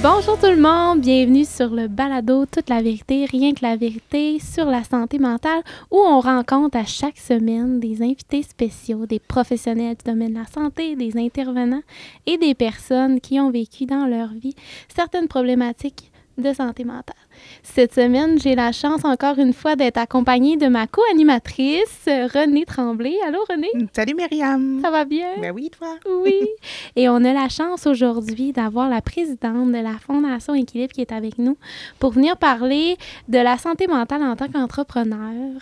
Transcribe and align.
Bonjour 0.00 0.38
tout 0.38 0.46
le 0.46 0.60
monde, 0.60 1.00
bienvenue 1.00 1.44
sur 1.44 1.70
le 1.70 1.88
balado 1.88 2.46
Toute 2.46 2.70
la 2.70 2.80
vérité, 2.80 3.24
rien 3.24 3.52
que 3.52 3.64
la 3.64 3.74
vérité 3.74 4.38
sur 4.38 4.66
la 4.66 4.84
santé 4.84 5.18
mentale 5.18 5.60
où 5.90 5.96
on 5.96 6.20
rencontre 6.20 6.76
à 6.78 6.84
chaque 6.84 7.18
semaine 7.18 7.80
des 7.80 8.00
invités 8.00 8.44
spéciaux, 8.44 9.06
des 9.06 9.18
professionnels 9.18 9.96
du 9.96 10.08
domaine 10.08 10.34
de 10.34 10.38
la 10.38 10.46
santé, 10.46 10.94
des 10.94 11.18
intervenants 11.18 11.82
et 12.26 12.38
des 12.38 12.54
personnes 12.54 13.20
qui 13.20 13.40
ont 13.40 13.50
vécu 13.50 13.86
dans 13.86 14.06
leur 14.06 14.28
vie 14.28 14.54
certaines 14.94 15.26
problématiques 15.26 16.12
de 16.38 16.52
santé 16.52 16.84
mentale. 16.84 17.16
Cette 17.62 17.94
semaine, 17.94 18.38
j'ai 18.38 18.54
la 18.54 18.72
chance 18.72 19.04
encore 19.04 19.38
une 19.38 19.52
fois 19.52 19.76
d'être 19.76 19.98
accompagnée 19.98 20.56
de 20.56 20.66
ma 20.66 20.86
co-animatrice, 20.86 22.06
Renée 22.06 22.64
Tremblay. 22.64 23.16
Allô, 23.26 23.38
Renée? 23.48 23.70
Salut, 23.92 24.14
Myriam. 24.14 24.80
Ça 24.82 24.90
va 24.90 25.04
bien? 25.04 25.32
Ben 25.40 25.52
oui, 25.52 25.70
toi? 25.70 25.96
Oui. 26.24 26.48
Et 26.96 27.08
on 27.08 27.16
a 27.16 27.32
la 27.32 27.48
chance 27.48 27.86
aujourd'hui 27.86 28.52
d'avoir 28.52 28.88
la 28.88 29.00
présidente 29.00 29.72
de 29.72 29.82
la 29.82 29.98
Fondation 29.98 30.54
Équilibre 30.54 30.92
qui 30.92 31.00
est 31.00 31.12
avec 31.12 31.38
nous 31.38 31.56
pour 31.98 32.12
venir 32.12 32.36
parler 32.36 32.96
de 33.28 33.38
la 33.38 33.58
santé 33.58 33.86
mentale 33.86 34.22
en 34.22 34.36
tant 34.36 34.48
qu'entrepreneur. 34.48 35.18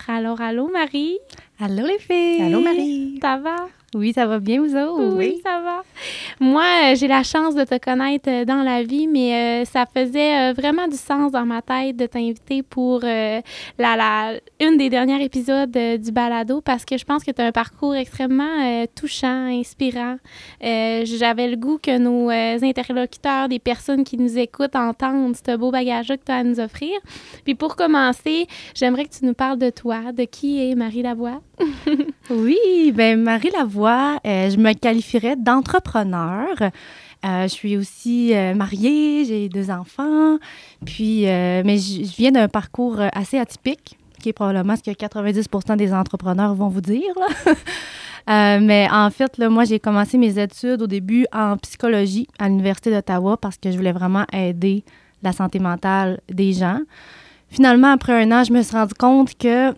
Alors, 0.09 0.41
allô, 0.41 0.69
Marie? 0.69 1.19
Allô, 1.59 1.87
les 1.87 1.99
filles! 1.99 2.43
Allô, 2.43 2.61
Marie! 2.61 3.19
Ça 3.23 3.39
va? 3.39 3.57
Oui, 3.95 4.13
ça 4.13 4.27
va 4.27 4.41
bien, 4.41 4.61
vous 4.61 4.75
autres? 4.75 5.17
Oui, 5.17 5.41
ça 5.45 5.61
va. 5.61 5.85
Moi, 6.41 6.65
euh, 6.85 6.97
j'ai 6.97 7.07
la 7.07 7.23
chance 7.23 7.55
de 7.55 7.63
te 7.63 7.79
connaître 7.79 8.29
euh, 8.29 8.45
dans 8.45 8.63
la 8.63 8.83
vie, 8.83 9.07
mais 9.07 9.63
euh, 9.63 9.65
ça 9.65 9.87
faisait 9.87 10.53
vraiment 10.53 10.89
du 10.89 10.97
sens 10.97 11.31
dans 11.31 11.47
ma 11.47 11.63
tête 11.63 11.97
de 11.97 12.07
t'inviter 12.07 12.63
pour 12.63 13.01
la, 13.03 13.43
la, 13.79 14.33
une 14.61 14.77
des 14.77 14.91
derniers 14.91 15.23
épisodes 15.25 15.71
du 15.71 16.13
balado 16.13 16.61
parce 16.61 16.85
que 16.85 16.99
je 16.99 17.05
pense 17.05 17.23
que 17.23 17.31
tu 17.31 17.41
as 17.41 17.47
un 17.47 17.53
parcours 17.53 17.95
extrêmement 17.95 18.87
touchant, 18.95 19.47
inspirant. 19.47 20.17
J'avais 20.61 21.49
le 21.49 21.57
goût 21.57 21.79
que 21.81 21.97
nos 21.97 22.31
interlocuteurs, 22.31 23.49
des 23.49 23.59
personnes 23.59 24.05
qui 24.05 24.17
nous 24.17 24.37
écoutent, 24.39 24.77
entendent 24.77 25.37
ce 25.37 25.57
beau 25.57 25.71
bagage-là 25.71 26.17
que 26.17 26.25
tu 26.25 26.33
as 26.33 26.37
à 26.37 26.45
nous 26.45 26.61
offrir. 26.61 26.99
Puis 27.45 27.55
pour 27.55 27.77
commencer, 27.77 28.47
j'aimerais 28.75 29.05
que 29.05 29.15
tu 29.19 29.25
nous 29.25 29.35
parles 29.35 29.59
de 29.59 29.71
toi, 29.71 30.13
de 30.13 30.25
qui 30.25 30.71
est 30.71 30.75
Marie 30.75 31.03
Lavoie? 31.03 31.41
oui, 32.31 32.93
ben 32.93 33.23
Marie 33.23 33.51
Lavoie, 33.51 33.76
euh, 33.85 34.51
je 34.51 34.57
me 34.57 34.73
qualifierais 34.73 35.37
d'entrepreneur. 35.37 36.49
Euh, 36.61 37.43
je 37.43 37.49
suis 37.49 37.77
aussi 37.77 38.35
euh, 38.35 38.55
mariée, 38.55 39.25
j'ai 39.25 39.49
deux 39.49 39.71
enfants, 39.71 40.39
puis 40.85 41.23
mais 41.25 41.79
je 41.79 42.17
viens 42.17 42.31
d'un 42.31 42.49
parcours 42.49 43.01
assez 43.13 43.39
atypique, 43.39 43.99
qui 44.21 44.31
est 44.31 44.33
probablement 44.33 44.77
ce 44.77 44.83
que 44.83 44.93
90 44.93 45.49
des 45.77 45.93
entrepreneurs 45.93 46.55
vont 46.55 46.69
vous 46.69 46.81
dire. 46.81 47.15
mais 48.29 48.89
en 48.91 49.11
fait, 49.11 49.39
moi, 49.39 49.65
j'ai 49.65 49.81
commencé 49.81 50.19
mes 50.19 50.39
études 50.39 50.83
au 50.83 50.87
début 50.87 51.27
en 51.33 51.57
psychologie 51.57 52.29
à 52.39 52.49
l'Université 52.49 52.91
d'Ottawa 52.91 53.37
parce 53.37 53.57
que 53.57 53.71
je 53.71 53.77
voulais 53.77 53.93
vraiment 53.93 54.25
aider 54.33 54.85
la 55.23 55.33
santé 55.33 55.59
mentale 55.59 56.21
des 56.29 56.53
gens. 56.53 56.81
Finalement, 57.49 57.93
après 57.93 58.23
un 58.23 58.33
an, 58.33 58.45
je 58.45 58.53
me 58.53 58.63
suis 58.63 58.77
rendu 58.77 58.95
compte 58.95 59.37
que 59.39 59.73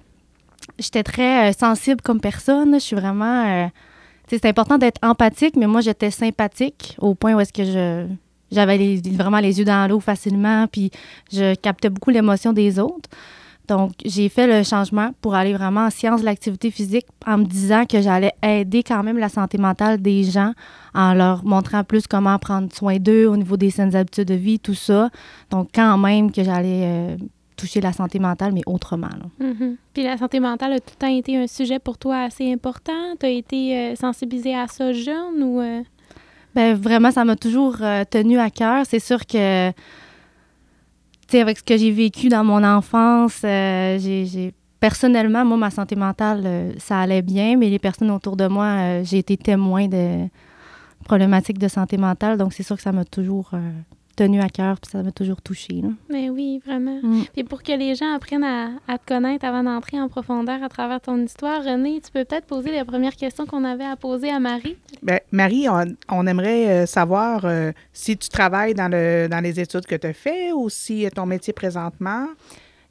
j'étais 0.78 1.02
très 1.02 1.50
euh, 1.50 1.52
sensible 1.52 2.00
comme 2.02 2.20
personne. 2.20 2.74
Je 2.74 2.80
suis 2.80 2.96
vraiment. 2.96 3.46
Euh, 3.46 3.66
c'est 4.28 4.44
important 4.44 4.78
d'être 4.78 4.98
empathique, 5.02 5.56
mais 5.56 5.66
moi, 5.66 5.80
j'étais 5.80 6.10
sympathique 6.10 6.96
au 6.98 7.14
point 7.14 7.34
où 7.34 7.40
est-ce 7.40 7.52
que 7.52 7.64
je. 7.64 8.06
J'avais 8.50 8.98
vraiment 9.12 9.40
les 9.40 9.58
yeux 9.58 9.66
dans 9.66 9.86
l'eau 9.90 10.00
facilement, 10.00 10.66
puis 10.68 10.90
je 11.30 11.54
captais 11.54 11.90
beaucoup 11.90 12.08
l'émotion 12.08 12.54
des 12.54 12.78
autres. 12.78 13.10
Donc, 13.68 13.92
j'ai 14.02 14.30
fait 14.30 14.46
le 14.46 14.64
changement 14.64 15.10
pour 15.20 15.34
aller 15.34 15.52
vraiment 15.52 15.82
en 15.82 15.90
sciences 15.90 16.22
de 16.22 16.24
l'activité 16.24 16.70
physique 16.70 17.06
en 17.26 17.36
me 17.36 17.44
disant 17.44 17.84
que 17.84 18.00
j'allais 18.00 18.32
aider 18.42 18.82
quand 18.82 19.02
même 19.02 19.18
la 19.18 19.28
santé 19.28 19.58
mentale 19.58 20.00
des 20.00 20.24
gens 20.24 20.54
en 20.94 21.12
leur 21.12 21.44
montrant 21.44 21.84
plus 21.84 22.06
comment 22.06 22.38
prendre 22.38 22.72
soin 22.74 22.96
d'eux 22.96 23.26
au 23.26 23.36
niveau 23.36 23.58
des 23.58 23.70
saines 23.70 23.94
habitudes 23.94 24.28
de 24.28 24.34
vie, 24.34 24.58
tout 24.58 24.74
ça. 24.74 25.10
Donc, 25.50 25.68
quand 25.74 25.98
même 25.98 26.32
que 26.32 26.42
j'allais 26.42 26.84
euh, 26.84 27.16
toucher 27.58 27.80
la 27.80 27.92
santé 27.92 28.18
mentale, 28.18 28.52
mais 28.52 28.62
autrement. 28.64 29.08
Mm-hmm. 29.40 29.76
Puis 29.92 30.04
la 30.04 30.16
santé 30.16 30.40
mentale 30.40 30.74
a 30.74 30.80
tout 30.80 30.92
le 30.94 31.06
temps 31.06 31.14
été 31.14 31.36
un 31.36 31.46
sujet 31.46 31.78
pour 31.78 31.98
toi 31.98 32.20
assez 32.22 32.50
important. 32.50 33.16
Tu 33.20 33.26
as 33.26 33.30
été 33.30 33.76
euh, 33.76 33.94
sensibilisée 33.96 34.54
à 34.54 34.66
ça 34.68 34.92
jeune 34.92 35.42
ou... 35.42 35.60
Euh? 35.60 35.82
Bien, 36.54 36.74
vraiment, 36.74 37.10
ça 37.10 37.24
m'a 37.24 37.36
toujours 37.36 37.76
euh, 37.82 38.04
tenu 38.08 38.38
à 38.38 38.48
cœur. 38.48 38.86
C'est 38.86 39.00
sûr 39.00 39.26
que, 39.26 39.70
tu 39.70 39.76
sais, 41.28 41.40
avec 41.40 41.58
ce 41.58 41.62
que 41.62 41.76
j'ai 41.76 41.90
vécu 41.90 42.28
dans 42.28 42.44
mon 42.44 42.64
enfance, 42.64 43.40
j'ai 43.42 44.54
personnellement, 44.80 45.44
moi, 45.44 45.58
ma 45.58 45.70
santé 45.70 45.96
mentale, 45.96 46.72
ça 46.78 47.00
allait 47.00 47.22
bien, 47.22 47.56
mais 47.58 47.68
les 47.68 47.78
personnes 47.78 48.10
autour 48.10 48.36
de 48.36 48.46
moi, 48.46 49.02
j'ai 49.02 49.18
été 49.18 49.36
témoin 49.36 49.88
de 49.88 50.28
problématiques 51.04 51.58
de 51.58 51.68
santé 51.68 51.96
mentale, 51.96 52.38
donc 52.38 52.52
c'est 52.54 52.62
sûr 52.62 52.76
que 52.76 52.82
ça 52.82 52.92
m'a 52.92 53.04
toujours 53.04 53.50
tenu 54.18 54.40
à 54.40 54.48
cœur, 54.48 54.80
puis 54.80 54.90
ça 54.90 55.02
m'a 55.02 55.12
toujours 55.12 55.40
touché. 55.40 55.80
Mais 56.10 56.28
oui, 56.28 56.60
vraiment. 56.66 56.98
Mm. 57.02 57.24
Puis 57.32 57.44
pour 57.44 57.62
que 57.62 57.72
les 57.72 57.94
gens 57.94 58.12
apprennent 58.14 58.44
à, 58.44 58.98
te 58.98 59.06
connaître 59.06 59.44
avant 59.44 59.62
d'entrer 59.62 60.00
en 60.00 60.08
profondeur 60.08 60.60
à 60.62 60.68
travers 60.68 61.00
ton 61.00 61.18
histoire, 61.24 61.62
René, 61.62 62.00
tu 62.04 62.10
peux 62.10 62.24
peut-être 62.24 62.46
poser 62.46 62.72
la 62.72 62.84
première 62.84 63.14
question 63.14 63.46
qu'on 63.46 63.62
avait 63.62 63.84
à 63.84 63.94
poser 63.94 64.30
à 64.30 64.40
Marie. 64.40 64.76
Bien, 65.02 65.20
Marie, 65.30 65.66
on, 66.08 66.26
aimerait 66.26 66.68
euh, 66.68 66.86
savoir 66.86 67.44
euh, 67.44 67.70
si 67.92 68.16
tu 68.16 68.28
travailles 68.28 68.74
dans, 68.74 68.88
le, 68.88 69.28
dans 69.28 69.40
les 69.40 69.60
études 69.60 69.86
que 69.86 69.94
tu 69.94 70.06
as 70.08 70.12
fait 70.12 70.52
ou 70.52 70.68
si 70.68 71.06
ton 71.14 71.24
métier 71.24 71.52
présentement. 71.52 72.26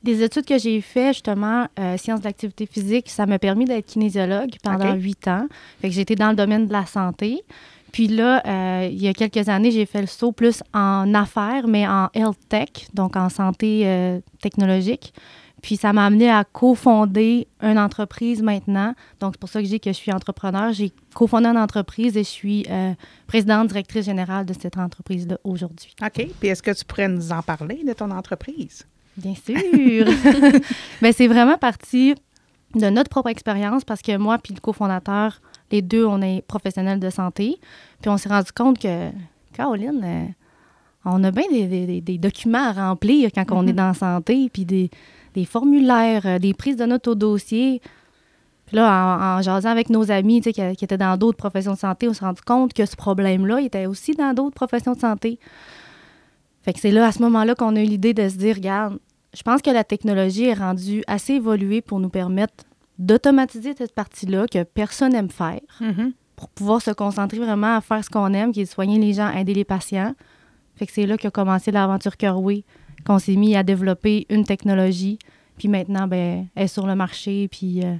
Des 0.04 0.24
études 0.24 0.46
que 0.46 0.58
j'ai 0.58 0.80
fait 0.80 1.12
justement, 1.12 1.68
euh, 1.78 1.98
sciences 1.98 2.22
de 2.22 2.26
l'activité 2.26 2.66
physique, 2.66 3.10
ça 3.10 3.26
m'a 3.26 3.40
permis 3.40 3.66
d'être 3.66 3.86
kinésiologue 3.86 4.52
pendant 4.64 4.94
huit 4.94 5.28
ans. 5.28 5.48
Fait 5.82 5.90
que 5.90 5.94
j'étais 5.94 6.16
dans 6.16 6.30
le 6.30 6.36
domaine 6.36 6.68
de 6.68 6.72
la 6.72 6.86
santé. 6.86 7.44
Puis 7.92 8.08
là, 8.08 8.42
euh, 8.46 8.90
il 8.92 9.02
y 9.02 9.08
a 9.08 9.14
quelques 9.14 9.50
années, 9.50 9.72
j'ai 9.72 9.86
fait 9.86 10.02
le 10.02 10.08
saut 10.08 10.32
plus 10.32 10.62
en 10.74 11.14
affaires, 11.14 11.68
mais 11.68 11.88
en 11.88 12.10
health 12.14 12.38
tech, 12.50 12.70
donc 12.94 13.16
en 13.16 13.30
santé 13.30 13.84
euh, 13.86 14.20
technologique. 14.42 15.14
Puis 15.62 15.76
ça 15.76 15.92
m'a 15.92 16.06
amené 16.06 16.30
à 16.30 16.44
cofonder 16.44 17.48
une 17.62 17.80
entreprise 17.80 18.44
maintenant. 18.44 18.94
Donc 19.20 19.34
c'est 19.34 19.40
pour 19.40 19.50
ça 19.50 19.60
que 19.60 19.66
je 19.66 19.72
dis 19.72 19.80
que 19.80 19.90
je 19.90 19.96
suis 19.96 20.12
entrepreneur. 20.12 20.72
J'ai 20.72 20.92
cofondé 21.16 21.48
une 21.48 21.58
entreprise 21.58 22.16
et 22.16 22.24
je 22.24 22.30
suis 22.30 22.66
euh, 22.70 22.94
présidente 23.26 23.70
directrice 23.70 24.06
générale 24.06 24.46
de 24.46 24.54
cette 24.54 24.78
entreprise-là 24.78 25.38
aujourd'hui. 25.44 25.96
OK. 26.04 26.28
Puis 26.40 26.50
est-ce 26.50 26.62
que 26.62 26.72
tu 26.72 26.86
pourrais 26.86 27.08
nous 27.08 27.32
en 27.32 27.42
parler 27.42 27.84
de 27.84 27.94
ton 27.94 28.12
entreprise? 28.12 28.86
Bien 29.18 29.34
sûr. 29.34 30.06
Bien, 31.02 31.12
c'est 31.12 31.28
vraiment 31.28 31.58
parti 31.58 32.14
de 32.76 32.90
notre 32.90 33.10
propre 33.10 33.30
expérience 33.30 33.84
parce 33.84 34.02
que 34.04 34.16
moi 34.16 34.38
puis 34.38 34.54
le 34.54 34.60
cofondateur, 34.60 35.42
les 35.72 35.82
deux, 35.82 36.06
on 36.06 36.22
est 36.22 36.42
professionnels 36.48 37.00
de 37.00 37.10
santé. 37.10 37.58
Puis 38.02 38.10
on 38.10 38.18
s'est 38.18 38.30
rendu 38.30 38.52
compte 38.52 38.80
que, 38.80 39.10
Caroline, 39.54 40.02
euh, 40.04 40.26
on 41.06 41.24
a 41.24 41.32
bien 41.32 41.46
des, 41.50 42.18
documents 42.18 42.70
à 42.70 42.72
remplir 42.74 43.30
quand 43.34 43.46
on 43.52 43.66
est 43.68 43.72
mm-hmm. 43.72 43.76
dans 43.76 43.88
la 43.88 43.94
santé, 43.94 44.50
puis 44.52 44.66
des, 44.66 44.90
formulaires, 45.46 46.26
euh, 46.26 46.40
des 46.40 46.54
prises 46.54 46.78
de 46.78 46.86
notes 46.86 47.08
au 47.08 47.16
dossier. 47.16 47.82
Puis 48.66 48.76
là, 48.76 49.38
en, 49.38 49.42
jasant 49.42 49.70
avec 49.70 49.90
nos 49.90 50.12
amis 50.12 50.42
qui, 50.42 50.52
qui 50.52 50.86
étaient 50.86 50.98
dans 50.98 51.16
d'autres 51.18 51.38
professions 51.38 51.74
de 51.74 51.78
santé, 51.78 52.10
on 52.10 52.14
s'est 52.14 52.26
rendu 52.26 52.42
compte 52.42 52.74
que 52.74 52.86
ce 52.86 52.96
problème-là 52.96 53.62
était 53.62 53.86
aussi 53.86 54.12
dans 54.14 54.34
d'autres 54.34 54.56
professions 54.56 54.94
de 54.94 55.00
santé. 55.00 55.40
Fait 56.64 56.74
que 56.74 56.80
c'est 56.82 56.92
là, 56.92 57.08
à 57.08 57.12
ce 57.14 57.22
moment-là, 57.22 57.56
qu'on 57.56 57.78
a 57.78 57.82
eu 57.82 57.86
l'idée 57.86 58.14
de 58.14 58.28
se 58.28 58.36
dire, 58.36 58.56
regarde, 58.56 59.00
je 59.34 59.42
pense 59.42 59.62
que 59.62 59.70
la 59.70 59.86
technologie 59.86 60.46
est 60.46 60.54
rendue 60.54 61.04
assez 61.08 61.36
évoluée 61.36 61.82
pour 61.82 62.02
nous 62.02 62.10
permettre 62.10 62.66
d'automatiser 63.00 63.74
cette 63.78 63.94
partie-là 63.94 64.48
que 64.48 64.64
personne 64.64 65.12
n'aime 65.12 65.30
faire 65.30 65.62
mm-hmm. 65.82 66.14
pour 66.36 66.50
pouvoir 66.50 66.82
se 66.82 66.92
concentrer 66.92 67.40
vraiment 67.40 67.78
à 67.78 67.82
faire 67.82 68.04
ce 68.04 68.10
qu'on 68.10 68.34
aime, 68.34 68.52
qui 68.52 68.62
est 68.62 68.66
de 68.66 68.70
soigner 68.70 69.00
les 69.00 69.14
gens, 69.14 69.32
aider 69.32 69.54
les 69.54 69.66
patients. 69.66 70.16
Fait 70.76 70.86
que 70.86 70.92
c'est 70.92 71.06
là 71.06 71.18
qu'a 71.18 71.32
commencé 71.32 71.72
l'aventure 71.72 72.18
Curway, 72.18 72.64
qu'on 73.06 73.20
s'est 73.20 73.36
mis 73.36 73.56
à 73.56 73.64
développer 73.64 74.26
une 74.30 74.44
technologie. 74.44 75.20
Puis 75.58 75.68
maintenant, 75.68 76.08
ben, 76.08 76.48
elle 76.56 76.64
est 76.64 76.68
sur 76.68 76.86
le 76.86 76.96
marché, 76.96 77.48
puis 77.48 77.84
euh, 77.84 77.96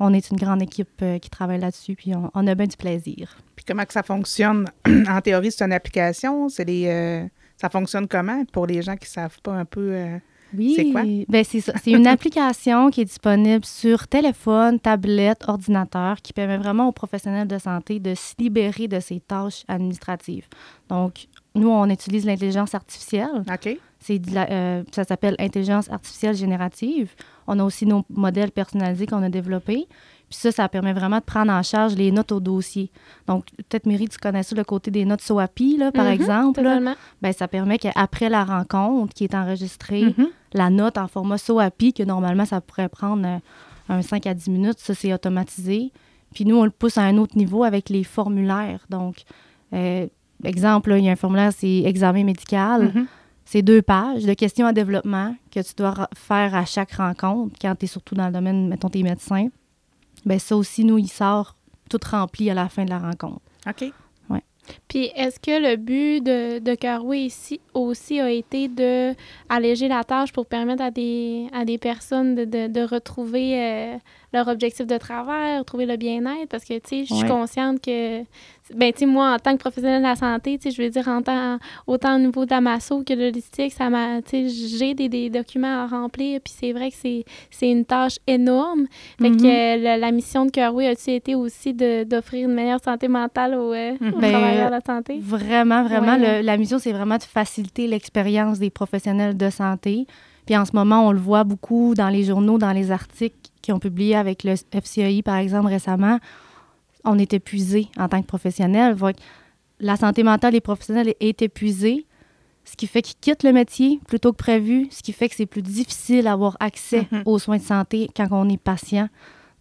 on 0.00 0.12
est 0.12 0.30
une 0.30 0.36
grande 0.36 0.62
équipe 0.62 1.00
euh, 1.02 1.18
qui 1.18 1.30
travaille 1.30 1.60
là-dessus, 1.60 1.94
puis 1.94 2.12
on, 2.34 2.46
a 2.46 2.54
bien 2.54 2.66
du 2.66 2.76
plaisir. 2.76 3.36
Puis 3.54 3.64
comment 3.64 3.84
que 3.84 3.92
ça 3.92 4.02
fonctionne? 4.02 4.66
en 5.08 5.20
théorie, 5.20 5.52
c'est 5.52 5.64
une 5.64 5.72
application. 5.72 6.48
C'est 6.48 6.64
les, 6.64 6.88
euh, 6.88 7.24
ça 7.56 7.68
fonctionne 7.68 8.08
comment 8.08 8.44
pour 8.52 8.66
les 8.66 8.82
gens 8.82 8.96
qui 8.96 9.06
ne 9.06 9.10
savent 9.10 9.40
pas 9.42 9.52
un 9.52 9.64
peu 9.64 10.18
oui, 10.56 10.74
c'est 10.76 10.90
quoi? 10.90 11.02
Ben, 11.28 11.44
c'est 11.44 11.90
une 11.90 12.06
application 12.08 12.90
qui 12.90 13.02
est 13.02 13.04
disponible 13.04 13.64
sur 13.64 14.08
téléphone, 14.08 14.80
tablette, 14.80 15.44
ordinateur, 15.46 16.20
qui 16.22 16.32
permet 16.32 16.56
vraiment 16.56 16.88
aux 16.88 16.92
professionnels 16.92 17.48
de 17.48 17.58
santé 17.58 18.00
de 18.00 18.14
se 18.14 18.34
libérer 18.38 18.88
de 18.88 19.00
ses 19.00 19.20
tâches 19.20 19.64
administratives. 19.68 20.46
Donc, 20.88 21.26
nous, 21.54 21.68
on 21.68 21.88
utilise 21.90 22.24
l'intelligence 22.24 22.74
artificielle. 22.74 23.44
OK. 23.52 23.78
Euh, 24.10 24.84
ça 24.92 25.04
s'appelle 25.04 25.34
intelligence 25.38 25.90
artificielle 25.90 26.34
générative. 26.34 27.14
On 27.46 27.58
a 27.58 27.64
aussi 27.64 27.84
nos 27.84 28.04
modèles 28.08 28.52
personnalisés 28.52 29.06
qu'on 29.06 29.22
a 29.22 29.28
développés. 29.28 29.86
Puis 30.28 30.38
ça, 30.38 30.52
ça 30.52 30.68
permet 30.68 30.92
vraiment 30.92 31.18
de 31.18 31.24
prendre 31.24 31.50
en 31.50 31.62
charge 31.62 31.94
les 31.94 32.12
notes 32.12 32.32
au 32.32 32.40
dossier. 32.40 32.90
Donc, 33.26 33.46
peut-être, 33.56 33.86
Myri, 33.86 34.08
tu 34.08 34.18
connais 34.18 34.42
ça, 34.42 34.54
le 34.54 34.64
côté 34.64 34.90
des 34.90 35.04
notes 35.04 35.22
SOAPI, 35.22 35.78
là, 35.78 35.90
par 35.90 36.04
mm-hmm, 36.04 36.12
exemple. 36.12 36.60
ben, 37.22 37.32
ça 37.32 37.48
permet 37.48 37.78
qu'après 37.78 38.28
la 38.28 38.44
rencontre 38.44 39.14
qui 39.14 39.24
est 39.24 39.34
enregistrée, 39.34 40.04
mm-hmm. 40.04 40.28
la 40.52 40.70
note 40.70 40.98
en 40.98 41.08
format 41.08 41.38
SOAPI, 41.38 41.94
que 41.94 42.02
normalement, 42.02 42.44
ça 42.44 42.60
pourrait 42.60 42.90
prendre 42.90 43.26
euh, 43.26 43.38
un 43.88 44.02
5 44.02 44.26
à 44.26 44.34
10 44.34 44.50
minutes, 44.50 44.78
ça, 44.78 44.94
c'est 44.94 45.14
automatisé. 45.14 45.92
Puis 46.34 46.44
nous, 46.44 46.56
on 46.56 46.64
le 46.64 46.70
pousse 46.70 46.98
à 46.98 47.02
un 47.02 47.16
autre 47.16 47.36
niveau 47.36 47.64
avec 47.64 47.88
les 47.88 48.04
formulaires. 48.04 48.84
Donc, 48.90 49.22
euh, 49.72 50.06
exemple, 50.44 50.90
là, 50.90 50.98
il 50.98 51.04
y 51.04 51.08
a 51.08 51.12
un 51.12 51.16
formulaire, 51.16 51.52
c'est 51.56 51.82
examen 51.84 52.24
médical. 52.24 52.92
Mhm. 52.94 53.06
C'est 53.46 53.62
deux 53.62 53.80
pages 53.80 54.24
de 54.24 54.34
questions 54.34 54.66
à 54.66 54.74
développement 54.74 55.34
que 55.50 55.60
tu 55.60 55.72
dois 55.74 56.08
faire 56.14 56.54
à 56.54 56.66
chaque 56.66 56.92
rencontre 56.92 57.56
quand 57.58 57.74
tu 57.76 57.86
es 57.86 57.88
surtout 57.88 58.14
dans 58.14 58.26
le 58.26 58.32
domaine, 58.32 58.68
mettons, 58.68 58.90
tes 58.90 59.02
médecins. 59.02 59.48
Ben 60.24 60.38
ça 60.38 60.56
aussi, 60.56 60.84
nous, 60.84 60.98
il 60.98 61.08
sort 61.08 61.56
tout 61.88 62.00
rempli 62.10 62.50
à 62.50 62.54
la 62.54 62.68
fin 62.68 62.84
de 62.84 62.90
la 62.90 62.98
rencontre. 62.98 63.40
OK. 63.66 63.92
Puis 64.88 65.10
est-ce 65.16 65.40
que 65.40 65.50
le 65.50 65.76
but 65.76 66.20
de, 66.20 66.58
de 66.58 66.74
Carway 66.74 67.20
ici 67.20 67.60
aussi 67.74 68.20
a 68.20 68.30
été 68.30 68.68
de 68.68 69.14
alléger 69.48 69.88
la 69.88 70.04
tâche 70.04 70.32
pour 70.32 70.46
permettre 70.46 70.82
à 70.82 70.90
des, 70.90 71.46
à 71.52 71.64
des 71.64 71.78
personnes 71.78 72.34
de, 72.34 72.44
de, 72.44 72.66
de 72.66 72.80
retrouver 72.82 73.58
euh, 73.58 73.96
leur 74.32 74.48
objectif 74.48 74.86
de 74.86 74.96
travail, 74.98 75.58
retrouver 75.58 75.86
le 75.86 75.96
bien-être? 75.96 76.48
Parce 76.50 76.64
que, 76.64 76.74
tu 76.74 76.80
sais, 76.88 77.04
je 77.06 77.14
suis 77.14 77.22
Ouais. 77.24 77.28
consciente 77.28 77.80
que, 77.80 78.20
ben, 78.74 78.92
tu 78.92 79.00
sais, 79.00 79.06
moi, 79.06 79.32
en 79.34 79.38
tant 79.38 79.52
que 79.54 79.58
professionnelle 79.60 80.02
de 80.02 80.06
la 80.08 80.16
santé, 80.16 80.58
tu 80.58 80.64
sais, 80.70 80.76
je 80.76 80.82
veux 80.82 80.90
dire, 80.90 81.08
en 81.08 81.22
autant 81.86 82.16
au 82.16 82.18
niveau 82.18 82.44
de 82.44 82.50
la 82.50 82.60
masso 82.60 83.02
que 83.02 83.14
de 83.14 83.20
logistique, 83.26 83.72
ça 83.72 83.88
m'a, 83.88 84.20
tu 84.20 84.48
sais, 84.48 84.78
j'ai 84.78 84.94
des, 84.94 85.08
des 85.08 85.30
documents 85.30 85.84
à 85.84 85.86
remplir, 85.86 86.40
puis 86.44 86.52
c'est 86.58 86.72
vrai 86.72 86.90
que 86.90 86.96
c'est, 87.00 87.70
une 87.70 87.84
tâche 87.84 88.18
énorme. 88.26 88.86
Fait 89.20 89.30
Mhm. 89.30 89.36
que 89.40 89.46
euh, 89.46 89.82
la, 89.82 89.96
la 89.96 90.10
mission 90.12 90.44
de 90.44 90.50
Carway 90.50 90.86
a-tu 90.88 91.10
été 91.12 91.34
aussi 91.34 91.72
d'offrir 91.72 92.48
une 92.48 92.54
meilleure 92.54 92.82
santé 92.84 93.08
mentale 93.08 93.54
aux, 93.54 93.72
euh, 93.72 93.92
aux 94.00 94.04
Mhm. 94.04 94.20
Ben, 94.20 94.30
travailleurs 94.32 94.66
de 94.66 94.74
la 94.74 94.80
santé? 94.80 95.18
Vraiment, 95.20 95.82
vraiment. 95.84 96.16
Ouais. 96.18 96.40
le- 96.40 96.46
la 96.46 96.56
mission, 96.56 96.78
c'est 96.78 96.92
vraiment 96.92 97.16
de 97.16 97.22
faciliter 97.22 97.86
l'expérience 97.86 98.58
des 98.58 98.70
professionnels 98.70 99.36
de 99.36 99.48
santé. 99.50 100.06
Puis 100.46 100.56
en 100.56 100.64
ce 100.64 100.72
moment, 100.74 101.06
on 101.06 101.12
le 101.12 101.18
voit 101.18 101.44
beaucoup 101.44 101.94
dans 101.94 102.08
les 102.08 102.24
journaux, 102.24 102.58
dans 102.58 102.72
les 102.72 102.90
articles 102.90 103.36
qui 103.68 103.72
ont 103.72 103.78
publié 103.78 104.16
avec 104.16 104.44
le 104.44 104.54
FCEI, 104.56 105.20
par 105.22 105.36
exemple, 105.36 105.68
récemment. 105.68 106.18
On 107.04 107.18
est 107.18 107.34
épuisé 107.34 107.88
en 107.98 108.08
tant 108.08 108.22
que 108.22 108.26
professionnel. 108.26 108.96
La 109.78 109.96
santé 109.96 110.22
mentale 110.22 110.52
des 110.52 110.62
professionnels 110.62 111.14
est 111.20 111.42
épuisée, 111.42 112.06
ce 112.64 112.76
qui 112.76 112.86
fait 112.86 113.02
qu'ils 113.02 113.18
quittent 113.20 113.42
le 113.42 113.52
métier 113.52 114.00
plutôt 114.08 114.32
que 114.32 114.38
prévu, 114.38 114.88
ce 114.90 115.02
qui 115.02 115.12
fait 115.12 115.28
que 115.28 115.34
c'est 115.34 115.44
plus 115.44 115.60
difficile 115.60 116.24
d'avoir 116.24 116.56
accès 116.60 117.06
Mhm. 117.12 117.22
aux 117.26 117.38
soins 117.38 117.58
de 117.58 117.62
santé 117.62 118.08
quand 118.16 118.26
on 118.30 118.48
est 118.48 118.56
patient. 118.56 119.10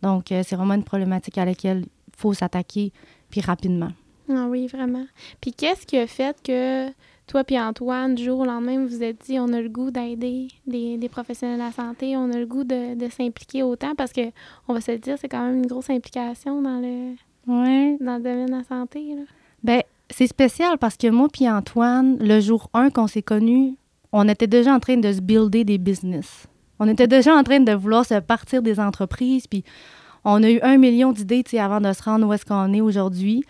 Donc, 0.02 0.32
euh, 0.32 0.42
c'est 0.48 0.56
vraiment 0.56 0.76
une 0.76 0.86
problématique 0.86 1.38
à 1.38 1.44
laquelle 1.44 1.80
il 1.86 2.14
faut 2.18 2.34
s'attaquer, 2.34 2.94
puis 3.30 3.42
rapidement. 3.42 3.92
Ah 4.30 4.48
oui, 4.50 4.68
vraiment. 4.68 5.06
Puis 5.42 5.52
qu'est-ce 5.52 5.86
qui 5.86 5.98
a 5.98 6.08
fait 6.08 6.36
que 6.42 6.88
toi 7.28 7.44
puis 7.44 7.60
Antoine, 7.60 8.16
du 8.16 8.24
jour 8.24 8.40
au 8.40 8.46
lendemain, 8.46 8.80
vous 8.82 8.88
vous 8.88 9.04
êtes 9.04 9.26
dit 9.26 9.40
on 9.40 9.52
a 9.54 9.62
le 9.62 9.70
goût 9.70 9.92
d'aider 9.92 10.48
des, 10.66 10.98
des 10.98 11.10
professionnels 11.10 11.60
de 11.60 11.64
la 11.64 11.72
santé, 11.72 12.16
on 12.18 12.32
a 12.32 12.38
le 12.38 12.46
goût 12.46 12.64
de, 12.64 12.96
de 12.96 13.10
s'impliquer 13.12 13.64
autant 13.64 13.94
parce 13.96 14.14
que 14.14 14.22
on 14.68 14.74
va 14.74 14.82
se 14.82 14.92
le 14.92 14.98
dire, 14.98 15.16
c'est 15.20 15.28
quand 15.30 15.46
même 15.46 15.58
une 15.58 15.68
grosse 15.68 15.90
implication 15.90 16.62
dans 16.62 16.80
le 16.80 17.16
Ouais. 17.48 17.96
dans 18.02 18.18
le 18.18 18.24
domaine 18.24 18.48
de 18.48 18.52
la 18.52 18.64
santé. 18.64 19.00
Là. 19.16 19.22
Ben, 19.64 19.82
c'est 20.10 20.28
spécial 20.28 20.78
parce 20.78 20.98
que 20.98 21.08
moi 21.10 21.28
puis 21.32 21.50
Antoine, 21.50 22.18
le 22.20 22.40
jour 22.42 22.70
1 22.74 22.90
qu'on 22.90 23.08
s'est 23.08 23.22
connus, 23.22 23.76
on 24.12 24.28
était 24.28 24.48
déjà 24.48 24.74
en 24.74 24.80
train 24.80 24.98
de 24.98 25.12
se 25.14 25.22
builder 25.22 25.64
des 25.64 25.78
business. 25.78 26.48
On 26.80 26.88
était 26.88 27.08
déjà 27.08 27.36
en 27.36 27.44
train 27.44 27.60
de 27.60 27.72
vouloir 27.74 28.06
se 28.06 28.20
partir 28.20 28.62
des 28.62 28.80
entreprises, 28.80 29.48
puis 29.48 29.64
on 30.24 30.44
a 30.44 30.50
eu 30.50 30.60
un 30.62 30.78
million 30.78 31.12
d'idées, 31.12 31.44
avant 31.58 31.82
de 31.82 31.92
se 31.94 32.04
rendre 32.04 32.28
où 32.28 32.34
est-ce 32.34 32.46
qu'on 32.46 32.74
est 32.74 32.82
aujourd'hui. 32.82 33.44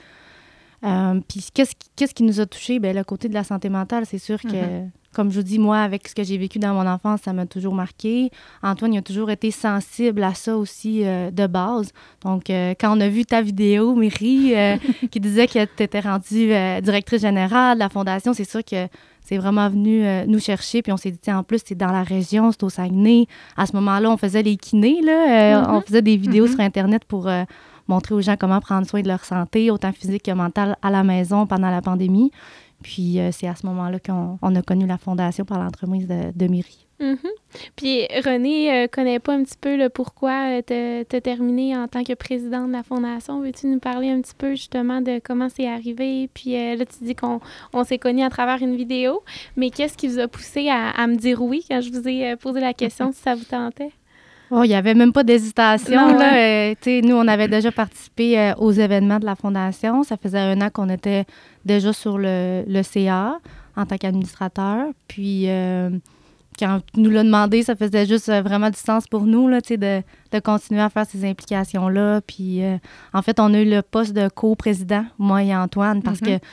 Euh, 0.85 1.19
puis 1.27 1.45
qu'est-ce 1.53 1.71
qui, 1.71 1.89
qu'est-ce 1.95 2.13
qui 2.13 2.23
nous 2.23 2.39
a 2.39 2.45
touchés? 2.45 2.79
Ben, 2.79 2.95
le 2.95 3.03
côté 3.03 3.29
de 3.29 3.33
la 3.33 3.43
santé 3.43 3.69
mentale, 3.69 4.05
c'est 4.05 4.19
sûr 4.19 4.39
que, 4.41 4.47
Mhm. 4.83 4.91
comme 5.13 5.31
je 5.31 5.37
vous 5.37 5.43
dis, 5.43 5.57
moi, 5.57 5.79
avec 5.79 6.07
ce 6.07 6.13
que 6.13 6.23
j'ai 6.23 6.37
vécu 6.37 6.59
dans 6.59 6.73
mon 6.75 6.85
enfance, 6.85 7.21
ça 7.23 7.33
m'a 7.33 7.47
toujours 7.47 7.73
marqué. 7.73 8.29
Antoine, 8.61 8.93
il 8.93 8.99
a 8.99 9.01
toujours 9.01 9.31
été 9.31 9.49
sensible 9.49 10.21
à 10.23 10.35
ça 10.35 10.55
aussi 10.55 11.03
euh, 11.03 11.31
de 11.31 11.47
base. 11.47 11.91
Donc, 12.23 12.49
euh, 12.51 12.75
quand 12.79 12.95
on 12.95 13.01
a 13.01 13.09
vu 13.09 13.25
ta 13.25 13.41
vidéo, 13.41 13.97
euh, 13.99 14.77
qui 15.11 15.19
disait 15.19 15.47
que 15.47 15.65
tu 15.65 15.83
étais 15.83 15.99
rendue 15.99 16.53
directrice 16.83 17.21
générale 17.21 17.77
de 17.77 17.79
la 17.79 17.89
fondation, 17.89 18.33
c'est 18.33 18.47
sûr 18.49 18.63
que 18.63 18.87
c'est 19.23 19.37
vraiment 19.37 19.67
venu 19.69 20.05
euh, 20.05 20.25
nous 20.27 20.39
chercher. 20.39 20.81
Puis 20.83 20.91
on 20.93 20.97
s'est 20.97 21.11
dit, 21.11 21.19
tiens, 21.19 21.39
en 21.39 21.43
plus, 21.43 21.59
c'est 21.65 21.75
dans 21.75 21.91
la 21.91 22.03
région, 22.03 22.51
c'est 22.51 22.63
au 22.63 22.69
Saguenay. 22.69 23.25
À 23.57 23.65
ce 23.65 23.75
moment-là, 23.75 24.09
on 24.11 24.15
faisait 24.17 24.43
les 24.43 24.55
kinés, 24.55 25.01
là. 25.03 25.57
Euh, 25.57 25.61
Mhm. 25.67 25.75
On 25.75 25.81
faisait 25.81 26.01
des 26.03 26.15
vidéos 26.15 26.45
Mhm. 26.45 26.51
sur 26.51 26.59
Internet 26.61 27.03
pour 27.05 27.27
euh, 27.27 27.43
montrer 27.87 28.15
aux 28.15 28.21
gens 28.21 28.35
comment 28.37 28.59
prendre 28.59 28.87
soin 28.87 29.01
de 29.01 29.07
leur 29.07 29.23
santé, 29.25 29.71
autant 29.71 29.91
physique 29.91 30.23
que 30.23 30.31
mentale, 30.31 30.77
à 30.81 30.89
la 30.89 31.03
maison 31.03 31.47
pendant 31.47 31.69
la 31.69 31.81
pandémie. 31.81 32.31
Puis 32.83 33.19
euh, 33.19 33.31
c'est 33.31 33.47
à 33.47 33.55
ce 33.55 33.65
moment-là 33.65 33.99
qu'on 33.99 34.37
on 34.41 34.55
a 34.55 34.61
connu 34.61 34.85
la 34.85 34.97
fondation 34.97 35.45
par 35.45 35.59
l'entremise 35.59 36.07
de, 36.07 36.31
de 36.35 36.47
Myri. 36.47 36.87
Mhm. 36.99 37.17
Puis 37.75 38.07
René 38.25 38.71
euh, 38.71 38.87
connaît 38.87 39.19
pas 39.19 39.33
un 39.33 39.43
petit 39.43 39.57
peu 39.59 39.77
le 39.77 39.89
pourquoi 39.89 40.61
tu 40.63 40.73
as 40.73 41.21
terminé 41.21 41.77
en 41.77 41.87
tant 41.87 42.03
que 42.03 42.13
présidente 42.13 42.67
de 42.67 42.73
la 42.73 42.83
fondation? 42.83 43.39
Veux-tu 43.41 43.67
nous 43.67 43.79
parler 43.79 44.09
un 44.09 44.21
petit 44.21 44.33
peu 44.35 44.51
justement 44.51 45.01
de 45.01 45.19
comment 45.23 45.47
c'est 45.49 45.67
arrivé? 45.67 46.27
Puis 46.33 46.55
euh, 46.55 46.75
là, 46.75 46.85
tu 46.85 47.03
dis 47.03 47.15
qu'on 47.15 47.39
on 47.73 47.83
s'est 47.83 47.99
connus 47.99 48.23
à 48.23 48.29
travers 48.29 48.61
une 48.61 48.75
vidéo, 48.75 49.23
mais 49.55 49.69
qu'est-ce 49.69 49.97
qui 49.97 50.07
vous 50.07 50.19
a 50.19 50.27
poussé 50.27 50.69
à, 50.69 50.89
à 50.89 51.07
me 51.07 51.15
dire 51.15 51.41
oui 51.41 51.63
quand 51.69 51.81
je 51.81 51.91
vous 51.91 52.07
ai 52.07 52.31
euh, 52.31 52.35
posé 52.35 52.59
la 52.59 52.73
question 52.73 53.11
si 53.11 53.21
ça 53.21 53.35
vous 53.35 53.45
tentait? 53.45 53.91
Oh, 54.49 54.63
il 54.63 54.69
n'y 54.69 54.75
avait 54.75 54.93
même 54.93 55.11
pas 55.11 55.23
d'hésitation. 55.23 56.17
Euh, 56.21 56.73
nous, 57.03 57.15
on 57.15 57.27
avait 57.27 57.47
déjà 57.49 57.71
participé 57.71 58.39
euh, 58.39 58.53
aux 58.55 58.71
événements 58.71 59.19
de 59.19 59.25
la 59.25 59.35
Fondation. 59.35 60.03
Ça 60.03 60.15
faisait 60.17 60.39
un 60.39 60.61
an 60.61 60.69
qu'on 60.69 60.89
était 60.89 61.25
déjà 61.65 61.91
sur 61.91 62.17
le, 62.17 62.63
le 62.67 62.81
CA 62.83 63.39
en 63.75 63.85
tant 63.85 63.97
qu'administrateur. 63.97 64.85
Puis, 65.07 65.49
euh, 65.49 65.89
quand 66.57 66.79
tu 66.93 67.01
nous 67.01 67.09
l'a 67.09 67.23
demandé, 67.23 67.61
ça 67.63 67.75
faisait 67.75 68.05
juste 68.05 68.31
vraiment 68.31 68.69
du 68.69 68.77
sens 68.79 69.05
pour 69.07 69.25
nous 69.25 69.47
là, 69.49 69.59
de, 69.59 69.75
de 69.75 70.39
continuer 70.39 70.81
à 70.81 70.89
faire 70.89 71.05
ces 71.05 71.23
implications-là. 71.29 72.21
Puis, 72.21 72.61
en 73.13 73.21
fait, 73.21 73.39
on 73.39 73.53
a 73.53 73.59
eu 73.59 73.69
le 73.69 73.81
poste 73.81 74.13
de 74.13 74.29
co-président, 74.29 75.05
moi 75.19 75.43
et 75.43 75.53
Antoine, 75.55 76.01
parce 76.01 76.21
Mhm. 76.21 76.39
que 76.39 76.45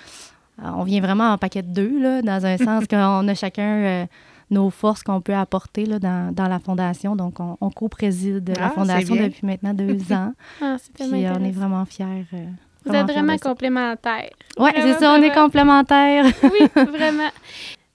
on 0.63 0.85
vient 0.85 1.01
vraiment 1.01 1.31
en 1.33 1.39
paquet 1.39 1.63
de 1.63 1.73
deux, 1.73 2.01
là, 2.01 2.23
dans 2.23 2.45
un 2.47 2.57
sens 2.59 2.85
qu'on 2.91 3.27
a 3.29 3.35
chacun 3.35 4.07
nos 4.51 4.71
forces 4.71 5.03
qu'on 5.03 5.21
peut 5.21 5.35
apporter 5.35 5.87
là, 5.87 5.99
dans, 5.99 6.35
dans 6.35 6.49
la 6.49 6.59
Fondation. 6.59 7.17
Donc, 7.17 7.41
on, 7.41 7.57
on 7.61 7.71
co-préside 7.71 8.53
Ah, 8.57 8.61
la 8.61 8.69
c'est 8.69 8.75
Fondation 8.75 9.15
depuis 9.17 9.47
maintenant 9.47 9.75
deux 9.75 9.99
ans. 10.13 10.33
Ah, 10.61 10.77
c'est 10.79 10.93
Puis, 10.93 11.07
on 11.11 11.45
est 11.45 11.51
vraiment 11.51 11.85
fiers. 11.85 12.27
euh, 12.35 12.45
Vous 12.85 12.95
êtes 12.95 13.07
vraiment 13.11 13.37
complémentaires. 13.39 14.31
Oui, 14.59 14.71
c'est 14.77 14.95
ça, 14.99 15.13
on 15.19 15.23
est 15.23 15.35
complémentaires. 15.35 16.27
Oui, 16.43 16.69
vraiment. 16.75 17.31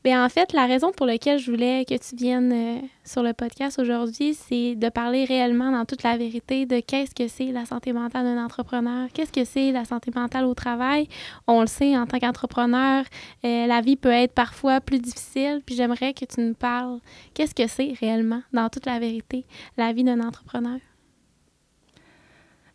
Bien, 0.09 0.25
en 0.25 0.29
fait, 0.29 0.53
la 0.53 0.65
raison 0.65 0.91
pour 0.91 1.05
laquelle 1.05 1.37
je 1.37 1.51
voulais 1.51 1.85
que 1.85 1.93
tu 1.93 2.15
viennes 2.15 2.51
euh, 2.51 2.81
sur 3.05 3.21
le 3.21 3.31
podcast 3.31 3.77
aujourd'hui, 3.77 4.33
c'est 4.33 4.73
de 4.73 4.89
parler 4.89 5.23
réellement 5.23 5.71
dans 5.71 5.85
toute 5.85 6.01
la 6.01 6.17
vérité 6.17 6.65
de 6.65 6.79
qu'est-ce 6.79 7.13
que 7.13 7.27
c'est 7.27 7.51
la 7.51 7.67
santé 7.67 7.93
mentale 7.93 8.23
d'un 8.23 8.43
entrepreneur, 8.43 9.07
qu'est-ce 9.13 9.31
que 9.31 9.45
c'est 9.45 9.71
la 9.71 9.85
santé 9.85 10.09
mentale 10.15 10.45
au 10.45 10.55
travail. 10.55 11.07
On 11.45 11.61
le 11.61 11.67
sait, 11.67 11.95
en 11.95 12.07
tant 12.07 12.17
qu'entrepreneur, 12.17 13.05
euh, 13.45 13.67
la 13.67 13.81
vie 13.81 13.97
peut 13.97 14.09
être 14.09 14.33
parfois 14.33 14.81
plus 14.81 14.97
difficile, 14.97 15.61
puis 15.63 15.75
j'aimerais 15.75 16.15
que 16.15 16.25
tu 16.25 16.41
nous 16.41 16.55
parles 16.55 16.97
qu'est-ce 17.35 17.53
que 17.53 17.67
c'est 17.67 17.93
réellement, 17.99 18.41
dans 18.51 18.67
toute 18.69 18.87
la 18.87 18.97
vérité, 18.97 19.45
la 19.77 19.93
vie 19.93 20.03
d'un 20.03 20.21
entrepreneur? 20.21 20.79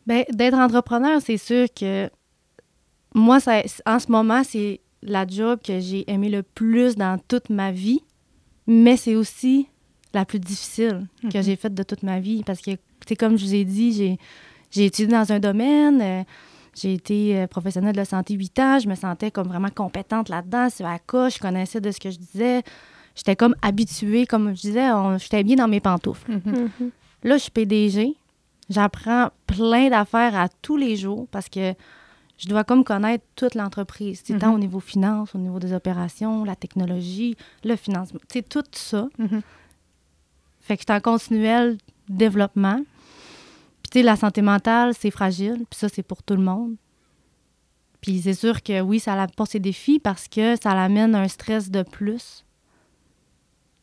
Ben, 0.06 0.23
d'être 0.30 0.56
entrepreneur, 0.56 1.20
c'est 1.20 1.38
sûr 1.38 1.66
que 1.75 2.09
moi, 3.12 3.40
ça, 3.40 3.62
en 3.87 3.99
ce 3.99 4.12
moment, 4.12 4.44
c'est 4.44 4.84
la 5.04 5.26
job 5.26 5.61
que 5.62 5.78
j'ai 5.80 6.11
aimé 6.11 6.28
le 6.30 6.42
plus 6.42 6.96
dans 6.96 7.18
toute 7.28 7.50
ma 7.50 7.70
vie, 7.73 8.00
mais 8.66 8.96
c'est 8.96 9.14
aussi 9.14 9.68
la 10.14 10.25
plus 10.25 10.40
difficile 10.40 11.06
que 11.30 11.38
Mhm. 11.38 11.44
j'ai 11.44 11.56
faite 11.56 11.75
de 11.75 11.82
toute 11.82 12.02
ma 12.02 12.20
vie 12.20 12.42
parce 12.44 12.61
que, 12.61 12.70
c'est 13.06 13.16
comme 13.16 13.37
je 13.37 13.44
vous 13.44 13.54
ai 13.54 13.64
dit, 13.64 13.92
j'ai, 13.92 14.18
j'ai 14.70 14.87
étudié 14.87 15.12
dans 15.12 15.30
un 15.30 15.38
domaine, 15.40 16.00
euh, 16.00 16.23
j'ai 16.75 16.94
été 16.94 17.37
euh, 17.38 17.46
professionnelle 17.46 17.92
de 17.92 17.99
la 17.99 18.04
santé 18.04 18.34
8 18.34 18.58
ans, 18.61 18.78
je 18.78 18.88
me 18.88 18.94
sentais 18.94 19.30
comme 19.30 19.49
vraiment 19.49 19.70
compétente 19.70 20.28
là-dedans, 20.28 20.70
sur 20.70 20.87
la 20.87 20.99
coche, 20.99 21.34
je 21.34 21.38
connaissais 21.40 21.80
de 21.80 21.90
ce 21.90 22.00
que 22.00 22.11
je 22.11 22.18
disais, 22.18 22.62
j'étais 23.14 23.37
comme 23.37 23.54
habituée, 23.62 24.25
comme 24.26 24.54
je 24.56 24.61
disais, 24.62 24.88
j'étais 25.18 25.42
bien 25.44 25.56
dans 25.56 25.68
mes 25.68 25.80
pantoufles. 25.80 26.30
Mhm. 26.32 26.42
Mhm. 26.80 26.90
Là, 27.25 27.37
je 27.37 27.42
suis 27.42 27.50
PDG. 27.50 28.14
J'apprends 28.70 29.28
plein 29.46 29.90
d'affaires 29.90 30.34
à 30.37 30.49
tous 30.62 30.76
les 30.78 30.96
jours 30.96 31.26
parce 31.30 31.49
que 31.50 31.75
je 32.38 32.49
dois 32.49 32.64
comme 32.64 32.85
connaître 32.85 33.25
toute 33.37 33.55
l'entreprise. 33.55 34.23
Tant 34.23 34.49
Mhm. 34.49 34.55
au 34.55 34.59
niveau 34.59 34.81
finance, 34.81 35.35
au 35.35 35.38
niveau 35.38 35.59
des 35.59 35.73
opérations, 35.73 36.45
la 36.45 36.57
technologie, 36.57 37.37
le 37.64 37.76
financement. 37.76 38.21
C'est 38.31 38.49
tout 38.49 38.64
ça. 38.73 39.09
Mhm. 39.19 39.41
Fait 40.61 40.76
que 40.76 40.83
je 40.83 40.93
suis 40.93 40.97
en 40.97 41.00
continuel 41.00 41.79
développement. 42.09 42.81
Puis, 43.83 43.91
tu 43.91 43.99
sais, 43.99 44.03
la 44.03 44.17
santé 44.17 44.43
mentale, 44.43 44.95
c'est 44.99 45.11
fragile. 45.11 45.64
Puis 45.71 45.79
ça, 45.79 45.88
c'est 45.88 46.03
pour 46.03 46.23
tout 46.23 46.35
le 46.35 46.43
monde. 46.43 46.75
Puis 48.00 48.21
c'est 48.23 48.35
sûr 48.35 48.62
que 48.62 48.81
oui, 48.83 48.99
ça 49.00 49.14
apporte 49.21 49.53
ses 49.53 49.61
défis 49.61 49.99
parce 49.99 50.29
que 50.29 50.57
ça 50.62 50.75
l'amène 50.75 51.14
un 51.14 51.29
stress 51.29 51.71
de 51.71 51.83
plus 51.83 52.45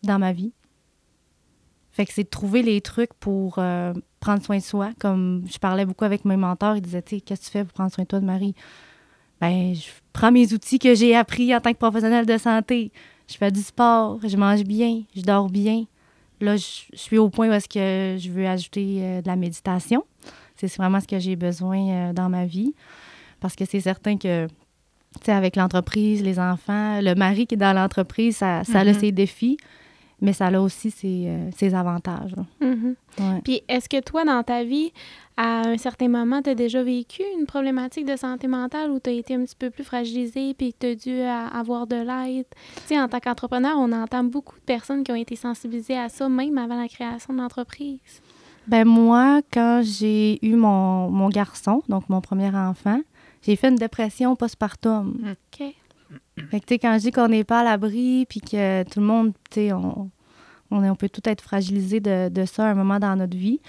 dans 0.03 0.19
ma 0.19 0.31
vie. 0.33 0.51
Fait 1.91 2.05
que 2.05 2.13
c'est 2.13 2.23
de 2.23 2.29
trouver 2.29 2.61
les 2.61 2.79
trucs 2.81 3.13
pour 3.15 3.55
euh, 3.57 3.93
prendre 4.19 4.41
soin 4.43 4.57
de 4.57 4.63
soi. 4.63 4.91
Comme 4.99 5.43
je 5.51 5.57
parlais 5.57 5.85
beaucoup 5.85 6.05
avec 6.05 6.23
mes 6.25 6.37
mentors, 6.37 6.75
ils 6.77 6.81
disaient, 6.81 7.01
tu 7.01 7.15
sais, 7.15 7.21
qu'est-ce 7.21 7.41
que 7.41 7.45
tu 7.45 7.51
fais 7.51 7.63
pour 7.65 7.73
prendre 7.73 7.91
soin 7.91 8.03
de 8.03 8.07
toi 8.07 8.19
de 8.19 8.25
Marie? 8.25 8.55
Ben, 9.41 9.73
je 9.75 9.87
prends 10.13 10.31
mes 10.31 10.53
outils 10.53 10.79
que 10.79 10.93
j'ai 10.95 11.15
appris 11.15 11.53
en 11.55 11.59
tant 11.59 11.73
que 11.73 11.77
professionnelle 11.77 12.25
de 12.25 12.37
santé. 12.37 12.91
Je 13.27 13.35
fais 13.35 13.51
du 13.51 13.61
sport, 13.61 14.19
je 14.25 14.37
mange 14.37 14.63
bien, 14.63 15.01
je 15.15 15.21
dors 15.21 15.49
bien. 15.49 15.85
Là, 16.39 16.55
je, 16.57 16.65
je 16.93 16.97
suis 16.97 17.17
au 17.17 17.29
point 17.29 17.49
où 17.49 17.51
est-ce 17.51 17.67
que 17.69 18.17
je 18.19 18.29
veux 18.29 18.47
ajouter 18.47 18.99
euh, 19.01 19.21
de 19.21 19.27
la 19.27 19.35
méditation. 19.35 20.03
C'est 20.55 20.73
vraiment 20.77 20.99
ce 20.99 21.07
que 21.07 21.17
j'ai 21.19 21.35
besoin 21.35 21.89
euh, 21.89 22.13
dans 22.13 22.29
ma 22.29 22.45
vie. 22.45 22.73
Parce 23.39 23.55
que 23.55 23.65
c'est 23.65 23.79
certain 23.79 24.17
que 24.17 24.47
Tu 24.47 25.25
sais, 25.25 25.31
avec 25.33 25.55
l'entreprise, 25.57 26.21
les 26.23 26.39
enfants, 26.39 27.01
le 27.01 27.15
mari 27.15 27.45
qui 27.47 27.55
est 27.55 27.57
dans 27.57 27.73
l'entreprise, 27.73 28.37
ça, 28.37 28.63
ça 28.63 28.79
a 28.79 28.85
Mhm. 28.85 28.93
ses 28.93 29.11
défis, 29.11 29.57
mais 30.21 30.33
ça 30.33 30.47
a 30.47 30.59
aussi 30.59 30.91
ses, 30.91 31.25
euh, 31.27 31.49
ses 31.55 31.73
avantages. 31.73 32.35
Mhm. 32.61 32.95
Ouais. 33.19 33.41
Puis 33.43 33.63
est-ce 33.67 33.89
que 33.89 33.99
toi, 34.01 34.23
dans 34.23 34.43
ta 34.43 34.63
vie, 34.63 34.93
à 35.35 35.67
un 35.67 35.77
certain 35.77 36.07
moment, 36.07 36.41
tu 36.41 36.51
as 36.51 36.55
déjà 36.55 36.83
vécu 36.83 37.23
une 37.37 37.45
problématique 37.45 38.05
de 38.05 38.15
santé 38.15 38.47
mentale 38.47 38.91
où 38.91 38.99
tu 38.99 39.09
as 39.09 39.13
été 39.13 39.35
un 39.35 39.43
petit 39.43 39.55
peu 39.55 39.69
plus 39.71 39.83
fragilisé 39.83 40.53
puis 40.53 40.73
tu 40.79 40.87
as 40.87 40.95
dû 40.95 41.21
avoir 41.21 41.87
de 41.87 41.95
l'aide? 41.95 42.45
Tu 42.75 42.81
sais, 42.87 42.99
en 42.99 43.07
tant 43.07 43.19
qu'entrepreneur, 43.19 43.75
on 43.77 43.91
entend 43.91 44.23
beaucoup 44.23 44.55
de 44.55 44.65
personnes 44.65 45.03
qui 45.03 45.11
ont 45.11 45.15
été 45.15 45.35
sensibilisées 45.35 45.97
à 45.97 46.09
ça, 46.09 46.29
même 46.29 46.57
avant 46.57 46.79
la 46.79 46.87
création 46.87 47.33
de 47.33 47.39
l'entreprise. 47.39 47.99
Ben 48.67 48.85
moi, 48.85 49.41
quand 49.51 49.81
j'ai 49.83 50.37
eu 50.45 50.55
mon, 50.55 51.09
mon 51.09 51.29
garçon, 51.29 51.81
donc 51.89 52.07
mon 52.09 52.21
premier 52.21 52.55
enfant, 52.55 53.01
j'ai 53.41 53.55
fait 53.55 53.69
une 53.69 53.75
dépression 53.75 54.35
postpartum. 54.35 55.17
OK. 55.31 55.73
Fait 56.49 56.59
que, 56.59 56.73
quand 56.75 56.93
je 56.95 56.99
dis 57.03 57.11
qu'on 57.11 57.27
n'est 57.27 57.43
pas 57.43 57.59
à 57.61 57.63
l'abri, 57.63 58.25
puis 58.27 58.41
que 58.41 58.83
tout 58.83 58.99
le 58.99 59.05
monde, 59.05 59.33
tu 59.49 59.71
on, 59.71 60.09
on, 60.71 60.83
est- 60.83 60.89
on 60.89 60.95
peut 60.95 61.09
tout 61.09 61.21
être 61.29 61.41
fragilisé 61.41 61.99
de, 61.99 62.29
de 62.29 62.45
ça 62.45 62.65
à 62.65 62.71
un 62.71 62.75
moment 62.75 62.99
dans 62.99 63.15
notre 63.15 63.37
vie. 63.37 63.59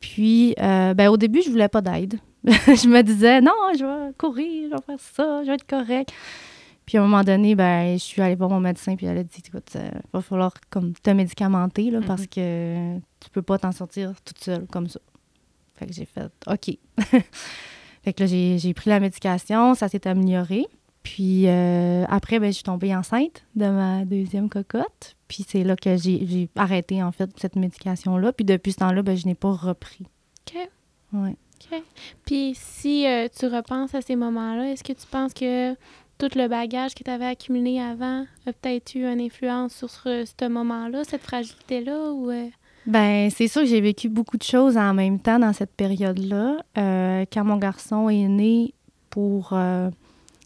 Puis, 0.00 0.54
euh, 0.60 0.92
ben, 0.94 1.08
au 1.08 1.16
début, 1.16 1.40
je 1.42 1.50
voulais 1.50 1.68
pas 1.68 1.80
d'aide. 1.80 2.18
je 2.44 2.88
me 2.88 3.02
disais, 3.02 3.40
non, 3.40 3.52
je 3.78 3.84
vais 3.84 4.12
courir, 4.18 4.68
je 4.70 4.74
vais 4.76 4.82
faire 4.98 5.00
ça, 5.00 5.42
je 5.42 5.48
vais 5.48 5.54
être 5.54 5.66
correct. 5.66 6.12
Puis, 6.84 6.98
à 6.98 7.00
un 7.02 7.04
moment 7.06 7.24
donné, 7.24 7.54
ben, 7.54 7.94
je 7.94 8.02
suis 8.02 8.20
allée 8.20 8.34
voir 8.34 8.50
mon 8.50 8.60
médecin, 8.60 8.94
puis 8.96 9.06
elle 9.06 9.16
a 9.18 9.24
dit, 9.24 9.42
écoute, 9.46 9.70
il 9.74 9.90
va 10.12 10.20
falloir 10.20 10.52
comme 10.68 10.92
te 10.92 11.08
médicamenter, 11.10 11.90
là, 11.90 12.00
parce 12.06 12.26
que 12.26 12.98
tu 13.20 13.30
peux 13.32 13.40
pas 13.42 13.56
t'en 13.58 13.72
sortir 13.72 14.12
toute 14.24 14.38
seule 14.38 14.66
comme 14.66 14.88
ça. 14.88 15.00
Fait 15.76 15.86
que 15.86 15.92
j'ai 15.94 16.04
fait, 16.04 16.30
OK. 16.46 16.76
fait 18.04 18.12
que 18.12 18.22
là, 18.24 18.26
j'ai 18.58 18.74
pris 18.74 18.90
la 18.90 19.00
médication, 19.00 19.74
ça 19.74 19.88
s'est 19.88 20.06
amélioré. 20.06 20.66
Puis 21.04 21.46
euh, 21.46 22.04
après, 22.08 22.40
ben, 22.40 22.48
je 22.48 22.54
suis 22.54 22.64
tombée 22.64 22.96
enceinte 22.96 23.44
de 23.54 23.66
ma 23.66 24.04
deuxième 24.04 24.48
cocotte. 24.48 25.16
Puis 25.28 25.44
c'est 25.46 25.62
là 25.62 25.76
que 25.76 25.96
j'ai 25.96 26.26
j'ai 26.26 26.48
arrêté, 26.56 27.02
en 27.02 27.12
fait, 27.12 27.30
cette 27.36 27.54
médication-là. 27.54 28.32
Puis 28.32 28.44
depuis 28.44 28.72
ce 28.72 28.78
temps-là, 28.78 29.02
ben, 29.02 29.16
je 29.16 29.26
n'ai 29.26 29.34
pas 29.34 29.52
repris. 29.52 30.06
OK. 30.48 30.58
Ouais. 31.12 31.36
OK. 31.72 31.82
Puis 32.24 32.54
si 32.56 33.06
euh, 33.06 33.28
tu 33.38 33.46
repenses 33.46 33.94
à 33.94 34.00
ces 34.00 34.16
moments-là, 34.16 34.72
est-ce 34.72 34.82
que 34.82 34.94
tu 34.94 35.06
penses 35.06 35.34
que 35.34 35.74
tout 36.18 36.30
le 36.36 36.48
bagage 36.48 36.94
que 36.94 37.04
tu 37.04 37.10
avais 37.10 37.26
accumulé 37.26 37.80
avant 37.80 38.24
a 38.46 38.52
peut-être 38.52 38.94
eu 38.94 39.04
une 39.04 39.20
influence 39.20 39.74
sur 39.74 39.90
ce, 39.90 40.24
ce 40.24 40.48
moment-là, 40.48 41.04
cette 41.04 41.22
fragilité-là? 41.22 42.12
Ou, 42.12 42.30
euh, 42.30 42.48
Ben, 42.86 43.30
c'est 43.30 43.48
sûr 43.48 43.62
que 43.62 43.68
j'ai 43.68 43.80
vécu 43.82 44.08
beaucoup 44.08 44.38
de 44.38 44.42
choses 44.42 44.78
en 44.78 44.94
même 44.94 45.18
temps 45.20 45.38
dans 45.38 45.52
cette 45.52 45.72
période-là. 45.74 46.64
Euh, 46.78 47.24
quand 47.30 47.44
mon 47.44 47.56
garçon 47.56 48.08
est 48.08 48.28
né, 48.28 48.74
pour 49.10 49.50
euh, 49.52 49.90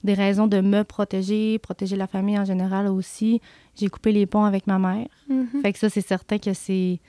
des 0.05 0.14
raisons 0.14 0.47
de 0.47 0.61
me 0.61 0.83
protéger, 0.85 1.59
protéger 1.59 1.97
la 1.97 2.07
famille 2.07 2.38
en 2.38 2.45
général 2.45 2.87
aussi, 2.88 3.40
j'ai 3.76 3.88
coupé 3.88 4.12
les 4.12 4.26
ponts 4.26 4.45
avec 4.45 4.67
ma 4.67 4.78
mère. 4.78 5.09
mhm. 5.28 5.49
Fait 5.62 5.73
que 5.73 5.78
ça, 5.78 5.88
c'est 5.90 6.07
certain 6.07 6.38
que 6.38 6.52
c'est. 6.52 7.00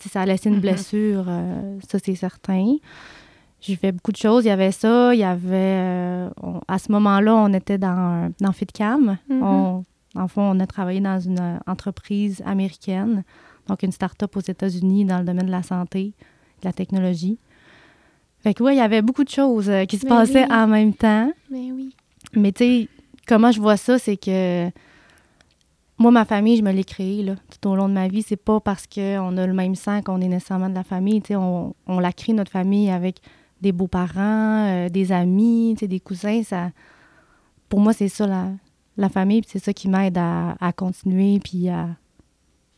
Ça 0.00 0.22
a 0.22 0.26
laissé 0.26 0.48
une 0.50 0.56
Mhm. 0.56 0.60
blessure, 0.60 1.24
euh, 1.28 1.78
ça, 1.88 1.98
c'est 2.04 2.14
certain. 2.16 2.74
J'ai 3.60 3.76
fait 3.76 3.92
beaucoup 3.92 4.12
de 4.12 4.16
choses. 4.18 4.44
Il 4.44 4.48
y 4.48 4.50
avait 4.50 4.72
ça, 4.72 5.14
il 5.14 5.20
y 5.20 5.24
avait. 5.24 5.48
euh, 5.54 6.28
on- 6.42 6.60
à 6.68 6.78
ce 6.78 6.92
moment-là, 6.92 7.34
on 7.34 7.52
était 7.54 7.78
dans, 7.78 8.30
dans 8.40 8.52
FitCam. 8.52 9.16
Mhm. 9.30 9.42
On, 9.42 9.84
en 10.16 10.28
fond, 10.28 10.42
on 10.42 10.60
a 10.60 10.66
travaillé 10.66 11.00
dans 11.00 11.18
une 11.20 11.40
euh, 11.40 11.58
entreprise 11.66 12.42
américaine, 12.44 13.24
donc 13.68 13.82
une 13.82 13.92
start-up 13.92 14.36
aux 14.36 14.40
États-Unis 14.40 15.04
dans 15.06 15.18
le 15.18 15.24
domaine 15.24 15.46
de 15.46 15.50
la 15.50 15.62
santé, 15.62 16.12
de 16.60 16.66
la 16.66 16.72
technologie. 16.72 17.38
Fait 18.40 18.52
que, 18.52 18.62
ouais, 18.62 18.74
il 18.74 18.78
y 18.78 18.82
avait 18.82 19.00
beaucoup 19.00 19.24
de 19.24 19.30
choses 19.30 19.70
euh, 19.70 19.86
qui 19.86 19.96
se 19.96 20.04
Mais 20.04 20.10
passaient 20.10 20.44
oui. 20.44 20.52
en 20.54 20.66
même 20.66 20.92
temps. 20.92 21.32
Ben 21.50 21.72
oui. 21.74 21.96
Mais 22.36 22.52
tu 22.52 22.64
sais, 22.64 22.88
comment 23.26 23.50
je 23.50 23.60
vois 23.60 23.76
ça, 23.76 23.98
c'est 23.98 24.16
que 24.16 24.70
moi, 25.98 26.10
ma 26.10 26.24
famille, 26.24 26.56
je 26.56 26.62
me 26.62 26.72
l'ai 26.72 26.84
créée 26.84 27.22
là, 27.22 27.36
tout 27.50 27.68
au 27.68 27.76
long 27.76 27.88
de 27.88 27.94
ma 27.94 28.08
vie. 28.08 28.22
C'est 28.22 28.36
pas 28.36 28.60
parce 28.60 28.86
qu'on 28.86 29.36
a 29.36 29.46
le 29.46 29.54
même 29.54 29.74
sang 29.74 30.02
qu'on 30.02 30.20
est 30.20 30.28
nécessairement 30.28 30.68
de 30.68 30.74
la 30.74 30.84
famille. 30.84 31.22
Tu 31.22 31.28
sais, 31.28 31.36
on, 31.36 31.74
la 31.86 32.12
crée, 32.12 32.32
notre 32.32 32.50
famille, 32.50 32.90
avec 32.90 33.18
des 33.60 33.72
beaux-parents, 33.72 34.66
euh, 34.68 34.88
des 34.88 35.12
amis, 35.12 35.74
tu 35.76 35.80
sais, 35.80 35.88
des 35.88 36.00
cousins. 36.00 36.42
Ça, 36.42 36.70
pour 37.68 37.80
moi, 37.80 37.92
c'est 37.92 38.08
ça, 38.08 38.26
la, 38.26 38.48
la 38.96 39.08
famille. 39.08 39.42
c'est 39.46 39.62
ça 39.62 39.72
qui 39.72 39.88
m'aide 39.88 40.18
à, 40.18 40.56
à 40.60 40.72
continuer, 40.72 41.38
puis 41.38 41.68
à, 41.68 41.88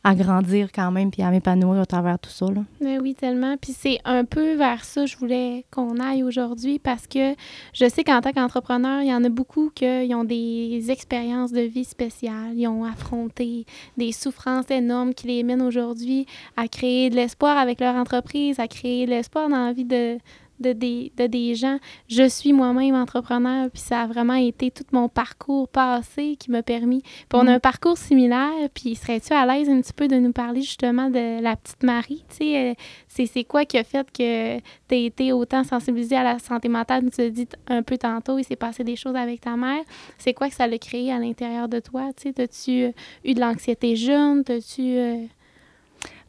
à 0.03 0.15
grandir 0.15 0.69
quand 0.73 0.91
même, 0.91 1.11
puis 1.11 1.21
à 1.21 1.29
m'épanouir 1.31 1.81
au 1.81 1.85
travers 1.85 2.17
tout 2.17 2.29
ça. 2.29 2.45
Là. 2.45 2.61
Ben 2.79 2.99
oui, 3.01 3.13
tellement. 3.13 3.57
Puis 3.57 3.73
c'est 3.77 3.99
un 4.05 4.23
peu 4.23 4.53
vers 4.53 4.83
ça 4.83 5.01
que 5.01 5.07
je 5.07 5.17
voulais 5.17 5.65
qu'on 5.71 5.99
aille 5.99 6.23
aujourd'hui 6.23 6.79
parce 6.79 7.07
que 7.07 7.35
je 7.73 7.89
sais 7.89 8.03
qu'en 8.03 8.21
tant 8.21 8.31
qu'entrepreneur, 8.31 9.01
il 9.01 9.09
y 9.09 9.13
en 9.13 9.23
a 9.23 9.29
beaucoup 9.29 9.69
qui 9.73 9.85
ont 10.13 10.23
des 10.23 10.85
expériences 10.89 11.51
de 11.51 11.61
vie 11.61 11.83
spéciales. 11.83 12.53
Ils 12.55 12.67
ont 12.67 12.85
affronté 12.85 13.65
des 13.97 14.11
souffrances 14.11 14.71
énormes 14.71 15.13
qui 15.13 15.27
les 15.27 15.43
mènent 15.43 15.61
aujourd'hui 15.61 16.25
à 16.55 16.67
créer 16.67 17.09
de 17.09 17.15
l'espoir 17.15 17.57
avec 17.57 17.81
leur 17.81 17.95
entreprise, 17.95 18.59
à 18.59 18.67
créer 18.67 19.05
de 19.05 19.11
l'espoir 19.11 19.49
dans 19.49 19.65
la 19.65 19.73
vie 19.73 19.85
de, 19.85 20.17
de, 20.59 20.73
des, 20.73 21.11
de 21.17 21.27
des 21.27 21.55
gens. 21.55 21.77
Je 22.07 22.27
suis 22.27 22.53
moi-même 22.53 22.95
entrepreneur, 22.95 23.69
puis 23.69 23.81
ça 23.81 24.01
a 24.01 24.07
vraiment 24.07 24.33
été 24.35 24.71
tout 24.71 24.83
mon 24.91 25.09
parcours 25.09 25.67
passé 25.67 26.35
qui 26.39 26.51
m'a 26.51 26.63
permis. 26.63 27.01
Puis 27.01 27.25
on 27.33 27.39
a 27.41 27.43
Mm. 27.43 27.55
un 27.55 27.59
parcours 27.59 27.97
similaire, 27.97 28.69
puis 28.73 28.95
serais-tu 28.95 29.33
à 29.33 29.45
l'aise 29.45 29.69
un 29.69 29.81
petit 29.81 29.93
peu 29.93 30.07
de 30.07 30.15
nous 30.17 30.31
parler 30.31 30.61
justement 30.61 31.09
de 31.09 31.41
la 31.41 31.55
petite 31.55 31.83
Marie? 31.83 32.23
Tu 32.29 32.35
sais, 32.37 32.69
euh, 32.71 32.73
c'est, 33.07 33.25
c'est 33.25 33.43
quoi 33.43 33.65
qui 33.65 33.77
a 33.77 33.83
fait 33.83 34.05
que 34.11 34.57
tu 34.57 34.63
as 34.91 34.95
été 34.97 35.31
autant 35.33 35.63
sensibilisée 35.63 36.15
à 36.15 36.23
la 36.23 36.39
santé 36.39 36.67
mentale? 36.69 37.09
Tu 37.11 37.21
l'as 37.21 37.29
dit 37.29 37.47
un 37.67 37.83
peu 37.83 37.97
tantôt, 37.97 38.37
il 38.37 38.43
s'est 38.43 38.55
passé 38.55 38.83
des 38.83 38.95
choses 38.95 39.15
avec 39.15 39.41
ta 39.41 39.55
mère. 39.55 39.83
C'est 40.17 40.33
quoi 40.33 40.49
que 40.49 40.55
ça 40.55 40.67
l'a 40.67 40.77
créé 40.77 41.11
à 41.11 41.19
l'intérieur 41.19 41.67
de 41.67 41.79
toi? 41.79 42.09
Tu 42.15 42.31
sais, 42.35 42.41
as-tu 42.41 42.83
euh, 42.83 42.91
eu 43.25 43.33
de 43.33 43.39
l'anxiété 43.39 43.95
jeune? 43.95 44.43
T'as-tu... 44.43 44.81
euh, 44.97 45.23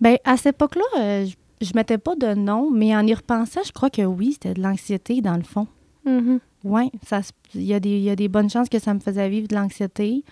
Ben, 0.00 0.16
à 0.24 0.36
cette 0.36 0.54
époque-là, 0.56 0.82
euh, 1.00 1.26
je, 1.26 1.34
je 1.60 1.72
mettais 1.74 1.98
pas 1.98 2.14
de 2.16 2.34
nom, 2.34 2.70
mais 2.70 2.94
en 2.96 3.06
y 3.06 3.14
repensant, 3.14 3.60
je 3.66 3.72
crois 3.72 3.90
que 3.90 4.02
oui, 4.02 4.32
c'était 4.32 4.54
de 4.54 4.62
l'anxiété 4.62 5.20
dans 5.20 5.36
le 5.36 5.42
fond. 5.42 5.66
mhm. 6.04 6.40
Oui, 6.64 6.90
il 7.54 7.62
y, 7.62 7.72
a 7.72 7.78
des- 7.78 7.98
il 7.98 8.02
y 8.02 8.10
a 8.10 8.16
des 8.16 8.26
bonnes 8.28 8.50
chances 8.50 8.68
que 8.68 8.80
ça 8.80 8.92
me 8.92 8.98
faisait 8.98 9.28
vivre 9.28 9.46
de 9.46 9.54
l'anxiété. 9.54 10.24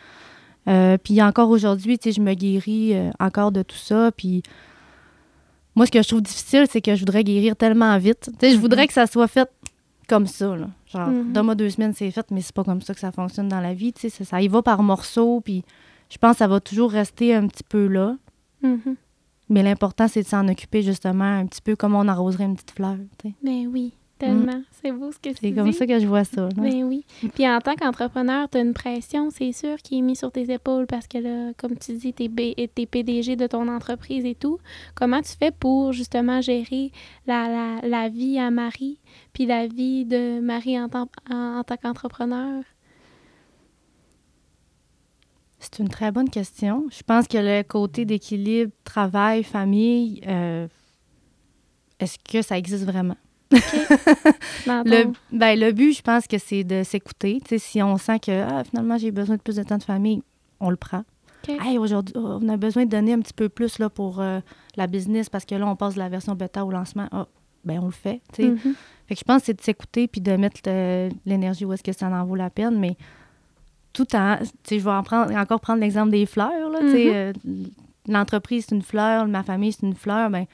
Euh, 0.69 0.99
puis 0.99 1.23
encore 1.23 1.51
aujourd'hui, 1.51 1.99
tu 1.99 2.09
sais, 2.11 2.17
je 2.17 2.21
me 2.21 2.35
guéris 2.35 2.95
euh, 2.97 3.11
encore 3.21 3.53
de 3.53 3.63
tout 3.63 3.77
ça. 3.77 4.11
Puis 4.11 4.43
moi, 5.77 5.87
ce 5.87 5.93
que 5.93 6.03
je 6.03 6.09
trouve 6.09 6.23
difficile, 6.23 6.65
c'est 6.69 6.81
que 6.81 6.95
je 6.97 7.01
voudrais 7.01 7.23
guérir 7.23 7.55
tellement 7.55 7.97
vite. 7.99 8.31
Tu 8.41 8.47
sais, 8.49 8.53
je 8.55 8.59
voudrais 8.59 8.87
que 8.89 8.93
ça 8.93 9.07
soit 9.07 9.29
fait 9.29 9.49
comme 10.09 10.27
ça. 10.27 10.57
Là. 10.57 10.69
Genre, 10.87 11.09
donne-moi 11.33 11.55
deux 11.55 11.71
semaines, 11.71 11.93
c'est 11.95 12.11
fait, 12.11 12.27
mais 12.33 12.41
c'est 12.41 12.55
pas 12.55 12.65
comme 12.65 12.81
ça 12.83 12.93
que 12.95 13.01
ça 13.01 13.13
fonctionne 13.13 13.49
dans 13.49 13.61
la 13.61 13.75
vie. 13.75 13.93
Tu 13.93 14.03
sais, 14.03 14.09
ça, 14.11 14.25
ça 14.25 14.43
y 14.43 14.49
va 14.49 14.63
par 14.63 14.83
morceaux. 14.83 15.41
Puis 15.41 15.65
je 16.11 16.19
pense 16.19 16.33
que 16.33 16.39
ça 16.39 16.49
va 16.49 16.59
toujours 16.59 16.91
rester 16.91 17.35
un 17.35 17.47
petit 17.47 17.65
peu 17.65 17.87
là. 17.87 18.17
Mais 19.49 19.63
l'important, 19.63 20.09
c'est 20.09 20.23
de 20.23 20.27
s'en 20.27 20.49
occuper 20.49 20.83
justement 20.83 21.25
un 21.39 21.47
petit 21.47 21.63
peu 21.63 21.77
comme 21.77 21.95
on 21.95 22.09
arroserait 22.09 22.45
une 22.45 22.55
petite 22.57 22.73
fleur. 22.73 22.97
tu 23.19 23.29
sais. 23.29 23.35
Ben 23.43 23.67
oui, 23.73 23.93
tellement. 24.19 24.63
C'est 24.83 24.91
beau 24.93 25.13
ce 25.13 25.19
que 25.19 25.29
tu 25.29 25.31
Mm. 25.31 25.37
C'est 25.41 25.51
dis. 25.51 25.55
comme 25.55 25.73
ça 25.73 25.87
que 25.87 25.99
je 26.01 26.07
vois 26.07 26.25
ça. 26.25 26.49
Ben 26.57 26.83
oui. 26.85 27.05
Puis 27.35 27.49
en 27.49 27.61
tant 27.61 27.75
qu'entrepreneur, 27.77 28.49
tu 28.51 28.59
as 28.59 28.61
une 28.63 28.73
pression, 28.75 29.31
c'est 29.31 29.53
sûr, 29.53 29.77
qui 29.77 29.99
est 29.99 30.03
mise 30.03 30.19
sur 30.19 30.33
tes 30.33 30.51
épaules 30.53 30.87
parce 30.87 31.07
que 31.07 31.19
là, 31.19 31.53
comme 31.57 31.77
tu 31.77 31.93
dis, 31.95 32.13
tu 32.13 32.25
es, 32.25 32.87
PDG 32.87 33.37
de 33.37 33.47
ton 33.47 33.69
entreprise 33.69 34.25
et 34.25 34.35
tout. 34.35 34.59
Comment 34.95 35.21
tu 35.23 35.33
fais 35.39 35.51
pour 35.53 35.93
justement 35.93 36.41
gérer 36.41 36.91
la, 37.27 37.49
la, 37.49 37.89
la 37.89 38.09
vie 38.09 38.39
à 38.39 38.51
Marie, 38.51 38.99
puis 39.33 39.47
la 39.47 39.67
vie 39.69 40.05
de 40.05 40.41
Marie 40.41 40.81
en 40.81 40.89
tant, 40.89 41.09
en, 41.31 41.59
en 41.59 41.63
tant 41.65 41.77
qu'entrepreneur? 41.77 42.63
C'est 45.73 45.83
une 45.83 45.89
très 45.89 46.13
bonne 46.13 46.29
question. 46.31 46.87
Je 46.91 47.03
pense 47.03 47.27
que 47.27 47.39
le 47.39 47.63
côté 47.63 48.05
d'équilibre 48.05 48.73
travail, 48.85 49.43
famille, 49.43 50.21
euh, 50.27 50.69
est-ce 51.99 52.19
que 52.19 52.43
ça 52.43 52.57
existe 52.59 52.85
vraiment? 52.85 53.17
Le, 54.67 55.13
ben, 55.33 55.59
le 55.59 55.73
but, 55.73 55.93
je 55.97 56.03
pense 56.03 56.27
que 56.27 56.39
c'est 56.39 56.65
de 56.65 56.83
s'écouter. 56.83 57.41
Si 57.59 57.83
on 57.83 57.97
sent 57.97 58.19
que 58.21 58.43
ah, 58.43 58.65
finalement 58.65 58.99
j'ai 58.99 59.11
besoin 59.13 59.37
de 59.37 59.43
plus 59.43 59.57
de 59.57 59.63
temps 59.63 59.79
de 59.79 59.83
famille, 59.85 60.23
on 60.61 60.71
le 60.71 60.77
prend. 60.77 61.05
Hey, 61.49 61.79
aujourd'hui, 61.79 62.13
oh, 62.19 62.39
on 62.43 62.49
a 62.49 62.57
besoin 62.57 62.87
de 62.87 62.91
donner 62.91 63.13
un 63.13 63.21
petit 63.21 63.33
peu 63.33 63.49
plus 63.49 63.79
là, 63.79 63.89
pour 63.89 64.21
euh, 64.21 64.41
la 64.77 64.89
business 64.89 65.29
parce 65.31 65.45
que 65.45 65.55
là, 65.55 65.65
on 65.69 65.77
passe 65.77 65.95
de 65.95 66.01
la 66.01 66.09
version 66.09 66.35
bêta 66.35 66.65
au 66.65 66.73
lancement. 66.73 67.07
Ah, 67.13 67.29
ben 67.65 67.79
on 67.81 67.87
le 67.87 67.93
fait. 67.93 68.21
Mhm. 68.39 68.59
Fait 69.07 69.15
que 69.15 69.21
je 69.21 69.25
pense 69.25 69.43
que 69.43 69.47
c'est 69.47 69.55
de 69.55 69.63
s'écouter 69.63 70.09
puis 70.09 70.21
de 70.21 70.33
mettre 70.37 70.61
le- 70.67 71.11
l'énergie 71.25 71.65
où 71.65 71.73
est-ce 71.73 71.85
que 71.85 71.93
ça 71.93 72.09
en 72.09 72.25
vaut 72.25 72.35
la 72.35 72.51
peine, 72.51 72.77
mais 72.81 72.97
tout 73.97 74.15
en... 74.15 74.37
Je 74.71 74.77
vais 74.77 74.91
en 74.91 75.03
prendre, 75.03 75.35
encore 75.37 75.61
prendre 75.61 75.81
l'exemple 75.81 76.11
des 76.11 76.27
fleurs, 76.27 76.69
là, 76.71 76.81
Mhm. 76.83 76.95
euh, 76.97 77.33
l'entreprise, 78.09 78.67
c'est 78.69 78.75
une 78.75 78.83
fleur, 78.83 79.27
ma 79.27 79.43
famille, 79.43 79.73
c'est 79.73 79.87
une 79.87 79.95
fleur, 79.95 80.31
ben 80.31 80.45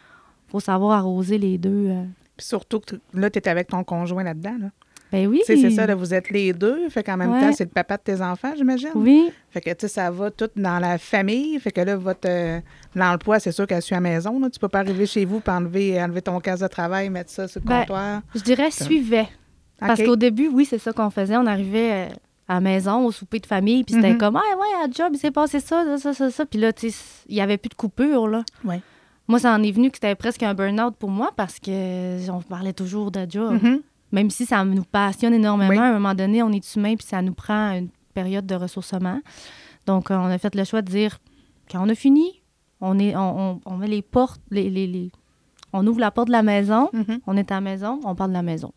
faut 0.48 0.60
savoir 0.60 0.98
arroser 0.98 1.38
les 1.38 1.58
deux. 1.58 1.88
euh. 1.88 2.04
Puis 2.36 2.46
surtout 2.46 2.80
que 2.80 2.96
là, 3.14 3.28
tu 3.30 3.38
es 3.38 3.48
avec 3.48 3.68
ton 3.68 3.84
conjoint 3.84 4.22
là-dedans. 4.22 4.56
Là. 4.60 4.66
Ben 5.10 5.26
oui. 5.26 5.42
C'est 5.46 5.70
ça, 5.70 5.86
là, 5.86 5.94
vous 5.94 6.14
êtes 6.14 6.30
les 6.30 6.52
deux. 6.54 6.88
Fait 6.88 7.02
qu'en 7.02 7.18
même 7.18 7.32
Ouais. 7.32 7.40
temps, 7.40 7.52
c'est 7.52 7.64
le 7.64 7.70
papa 7.70 7.98
de 7.98 8.02
tes 8.02 8.22
enfants, 8.22 8.52
j'imagine. 8.56 8.88
Oui, 8.94 9.30
Fait 9.50 9.60
que, 9.60 9.68
tu 9.70 9.76
sais, 9.80 9.88
ça 9.88 10.10
va 10.10 10.30
tout 10.30 10.48
dans 10.56 10.78
la 10.78 10.96
famille. 10.96 11.58
Fait 11.60 11.70
que 11.70 11.82
là, 11.82 11.96
votre 11.96 12.26
euh, 12.26 12.60
l'emploi, 12.94 13.38
c'est 13.38 13.52
sûr 13.52 13.66
qu'elle 13.66 13.82
suit 13.82 13.94
à 13.94 13.98
la 13.98 14.08
maison. 14.08 14.38
Là. 14.40 14.48
Tu 14.48 14.58
peux 14.58 14.68
pas 14.68 14.78
arriver 14.80 15.04
chez 15.04 15.26
vous 15.26 15.42
et 15.46 15.50
enlever, 15.50 16.02
enlever 16.02 16.22
ton 16.22 16.40
casque 16.40 16.62
de 16.62 16.68
travail, 16.68 17.10
mettre 17.10 17.30
ça 17.30 17.46
sur 17.48 17.60
le 17.60 17.66
Ben, 17.66 17.80
comptoir. 17.80 18.22
je 18.34 18.40
dirais 18.40 18.70
suivait. 18.70 19.28
Parce 19.78 20.02
qu'au 20.02 20.16
début, 20.16 20.48
oui, 20.48 20.64
c'est 20.64 20.78
ça 20.78 20.92
qu'on 20.94 21.10
faisait. 21.10 21.36
On 21.36 21.46
arrivait 21.46 21.92
euh, 21.92 22.14
à 22.52 22.56
la 22.56 22.60
maison, 22.60 23.06
au 23.06 23.12
souper 23.12 23.38
de 23.40 23.46
famille, 23.46 23.82
puis 23.84 23.94
c'était 23.94 24.12
Mhm. 24.12 24.18
comme, 24.18 24.36
ah 24.36 24.56
ouais, 24.58 24.84
à 24.84 24.90
job, 24.90 25.12
il 25.14 25.18
s'est 25.18 25.30
passé 25.30 25.60
ça, 25.60 25.84
ça, 25.84 25.98
ça, 25.98 26.12
ça, 26.14 26.30
ça. 26.30 26.46
Puis 26.46 26.58
là, 26.60 26.72
tu 26.72 26.90
sais, 26.90 27.24
il 27.28 27.34
n'y 27.34 27.40
avait 27.40 27.56
plus 27.58 27.68
de 27.70 27.74
coupure, 27.74 28.28
là. 28.28 28.44
Ouais. 28.64 28.80
Moi, 29.28 29.38
ça 29.38 29.54
en 29.54 29.62
est 29.62 29.70
venu 29.72 29.90
que 29.90 29.96
c'était 29.96 30.14
presque 30.14 30.42
un 30.42 30.52
burn-out 30.54 30.94
pour 30.96 31.10
moi 31.10 31.30
parce 31.36 31.58
que 31.58 32.30
on 32.30 32.42
parlait 32.42 32.72
toujours 32.72 33.10
de 33.10 33.26
job. 33.28 33.58
Mhm. 33.62 33.80
Même 34.12 34.30
si 34.30 34.44
ça 34.44 34.64
nous 34.64 34.84
passionne 34.84 35.32
énormément, 35.32 35.70
Oui. 35.70 35.78
à 35.78 35.84
un 35.84 35.92
moment 35.94 36.14
donné, 36.14 36.42
on 36.42 36.50
est 36.50 36.76
humain, 36.76 36.94
puis 36.96 37.06
ça 37.06 37.22
nous 37.22 37.32
prend 37.32 37.72
une 37.72 37.88
période 38.12 38.44
de 38.44 38.54
ressourcement. 38.54 39.20
Donc, 39.86 40.10
euh, 40.10 40.16
on 40.16 40.26
a 40.26 40.36
fait 40.38 40.54
le 40.54 40.64
choix 40.64 40.82
de 40.82 40.90
dire, 40.90 41.18
quand 41.70 41.82
on 41.84 41.88
a 41.88 41.94
fini, 41.94 42.42
on, 42.82 42.98
est, 42.98 43.16
on, 43.16 43.52
on- 43.52 43.60
on 43.64 43.76
met 43.78 43.86
les 43.86 44.02
portes, 44.02 44.40
les, 44.50 44.68
les- 44.68 44.86
les- 44.86 45.10
on 45.72 45.86
ouvre 45.86 46.00
la 46.00 46.10
porte 46.10 46.26
de 46.26 46.32
la 46.32 46.42
maison, 46.42 46.90
Mhm. 46.92 47.20
on 47.26 47.36
est 47.38 47.50
à 47.50 47.54
la 47.54 47.60
maison, 47.62 48.00
on 48.04 48.14
parle 48.14 48.30
de 48.30 48.36
la 48.36 48.42
maison. 48.42 48.72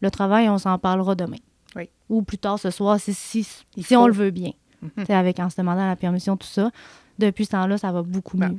Le 0.00 0.10
travail, 0.10 0.48
on 0.48 0.56
s'en 0.58 0.78
parlera 0.78 1.14
demain. 1.14 1.36
Oui. 1.76 1.88
Ou 2.08 2.22
plus 2.22 2.38
tard 2.38 2.58
ce 2.58 2.70
soir, 2.70 2.98
si, 3.00 3.12
si, 3.14 3.42
si 3.44 3.96
on 3.96 4.06
le 4.06 4.12
veut 4.12 4.30
bien. 4.30 4.50
Tu 4.98 5.04
sais, 5.06 5.14
Avec 5.14 5.38
en 5.40 5.48
se 5.50 5.56
demandant 5.60 5.86
la 5.86 5.96
permission, 5.96 6.36
tout 6.36 6.46
ça. 6.46 6.70
Depuis 7.18 7.44
ce 7.46 7.50
temps-là, 7.52 7.78
ça 7.78 7.90
va 7.92 8.02
beaucoup 8.02 8.36
Bon. 8.36 8.48
mieux. 8.48 8.58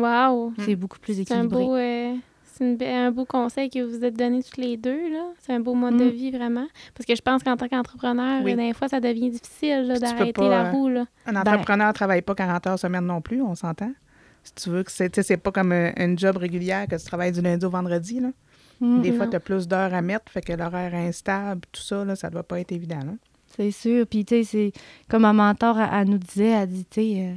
Wow! 0.00 0.52
C'est 0.64 0.76
beaucoup 0.76 0.98
plus 0.98 1.14
C'est 1.14 1.32
un 1.32 1.44
équilibré. 1.44 1.64
beau, 1.64 1.74
euh, 1.74 2.14
c'est 2.44 2.94
un 2.94 3.10
beau 3.10 3.24
conseil 3.24 3.68
que 3.68 3.80
vous 3.82 3.98
vous 3.98 4.04
êtes 4.04 4.16
donné 4.16 4.42
toutes 4.42 4.56
les 4.58 4.76
deux. 4.76 5.10
là. 5.10 5.24
C'est 5.40 5.52
un 5.52 5.60
beau 5.60 5.74
mode 5.74 5.96
de 5.96 6.04
Mm. 6.04 6.08
vie, 6.10 6.30
vraiment. 6.30 6.66
Parce 6.94 7.04
que 7.06 7.14
je 7.16 7.20
pense 7.22 7.42
qu'en 7.42 7.56
tant 7.56 7.68
qu'entrepreneur, 7.68 8.42
Oui. 8.44 8.54
des 8.54 8.72
fois, 8.72 8.88
ça 8.88 9.00
devient 9.00 9.30
difficile 9.30 9.92
d'arrêter 10.00 10.40
la 10.48 10.66
euh, 10.68 10.70
roue. 10.70 10.88
Là. 10.88 11.06
Un 11.26 11.36
entrepreneur 11.36 11.88
ne 11.88 11.92
travaille 11.92 12.22
pas 12.22 12.34
40 12.34 12.66
heures 12.68 12.78
semaine 12.78 13.04
non 13.06 13.20
plus, 13.20 13.42
on 13.42 13.54
s'entend. 13.54 13.92
Si 14.44 14.54
tu 14.54 14.70
veux 14.70 14.82
que 14.84 14.92
c'est, 14.92 15.10
tu 15.10 15.16
sais, 15.16 15.22
c'est 15.22 15.36
pas 15.36 15.52
comme 15.52 15.72
un, 15.72 15.92
une 15.96 16.18
job 16.18 16.36
régulière 16.38 16.86
que 16.86 16.96
tu 16.96 17.04
travailles 17.04 17.32
du 17.32 17.42
lundi 17.42 17.64
au 17.66 17.70
vendredi. 17.70 18.20
Là. 18.20 18.28
Des 18.80 19.12
fois, 19.12 19.26
non. 19.26 19.30
tu 19.30 19.36
as 19.36 19.40
plus 19.40 19.68
d'heures 19.68 19.92
à 19.92 20.00
mettre, 20.02 20.30
fait 20.32 20.40
que 20.40 20.52
l'horaire 20.54 20.94
est 20.94 21.08
instable, 21.08 21.60
tout 21.70 21.82
ça, 21.82 22.04
là, 22.04 22.16
ça 22.16 22.28
ne 22.28 22.32
doit 22.32 22.42
pas 22.44 22.60
être 22.60 22.72
évident. 22.72 23.00
là. 23.04 23.12
C'est 23.56 23.70
sûr. 23.72 24.06
Puis, 24.06 24.24
tu 24.24 24.36
sais, 24.36 24.44
c'est 24.44 24.72
comme 25.08 25.24
un 25.24 25.32
mentor, 25.32 25.78
elle, 25.78 25.88
elle 25.92 26.08
nous 26.08 26.18
disait, 26.18 26.48
elle 26.48 26.68
dit, 26.68 26.86
tu 26.86 27.00
sais, 27.00 27.26
euh, 27.28 27.34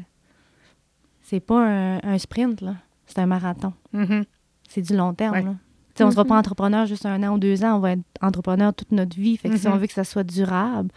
c'est 1.22 1.40
pas 1.40 1.66
un, 1.68 2.00
un 2.04 2.18
sprint, 2.18 2.62
là. 2.62 2.76
C'est 3.06 3.20
un 3.20 3.26
marathon. 3.26 3.74
Mhm. 3.92 4.24
C'est 4.70 4.82
du 4.82 4.96
long 4.96 5.14
terme, 5.14 5.34
Ouais. 5.36 5.44
là. 5.44 5.56
On 6.00 6.10
sera 6.12 6.24
pas 6.26 6.34
Mhm. 6.36 6.40
entrepreneur 6.40 6.86
juste 6.88 7.06
un 7.06 7.22
an 7.24 7.36
ou 7.36 7.40
deux 7.40 7.64
ans, 7.64 7.76
on 7.76 7.80
va 7.80 7.92
être 7.92 8.02
entrepreneur 8.22 8.74
toute 8.74 8.92
notre 8.92 9.16
vie. 9.16 9.38
Fait 9.38 9.50
que 9.50 9.58
si 9.58 9.68
on 9.68 9.78
veut 9.78 9.86
que 9.88 9.94
ça 9.94 10.04
soit 10.04 10.24
durable 10.24 10.90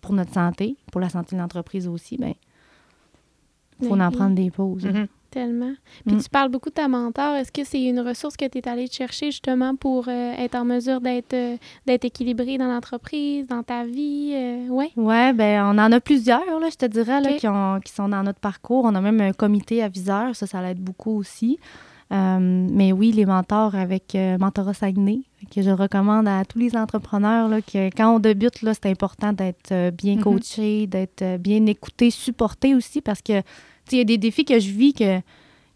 pour 0.00 0.12
notre 0.12 0.32
santé, 0.32 0.76
pour 0.92 1.00
la 1.00 1.08
santé 1.08 1.34
de 1.34 1.40
l'entreprise 1.40 1.88
aussi, 1.88 2.18
ben 2.18 2.34
il 3.80 3.88
faut 3.88 3.96
Ben 3.96 4.06
en 4.06 4.10
prendre 4.12 4.34
des 4.36 4.50
pauses. 4.50 4.86
Tellement. 5.32 5.72
Puis 6.06 6.16
Mm. 6.16 6.20
tu 6.20 6.28
parles 6.28 6.50
beaucoup 6.50 6.68
de 6.68 6.74
ta 6.74 6.88
mentor. 6.88 7.36
Est-ce 7.36 7.50
que 7.50 7.64
c'est 7.64 7.82
une 7.82 8.00
ressource 8.00 8.36
que 8.36 8.44
tu 8.46 8.58
es 8.58 8.68
allé 8.68 8.86
te 8.86 8.94
chercher 8.94 9.26
justement 9.30 9.74
pour 9.74 10.08
euh, 10.08 10.32
être 10.36 10.54
en 10.56 10.64
mesure 10.66 11.00
d'être 11.00 11.32
euh, 11.32 11.56
d'être 11.86 12.04
équilibré 12.04 12.58
dans 12.58 12.68
l'entreprise, 12.68 13.46
dans 13.46 13.62
ta 13.62 13.84
vie? 13.84 14.32
euh, 14.34 14.68
ouais? 14.68 14.90
Ouais, 14.96 15.32
ben 15.32 15.62
on 15.64 15.78
en 15.78 15.90
a 15.90 16.00
plusieurs, 16.00 16.60
là, 16.60 16.68
je 16.70 16.76
te 16.76 16.84
dirais, 16.84 17.22
là, 17.22 17.32
qui, 17.32 17.48
ont- 17.48 17.80
qui 17.82 17.92
sont 17.92 18.10
dans 18.10 18.22
notre 18.22 18.40
parcours. 18.40 18.84
On 18.84 18.94
a 18.94 19.00
même 19.00 19.22
un 19.22 19.32
comité 19.32 19.82
aviseur, 19.82 20.36
ça, 20.36 20.46
ça 20.46 20.60
l'aide 20.60 20.80
beaucoup 20.80 21.16
aussi. 21.16 21.58
Euh, 22.12 22.38
mais 22.70 22.92
oui, 22.92 23.10
les 23.12 23.24
mentors 23.24 23.74
avec 23.74 24.14
euh, 24.14 24.36
Mentorat 24.36 24.74
Saguenay, 24.74 25.20
que 25.54 25.62
je 25.62 25.70
recommande 25.70 26.28
à 26.28 26.44
tous 26.44 26.58
les 26.58 26.76
entrepreneurs, 26.76 27.48
là, 27.48 27.62
que 27.62 27.86
quand 27.96 28.14
on 28.14 28.18
débute, 28.18 28.58
c'est 28.62 28.84
important 28.86 29.32
d'être 29.32 29.72
euh, 29.72 29.90
bien 29.90 30.16
Mhm. 30.16 30.22
coaché, 30.22 30.86
d'être 30.86 31.22
euh, 31.22 31.38
bien 31.38 31.64
écouté, 31.64 32.10
supporté 32.10 32.74
aussi, 32.74 33.00
parce 33.00 33.22
que, 33.22 33.40
il 33.90 33.98
y 33.98 34.00
a 34.00 34.04
des 34.04 34.18
défis 34.18 34.44
que 34.44 34.58
je 34.58 34.70
vis 34.70 34.92
que, 34.94 35.20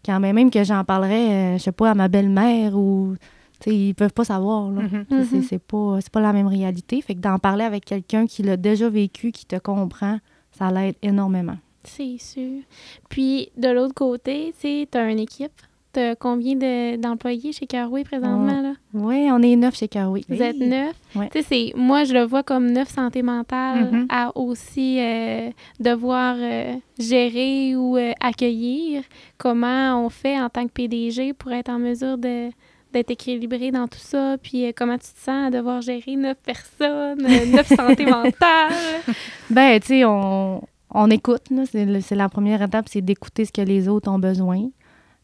quand 0.05 0.19
même, 0.19 0.35
même 0.35 0.51
que 0.51 0.63
j'en 0.63 0.83
parlerais, 0.83 1.29
euh, 1.29 1.57
je 1.57 1.63
sais 1.63 1.71
pas, 1.71 1.91
à 1.91 1.93
ma 1.95 2.07
belle-mère 2.07 2.75
ou, 2.77 3.15
tu 3.59 3.69
sais, 3.69 3.75
ils 3.75 3.93
peuvent 3.93 4.13
pas 4.13 4.23
savoir, 4.23 4.71
là. 4.71 4.83
Sais, 5.09 5.25
C'est 5.25 5.41
c'est 5.41 5.59
pas, 5.59 5.97
c'est 6.01 6.11
pas 6.11 6.21
la 6.21 6.33
même 6.33 6.47
réalité. 6.47 7.01
Fait 7.01 7.15
que 7.15 7.19
d'en 7.19 7.39
parler 7.39 7.63
avec 7.63 7.85
quelqu'un 7.85 8.25
qui 8.25 8.43
l'a 8.43 8.57
déjà 8.57 8.89
vécu, 8.89 9.31
qui 9.31 9.45
te 9.45 9.57
comprend, 9.57 10.19
ça 10.51 10.71
l'aide 10.71 10.95
énormément. 11.01 11.57
C'est 11.83 12.17
sûr. 12.19 12.61
Puis 13.09 13.49
de 13.57 13.69
l'autre 13.69 13.93
côté, 13.93 14.53
tu 14.59 14.87
as 14.93 15.09
une 15.09 15.19
équipe. 15.19 15.51
Tu 15.97 16.03
as 16.03 16.15
combien 16.15 16.53
de- 16.55 16.95
d'employés 16.97 17.51
chez 17.53 17.65
Carway 17.65 18.03
présentement? 18.03 18.61
Là? 18.61 18.73
Oui, 18.93 19.27
on 19.31 19.41
est 19.41 19.55
neuf 19.55 19.75
chez 19.77 19.87
Carwi. 19.87 20.23
Vous 20.29 20.39
êtes 20.43 20.59
neuf? 20.59 20.93
Ouais. 21.15 21.27
Tu 21.33 21.39
sais, 21.41 21.45
c'est- 21.49 21.73
moi, 21.75 22.03
je 22.03 22.13
le 22.13 22.21
vois 22.23 22.43
comme 22.43 22.69
neuf 22.71 22.89
santé 22.89 23.23
mentale 23.23 23.89
Mhm. 23.91 24.05
à 24.09 24.31
aussi 24.37 24.99
euh, 24.99 25.49
devoir 25.79 26.35
euh, 26.37 26.73
gérer 26.99 27.75
ou 27.75 27.97
euh, 27.97 28.11
accueillir. 28.19 29.01
Comment 29.39 30.05
on 30.05 30.09
fait 30.09 30.39
en 30.39 30.49
tant 30.49 30.67
que 30.67 30.71
PDG 30.71 31.33
pour 31.33 31.51
être 31.51 31.69
en 31.69 31.79
mesure 31.79 32.19
de 32.19 32.49
d'être 32.93 33.11
équilibré 33.11 33.69
dans 33.71 33.87
tout 33.87 33.99
ça, 33.99 34.37
puis 34.41 34.65
euh, 34.65 34.71
comment 34.75 34.93
tu 34.97 35.11
te 35.11 35.19
sens 35.19 35.47
à 35.47 35.49
devoir 35.49 35.81
gérer 35.81 36.15
neuf 36.15 36.37
personnes, 36.45 37.25
euh, 37.25 37.45
neuf 37.45 37.67
santé 37.75 38.05
mentale. 38.05 38.71
Ben, 39.49 39.77
tu 39.81 39.87
sais, 39.87 40.05
on, 40.05 40.61
on 40.91 41.09
écoute. 41.09 41.41
c'est 41.71 42.15
la 42.15 42.29
première 42.29 42.61
étape, 42.61 42.85
c'est 42.87 43.01
d'écouter 43.01 43.43
ce 43.45 43.51
que 43.51 43.61
les 43.61 43.87
autres 43.89 44.09
ont 44.09 44.19
besoin. 44.19 44.69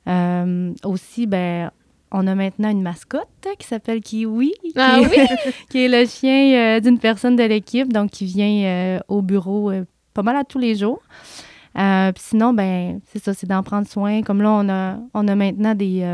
Euh, 0.08 0.74
aussi, 0.84 1.28
ben, 1.28 1.72
on 2.12 2.28
a 2.28 2.36
maintenant 2.36 2.70
une 2.70 2.82
mascotte 2.82 3.48
qui 3.58 3.68
s'appelle 3.68 4.02
Kiwi, 4.02 4.54
qui, 4.62 4.74
Ah 4.76 5.00
est, 5.00 5.08
oui? 5.08 5.28
qui 5.70 5.86
est 5.86 5.88
le 5.88 6.08
chien 6.08 6.54
euh, 6.56 6.80
d'une 6.80 7.00
personne 7.00 7.36
de 7.36 7.44
l'équipe, 7.44 7.92
donc 7.92 8.12
qui 8.12 8.26
vient 8.26 8.66
euh, 8.66 9.00
au 9.08 9.22
bureau 9.22 9.72
pas 10.13 10.24
mal 10.24 10.36
à 10.36 10.44
tous 10.44 10.60
les 10.60 10.76
jours. 10.76 11.02
Sinon, 11.76 12.54
ben, 12.54 13.00
c'est 13.08 13.24
ça, 13.24 13.34
c'est 13.34 13.48
d'en 13.48 13.63
prendre 13.63 13.88
soin. 13.88 14.22
Comme 14.22 14.42
là, 14.42 14.52
on 14.52 14.70
a, 14.70 14.98
on 15.13 15.28
a 15.28 15.36
maintenant 15.36 15.74
des, 15.74 16.06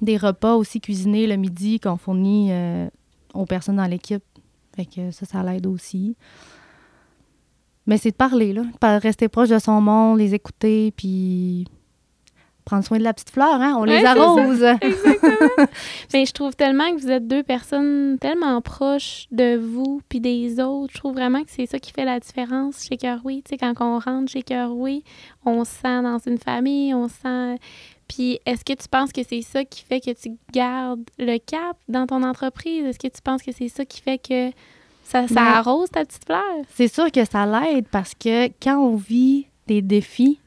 des 0.00 0.16
repas 0.16 0.54
aussi 0.54 0.80
cuisinés 0.80 1.26
le 1.26 1.36
midi 1.36 1.80
qu'on 1.80 1.96
fournit 1.96 2.52
aux 3.34 3.44
personnes 3.44 3.76
dans 3.76 3.86
l'équipe. 3.86 4.22
Fait 4.76 4.84
que 4.84 5.10
ça, 5.10 5.26
ça 5.26 5.42
l'aide 5.42 5.66
aussi. 5.66 6.14
Mais 7.88 7.98
c'est 7.98 8.12
de 8.12 8.16
parler, 8.16 8.52
là. 8.52 8.62
De 8.62 9.00
rester 9.00 9.28
proche 9.28 9.48
de 9.48 9.58
son 9.58 9.80
monde, 9.80 10.18
les 10.18 10.34
écouter, 10.34 10.92
puis 10.94 11.66
prendre 12.68 12.84
soin 12.84 12.98
de 12.98 13.02
la 13.02 13.12
petite 13.14 13.30
fleur, 13.30 13.54
hein? 13.60 13.74
On 13.78 13.82
Ouais, 13.82 13.96
les 13.98 14.02
ça. 14.02 14.10
arrose. 14.12 14.62
Exactement. 14.82 15.66
Mais 16.12 16.26
je 16.26 16.32
trouve 16.32 16.54
tellement 16.54 16.94
que 16.94 17.00
vous 17.00 17.10
êtes 17.10 17.26
deux 17.26 17.42
personnes 17.42 18.18
tellement 18.20 18.60
proches 18.60 19.26
de 19.30 19.56
vous 19.56 20.00
puis 20.08 20.20
des 20.20 20.60
autres. 20.60 20.92
Je 20.94 20.98
trouve 20.98 21.14
vraiment 21.14 21.42
que 21.42 21.50
c'est 21.50 21.66
ça 21.66 21.78
qui 21.78 21.92
fait 21.92 22.04
la 22.04 22.20
différence 22.20 22.84
chez 22.88 22.96
Cœur-Oui. 22.96 23.42
Tu 23.44 23.50
sais, 23.50 23.56
quand 23.58 23.72
on 23.80 23.98
rentre 23.98 24.30
chez 24.30 24.42
Cœur-Oui, 24.42 25.02
on 25.46 25.64
se 25.64 25.70
sent 25.72 26.02
dans 26.02 26.18
une 26.26 26.38
famille, 26.38 26.94
on 26.94 27.08
se 27.08 27.14
sent... 27.22 27.58
Puis 28.08 28.38
est-ce 28.46 28.64
que 28.64 28.72
tu 28.72 28.88
penses 28.88 29.12
que 29.12 29.20
c'est 29.28 29.42
ça 29.42 29.64
qui 29.66 29.84
fait 29.84 30.00
que 30.00 30.10
tu 30.12 30.30
gardes 30.52 31.04
le 31.18 31.36
cap 31.38 31.76
dans 31.88 32.06
ton 32.06 32.22
entreprise? 32.22 32.86
Est-ce 32.86 32.98
que 32.98 33.08
tu 33.08 33.20
penses 33.22 33.42
que 33.42 33.52
c'est 33.52 33.68
ça 33.68 33.84
qui 33.84 34.00
fait 34.00 34.16
que 34.16 34.48
ça, 35.04 35.28
ça 35.28 35.34
Ben, 35.34 35.42
arrose 35.42 35.90
ta 35.90 36.06
petite 36.06 36.24
fleur? 36.24 36.42
C'est 36.74 36.88
sûr 36.92 37.10
que 37.12 37.24
ça 37.26 37.44
l'aide 37.44 37.86
parce 37.90 38.14
que 38.14 38.46
quand 38.62 38.78
on 38.78 38.96
vit 38.96 39.46
des 39.66 39.82
défis, 39.82 40.38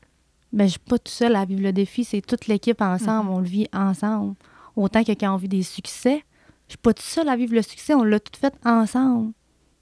ben, 0.53 0.65
je 0.65 0.71
suis 0.71 0.79
pas 0.79 0.97
tout 0.99 1.11
seul 1.11 1.35
à 1.35 1.45
vivre 1.45 1.61
le 1.61 1.71
défi, 1.73 2.03
c'est 2.03 2.21
toute 2.21 2.47
l'équipe 2.47 2.81
ensemble, 2.81 3.29
on 3.29 3.39
le 3.39 3.45
vit 3.45 3.67
ensemble. 3.73 4.35
Autant 4.75 5.03
que 5.03 5.11
quand 5.13 5.33
on 5.33 5.37
vit 5.37 5.47
des 5.49 5.63
succès, 5.63 6.23
je 6.67 6.73
suis 6.73 6.77
pas 6.77 6.93
tout 6.93 7.03
seul 7.03 7.27
à 7.29 7.35
vivre 7.35 7.53
le 7.55 7.61
succès, 7.61 7.93
on 7.93 8.03
l'a 8.03 8.19
tout 8.19 8.39
fait 8.39 8.53
ensemble. 8.65 9.31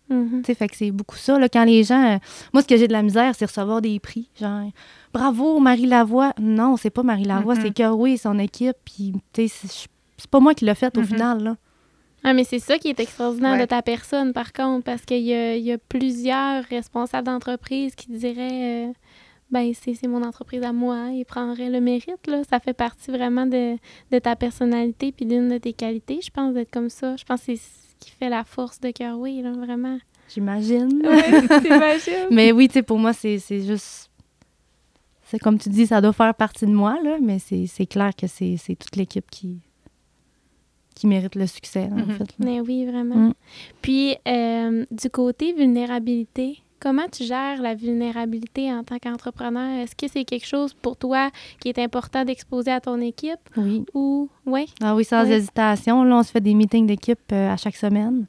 Mhm. 0.10 0.42
Tu 0.42 0.46
sais, 0.48 0.56
fait 0.56 0.68
que 0.68 0.76
c'est 0.76 0.90
beaucoup 0.90 1.18
ça. 1.18 1.38
Là, 1.38 1.48
quand 1.50 1.64
les 1.66 1.84
gens. 1.84 2.16
euh, 2.16 2.18
moi, 2.52 2.64
ce 2.64 2.68
que 2.68 2.76
j'ai 2.78 2.88
de 2.88 2.94
la 2.94 3.04
misère, 3.04 3.36
c'est 3.38 3.46
recevoir 3.46 3.80
des 3.80 4.00
prix. 4.00 4.28
Genre, 4.40 4.72
bravo, 5.14 5.60
Marie 5.60 5.86
Lavoie. 5.86 6.34
Non, 6.42 6.78
c'est 6.78 6.90
pas 6.90 7.04
Marie 7.04 7.26
Lavoie, 7.26 7.54
Mhm. 7.56 7.62
c'est 7.62 7.72
Kerwin 7.72 8.14
et 8.14 8.18
son 8.18 8.40
équipe. 8.40 8.76
Puis, 8.86 9.14
tu 9.34 9.48
sais, 9.48 9.68
c'est- 9.68 10.28
pas 10.32 10.40
moi 10.40 10.56
qui 10.56 10.66
l'ai 10.66 10.74
fait 10.74 10.98
au 10.98 11.02
Mhm. 11.02 11.06
final. 11.08 11.44
Là. 11.44 11.56
Ah, 12.24 12.34
mais 12.34 12.44
c'est 12.44 12.58
ça 12.60 12.80
qui 12.80 12.90
est 12.90 13.00
extraordinaire 13.00 13.54
Ouais. 13.54 13.62
de 13.62 13.66
ta 13.66 13.84
personne, 13.84 14.34
par 14.34 14.52
contre, 14.52 14.84
parce 14.84 15.06
qu'il 15.06 15.22
y 15.22 15.34
a, 15.34 15.56
il 15.56 15.64
y 15.64 15.72
a 15.72 15.78
plusieurs 15.78 16.64
responsables 16.66 17.28
d'entreprise 17.28 17.94
qui 17.96 18.08
diraient 18.12 18.88
euh, 18.90 18.92
ben 19.52 19.72
c'est 19.74 20.08
mon 20.08 20.24
entreprise 20.24 20.64
à 20.64 20.72
moi, 20.74 21.10
ils 21.12 21.26
prendraient 21.26 21.70
le 21.70 21.82
mérite. 21.82 22.28
Là. 22.28 22.44
Ça 22.50 22.60
fait 22.60 22.74
partie 22.74 23.10
vraiment 23.12 23.46
de, 23.46 23.78
de 24.12 24.20
ta 24.20 24.36
personnalité 24.36 25.12
puis 25.12 25.26
d'une 25.26 25.50
de 25.50 25.58
tes 25.58 25.74
qualités, 25.74 26.20
je 26.22 26.30
pense, 26.30 26.54
d'être 26.54 26.72
comme 26.72 26.90
ça. 26.90 27.16
Je 27.16 27.24
pense 27.24 27.40
que 27.42 27.46
c'est 27.48 27.56
ce 27.56 27.96
qui 28.00 28.12
fait 28.12 28.30
la 28.30 28.44
force 28.44 28.80
de 28.80 28.92
Kerway, 28.92 29.42
là, 29.42 29.52
vraiment. 29.54 29.98
J'imagine. 30.34 31.02
Ouais, 31.06 31.48
t'imagines? 31.62 32.28
mais 32.32 32.52
oui, 32.52 32.68
tu 32.68 32.74
sais, 32.76 32.84
pour 32.84 33.00
moi, 33.00 33.14
c'est 33.14 33.40
juste. 33.40 34.12
C'est 35.26 35.40
comme 35.40 35.58
tu 35.60 35.70
dis, 35.70 35.86
ça 35.88 36.02
doit 36.02 36.14
faire 36.14 36.34
partie 36.34 36.66
de 36.66 36.72
moi, 36.72 36.98
là, 37.04 37.18
mais 37.22 37.38
c'est 37.40 37.86
clair 37.86 38.16
que 38.16 38.26
c'est 38.28 38.58
toute 38.80 38.96
l'équipe 38.96 39.30
qui, 39.30 39.60
qui 40.96 41.06
mérite 41.08 41.36
le 41.36 41.46
succès, 41.48 41.88
là, 41.88 41.96
en 41.96 42.06
Mhm. 42.08 42.12
fait. 42.14 42.24
là. 42.24 42.36
Mais 42.40 42.60
oui, 42.62 42.86
vraiment. 42.86 43.16
Mm. 43.16 43.34
Puis, 43.82 44.16
euh, 44.28 44.86
du 44.90 45.10
côté 45.12 45.54
vulnérabilité, 45.54 46.60
comment 46.80 47.08
tu 47.12 47.24
gères 47.24 47.62
la 47.62 47.76
vulnérabilité 47.76 48.72
en 48.72 48.84
tant 48.84 48.98
qu'entrepreneur? 49.00 49.80
Est-ce 49.80 49.96
que 49.96 50.08
c'est 50.12 50.24
quelque 50.24 50.46
chose 50.46 50.74
pour 50.74 50.98
toi 50.98 51.30
qui 51.60 51.70
est 51.70 51.80
important 51.80 52.26
d'exposer 52.26 52.72
à 52.72 52.80
ton 52.80 53.00
équipe? 53.02 53.40
Oui. 53.58 53.86
ou... 53.94 54.30
Oui? 54.46 54.74
Ah 54.82 54.96
oui, 54.96 55.04
sans 55.04 55.26
hésitation. 55.26 56.04
Là, 56.04 56.18
on 56.18 56.24
se 56.24 56.32
fait 56.32 56.42
des 56.42 56.54
meetings 56.54 56.88
d'équipe 56.88 57.20
euh, 57.32 57.52
à 57.52 57.58
chaque 57.58 57.76
semaine. 57.76 58.26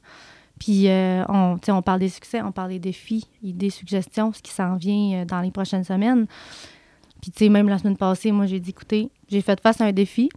Puis, 0.59 0.87
euh, 0.87 1.23
on, 1.27 1.57
tu 1.57 1.65
sais, 1.65 1.71
on 1.71 1.81
parle 1.81 2.01
des 2.01 2.09
succès, 2.09 2.41
on 2.41 2.51
parle 2.51 2.69
des 2.69 2.79
défis, 2.79 3.25
et 3.43 3.51
des 3.51 3.71
suggestions, 3.71 4.31
ce 4.31 4.41
qui 4.43 4.51
s'en 4.51 4.75
vient 4.75 5.21
euh, 5.21 5.25
dans 5.25 5.41
les 5.41 5.49
prochaines 5.49 5.83
semaines. 5.83 6.27
Puis, 7.19 7.31
tu 7.31 7.45
sais, 7.45 7.49
même 7.49 7.67
la 7.67 7.79
semaine 7.79 7.97
passée, 7.97 8.31
moi, 8.31 8.45
j'ai 8.45 8.59
dit, 8.59 8.69
écoutez, 8.69 9.09
j'ai 9.27 9.41
fait 9.41 9.59
face 9.59 9.81
à 9.81 9.85
un 9.85 9.91
défi. 9.91 10.29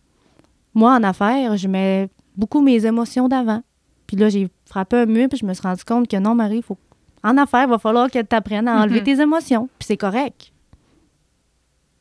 Moi, 0.72 0.94
en 0.94 1.02
affaires, 1.02 1.56
je 1.56 1.68
mets 1.68 2.08
beaucoup 2.36 2.62
mes 2.62 2.86
émotions 2.86 3.28
d'avant. 3.28 3.62
Puis 4.06 4.16
là, 4.16 4.28
j'ai 4.28 4.48
frappé 4.66 4.96
un 4.96 5.06
mur, 5.06 5.28
puis 5.28 5.38
je 5.38 5.46
me 5.46 5.52
suis 5.52 5.62
rendu 5.62 5.84
compte 5.84 6.08
que 6.08 6.16
non, 6.16 6.34
Marie, 6.34 6.56
il 6.56 6.62
faut 6.62 6.78
en 7.24 7.36
affaires, 7.38 7.64
il 7.64 7.70
va 7.70 7.78
falloir 7.78 8.10
que 8.10 8.20
tu 8.20 8.36
apprennes 8.36 8.68
à 8.68 8.82
enlever 8.82 9.00
Mhm. 9.00 9.04
tes 9.04 9.20
émotions. 9.22 9.68
Puis 9.78 9.86
c'est 9.86 9.96
correct. 9.96 10.52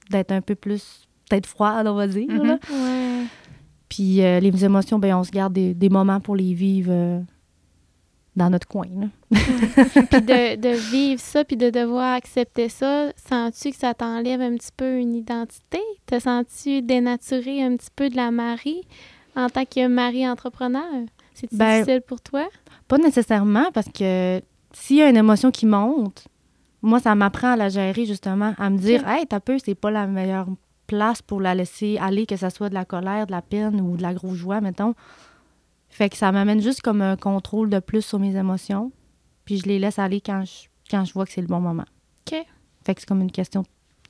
D'être 0.09 0.31
un 0.31 0.41
peu 0.41 0.55
plus, 0.55 1.07
peut-être 1.29 1.45
froide, 1.47 1.87
on 1.87 1.93
va 1.95 2.07
dire. 2.07 2.27
Mhm. 2.29 2.45
là. 2.45 2.59
Ouais. 2.69 3.25
Puis 3.89 4.21
euh, 4.23 4.39
les 4.39 4.65
émotions, 4.65 4.99
ben, 4.99 5.15
on 5.15 5.23
se 5.23 5.31
garde 5.31 5.53
des, 5.53 5.73
des 5.73 5.89
moments 5.89 6.19
pour 6.19 6.35
les 6.35 6.53
vivre 6.53 6.91
euh, 6.91 7.19
dans 8.35 8.49
notre 8.49 8.67
coin. 8.67 8.87
là. 8.99 9.07
puis 9.31 10.21
de, 10.21 10.55
de 10.61 10.91
vivre 10.91 11.21
ça, 11.21 11.43
puis 11.45 11.55
de 11.57 11.69
devoir 11.69 12.15
accepter 12.15 12.67
ça, 12.69 13.11
sens-tu 13.15 13.69
que 13.71 13.75
ça 13.77 13.93
t'enlève 13.93 14.41
un 14.41 14.55
petit 14.55 14.71
peu 14.75 14.97
une 14.97 15.15
identité? 15.15 15.79
Te 16.05 16.19
sens-tu 16.19 16.81
dénaturé 16.81 17.63
un 17.63 17.77
petit 17.77 17.91
peu 17.95 18.09
de 18.09 18.15
la 18.15 18.31
Marie 18.31 18.81
en 19.35 19.49
tant 19.49 19.65
que 19.65 19.87
Marie 19.87 20.27
entrepreneur? 20.27 20.83
C'est 21.35 21.51
Ben, 21.53 21.79
difficile 21.83 22.01
pour 22.01 22.19
toi? 22.21 22.47
Pas 22.87 22.97
nécessairement, 22.97 23.71
parce 23.73 23.87
que 23.89 24.41
s'il 24.73 24.97
y 24.97 25.01
a 25.01 25.09
une 25.09 25.17
émotion 25.17 25.51
qui 25.51 25.65
monte, 25.65 26.27
moi, 26.81 26.99
ça 26.99 27.15
m'apprend 27.15 27.53
à 27.53 27.55
la 27.55 27.69
gérer, 27.69 28.05
justement, 28.05 28.53
à 28.57 28.69
me 28.69 28.77
dire, 28.77 29.07
hey, 29.07 29.25
t'as 29.25 29.39
peu, 29.39 29.57
c'est 29.63 29.75
pas 29.75 29.91
la 29.91 30.05
meilleure 30.07 30.47
place 30.87 31.21
pour 31.21 31.39
la 31.39 31.55
laisser 31.55 31.97
aller, 31.99 32.25
que 32.25 32.35
ce 32.35 32.49
soit 32.49 32.69
de 32.69 32.73
la 32.73 32.83
colère, 32.85 33.25
de 33.25 33.31
la 33.31 33.41
peine 33.41 33.79
ou 33.79 33.95
de 33.95 34.01
la 34.01 34.13
grosse 34.13 34.35
joie, 34.37 34.59
mettons. 34.61 34.93
Fait 35.89 36.09
que 36.09 36.17
ça 36.17 36.31
m'amène 36.31 36.61
juste 36.61 36.81
comme 36.81 37.01
un 37.01 37.15
contrôle 37.15 37.69
de 37.69 37.79
plus 37.79 38.01
sur 38.01 38.19
mes 38.19 38.35
émotions, 38.35 38.91
puis 39.45 39.57
je 39.57 39.65
les 39.65 39.79
laisse 39.79 39.99
aller 39.99 40.19
quand 40.21 40.43
je, 40.43 40.67
quand 40.89 41.05
je 41.05 41.13
vois 41.13 41.25
que 41.25 41.31
c'est 41.31 41.41
le 41.41 41.47
bon 41.47 41.61
moment. 41.61 41.85
OK. 42.27 42.45
Fait 42.85 42.95
que 42.95 42.99
c'est 43.01 43.07
comme 43.07 43.21
une 43.21 43.31
question 43.31 43.61
de 43.61 43.67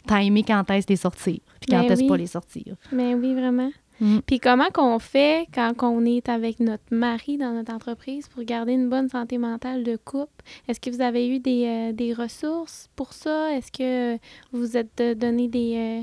timer 0.07 0.43
quand 0.43 0.67
est-ce 0.71 0.87
les 0.87 0.95
sortir, 0.95 1.39
puis 1.59 1.69
quand 1.69 1.79
Ben 1.83 1.91
est-ce 1.91 2.01
oui. 2.01 2.07
pas 2.07 2.17
les 2.17 2.27
sortir. 2.27 2.75
Mais 2.91 3.13
oui, 3.13 3.33
vraiment. 3.33 3.69
Mm. 3.99 4.19
Puis 4.25 4.39
comment 4.39 4.69
qu'on 4.73 4.99
fait 4.99 5.47
quand 5.53 5.73
on 5.83 6.05
est 6.05 6.27
avec 6.29 6.59
notre 6.59 6.83
mari 6.91 7.37
dans 7.37 7.51
notre 7.51 7.73
entreprise 7.73 8.27
pour 8.27 8.43
garder 8.43 8.73
une 8.73 8.89
bonne 8.89 9.09
santé 9.09 9.37
mentale 9.37 9.83
de 9.83 9.95
couple? 9.97 10.43
Est-ce 10.67 10.79
que 10.79 10.89
vous 10.89 11.01
avez 11.01 11.27
eu 11.27 11.39
des, 11.39 11.65
euh, 11.65 11.91
des 11.93 12.13
ressources 12.13 12.89
pour 12.95 13.13
ça? 13.13 13.51
Est-ce 13.53 13.71
que 13.71 14.15
vous 14.51 14.59
vous 14.59 14.77
êtes 14.77 15.01
donné 15.17 15.47
des, 15.47 15.75
euh, 15.77 16.01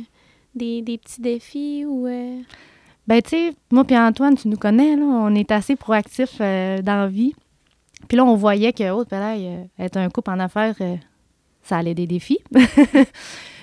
des, 0.54 0.82
des 0.82 0.98
petits 0.98 1.20
défis 1.20 1.84
ou... 1.86 2.06
euh, 2.06 2.40
Ben, 3.06 3.20
tu 3.22 3.30
sais, 3.30 3.54
moi 3.70 3.84
puis 3.84 3.98
Antoine, 3.98 4.36
tu 4.36 4.48
nous 4.48 4.56
connais, 4.56 4.96
là, 4.96 5.02
on 5.04 5.34
est 5.34 5.50
assez 5.50 5.76
proactifs 5.76 6.38
dans 6.38 6.82
la 6.86 7.08
vie. 7.08 7.34
Puis 8.08 8.16
là, 8.16 8.24
on 8.24 8.34
voyait 8.34 8.72
que, 8.72 8.90
oh, 8.90 9.04
là, 9.10 9.36
être 9.78 9.96
un 9.96 10.08
couple 10.08 10.30
en 10.30 10.38
affaires, 10.38 10.74
ça 11.62 11.78
allait 11.78 11.94
des 11.94 12.06
défis. 12.06 12.38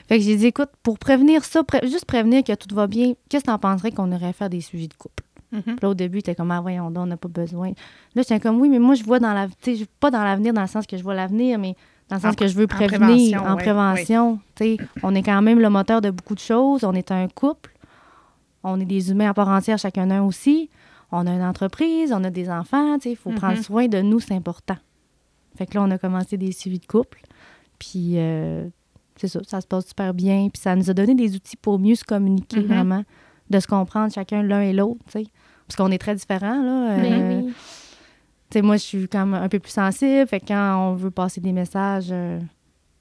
fait 0.07 0.17
que 0.19 0.23
j'ai 0.23 0.35
dit, 0.37 0.47
écoute, 0.47 0.69
pour 0.83 0.97
prévenir 0.99 1.43
ça, 1.43 1.63
pré- 1.63 1.81
juste 1.87 2.05
prévenir 2.05 2.43
que 2.43 2.53
tout 2.55 2.73
va 2.73 2.87
bien, 2.87 3.13
qu'est-ce 3.29 3.43
que 3.43 3.49
t'en 3.51 3.59
penserais 3.59 3.91
qu'on 3.91 4.11
aurait 4.11 4.27
à 4.27 4.33
faire 4.33 4.49
des 4.49 4.61
sujets 4.61 4.87
de 4.87 4.93
couple? 4.93 5.23
Mhm. 5.51 5.61
Puis 5.63 5.75
là, 5.81 5.89
au 5.89 5.93
début, 5.93 6.21
t'es 6.21 6.35
comme, 6.35 6.51
ah, 6.51 6.59
voyons 6.61 6.91
donc, 6.91 7.03
on 7.03 7.07
n'a 7.07 7.17
pas 7.17 7.29
besoin. 7.29 7.69
Là, 8.15 8.21
j'étais 8.21 8.39
comme, 8.39 8.59
oui, 8.59 8.67
mais 8.69 8.79
moi, 8.79 8.95
je 8.95 9.03
vois 9.03 9.19
dans 9.19 9.33
la, 9.33 9.47
tu 9.61 9.75
pas 9.99 10.11
dans 10.11 10.23
l'avenir 10.23 10.53
dans 10.53 10.61
le 10.61 10.67
sens 10.67 10.85
que 10.85 10.97
je 10.97 11.03
vois 11.03 11.13
l'avenir, 11.15 11.57
mais 11.59 11.75
dans 12.09 12.17
le 12.17 12.21
sens 12.21 12.33
En 12.33 12.35
que 12.35 12.47
je 12.47 12.55
veux 12.55 12.65
en 12.65 12.67
prévenir, 12.67 12.99
prévention, 12.99 13.43
en 13.43 13.55
ouais, 13.55 13.63
prévention. 13.63 14.39
Tu 14.55 14.63
sais, 14.63 14.77
on 15.03 15.13
est 15.15 15.23
quand 15.23 15.41
même 15.41 15.59
le 15.59 15.69
moteur 15.69 16.01
de 16.01 16.09
beaucoup 16.09 16.35
de 16.35 16.39
choses. 16.39 16.83
On 16.83 16.93
est 16.93 17.11
un 17.11 17.27
couple. 17.29 17.73
On 18.63 18.79
est 18.79 18.85
des 18.85 19.11
humains 19.11 19.29
à 19.29 19.33
part 19.33 19.47
entière, 19.49 19.77
chacun 19.77 20.09
un 20.11 20.23
aussi. 20.23 20.69
On 21.11 21.25
a 21.25 21.31
une 21.31 21.41
entreprise, 21.43 22.11
on 22.13 22.23
a 22.25 22.29
des 22.29 22.49
enfants. 22.49 22.95
Tu 22.97 23.03
sais, 23.03 23.11
il 23.11 23.15
faut 23.15 23.29
Mhm. 23.31 23.35
prendre 23.37 23.61
soin 23.63 23.87
de 23.87 24.01
nous, 24.01 24.19
c'est 24.19 24.33
important. 24.33 24.75
Fait 25.57 25.65
que 25.65 25.75
là, 25.75 25.83
on 25.83 25.91
a 25.91 25.97
commencé 25.97 26.37
des 26.37 26.51
suivis 26.51 26.79
de 26.79 26.85
couple. 26.85 27.21
Puis, 27.79 28.13
euh, 28.17 28.67
c'est 29.21 29.27
ça, 29.27 29.39
ça 29.47 29.62
se 29.62 29.67
passe 29.67 29.88
super 29.88 30.13
bien. 30.13 30.49
Puis, 30.51 30.62
ça 30.62 30.75
nous 30.75 30.89
a 30.89 30.93
donné 30.93 31.15
des 31.15 31.36
outils 31.36 31.58
pour 31.58 31.80
mieux 31.80 31.95
se 31.95 32.03
communiquer, 32.03 32.60
Mhm. 32.60 32.65
vraiment, 32.67 33.03
de 33.49 33.60
se 33.60 33.67
comprendre 33.67 34.13
chacun 34.13 34.43
l'un 34.43 34.62
et 34.62 34.73
l'autre, 34.73 34.99
tu 35.08 35.19
sais. 35.19 35.25
Parce 35.67 35.75
qu'on 35.75 35.91
est 35.91 35.97
très 35.97 36.15
différents, 36.15 36.62
là. 36.62 36.97
Mais 36.97 37.12
Euh, 37.12 37.41
oui. 37.41 37.47
tu 37.47 37.53
sais, 38.53 38.62
moi, 38.62 38.77
je 38.77 38.82
suis 38.84 39.08
quand 39.08 39.25
même 39.25 39.41
un 39.41 39.49
peu 39.49 39.60
plus 39.60 39.71
sensible. 39.71 40.27
Fait 40.27 40.39
que 40.39 40.47
quand 40.47 40.77
on 40.91 40.93
veut 40.95 41.12
passer 41.12 41.41
des 41.41 41.51
messages, 41.51 42.08
euh, 42.12 42.39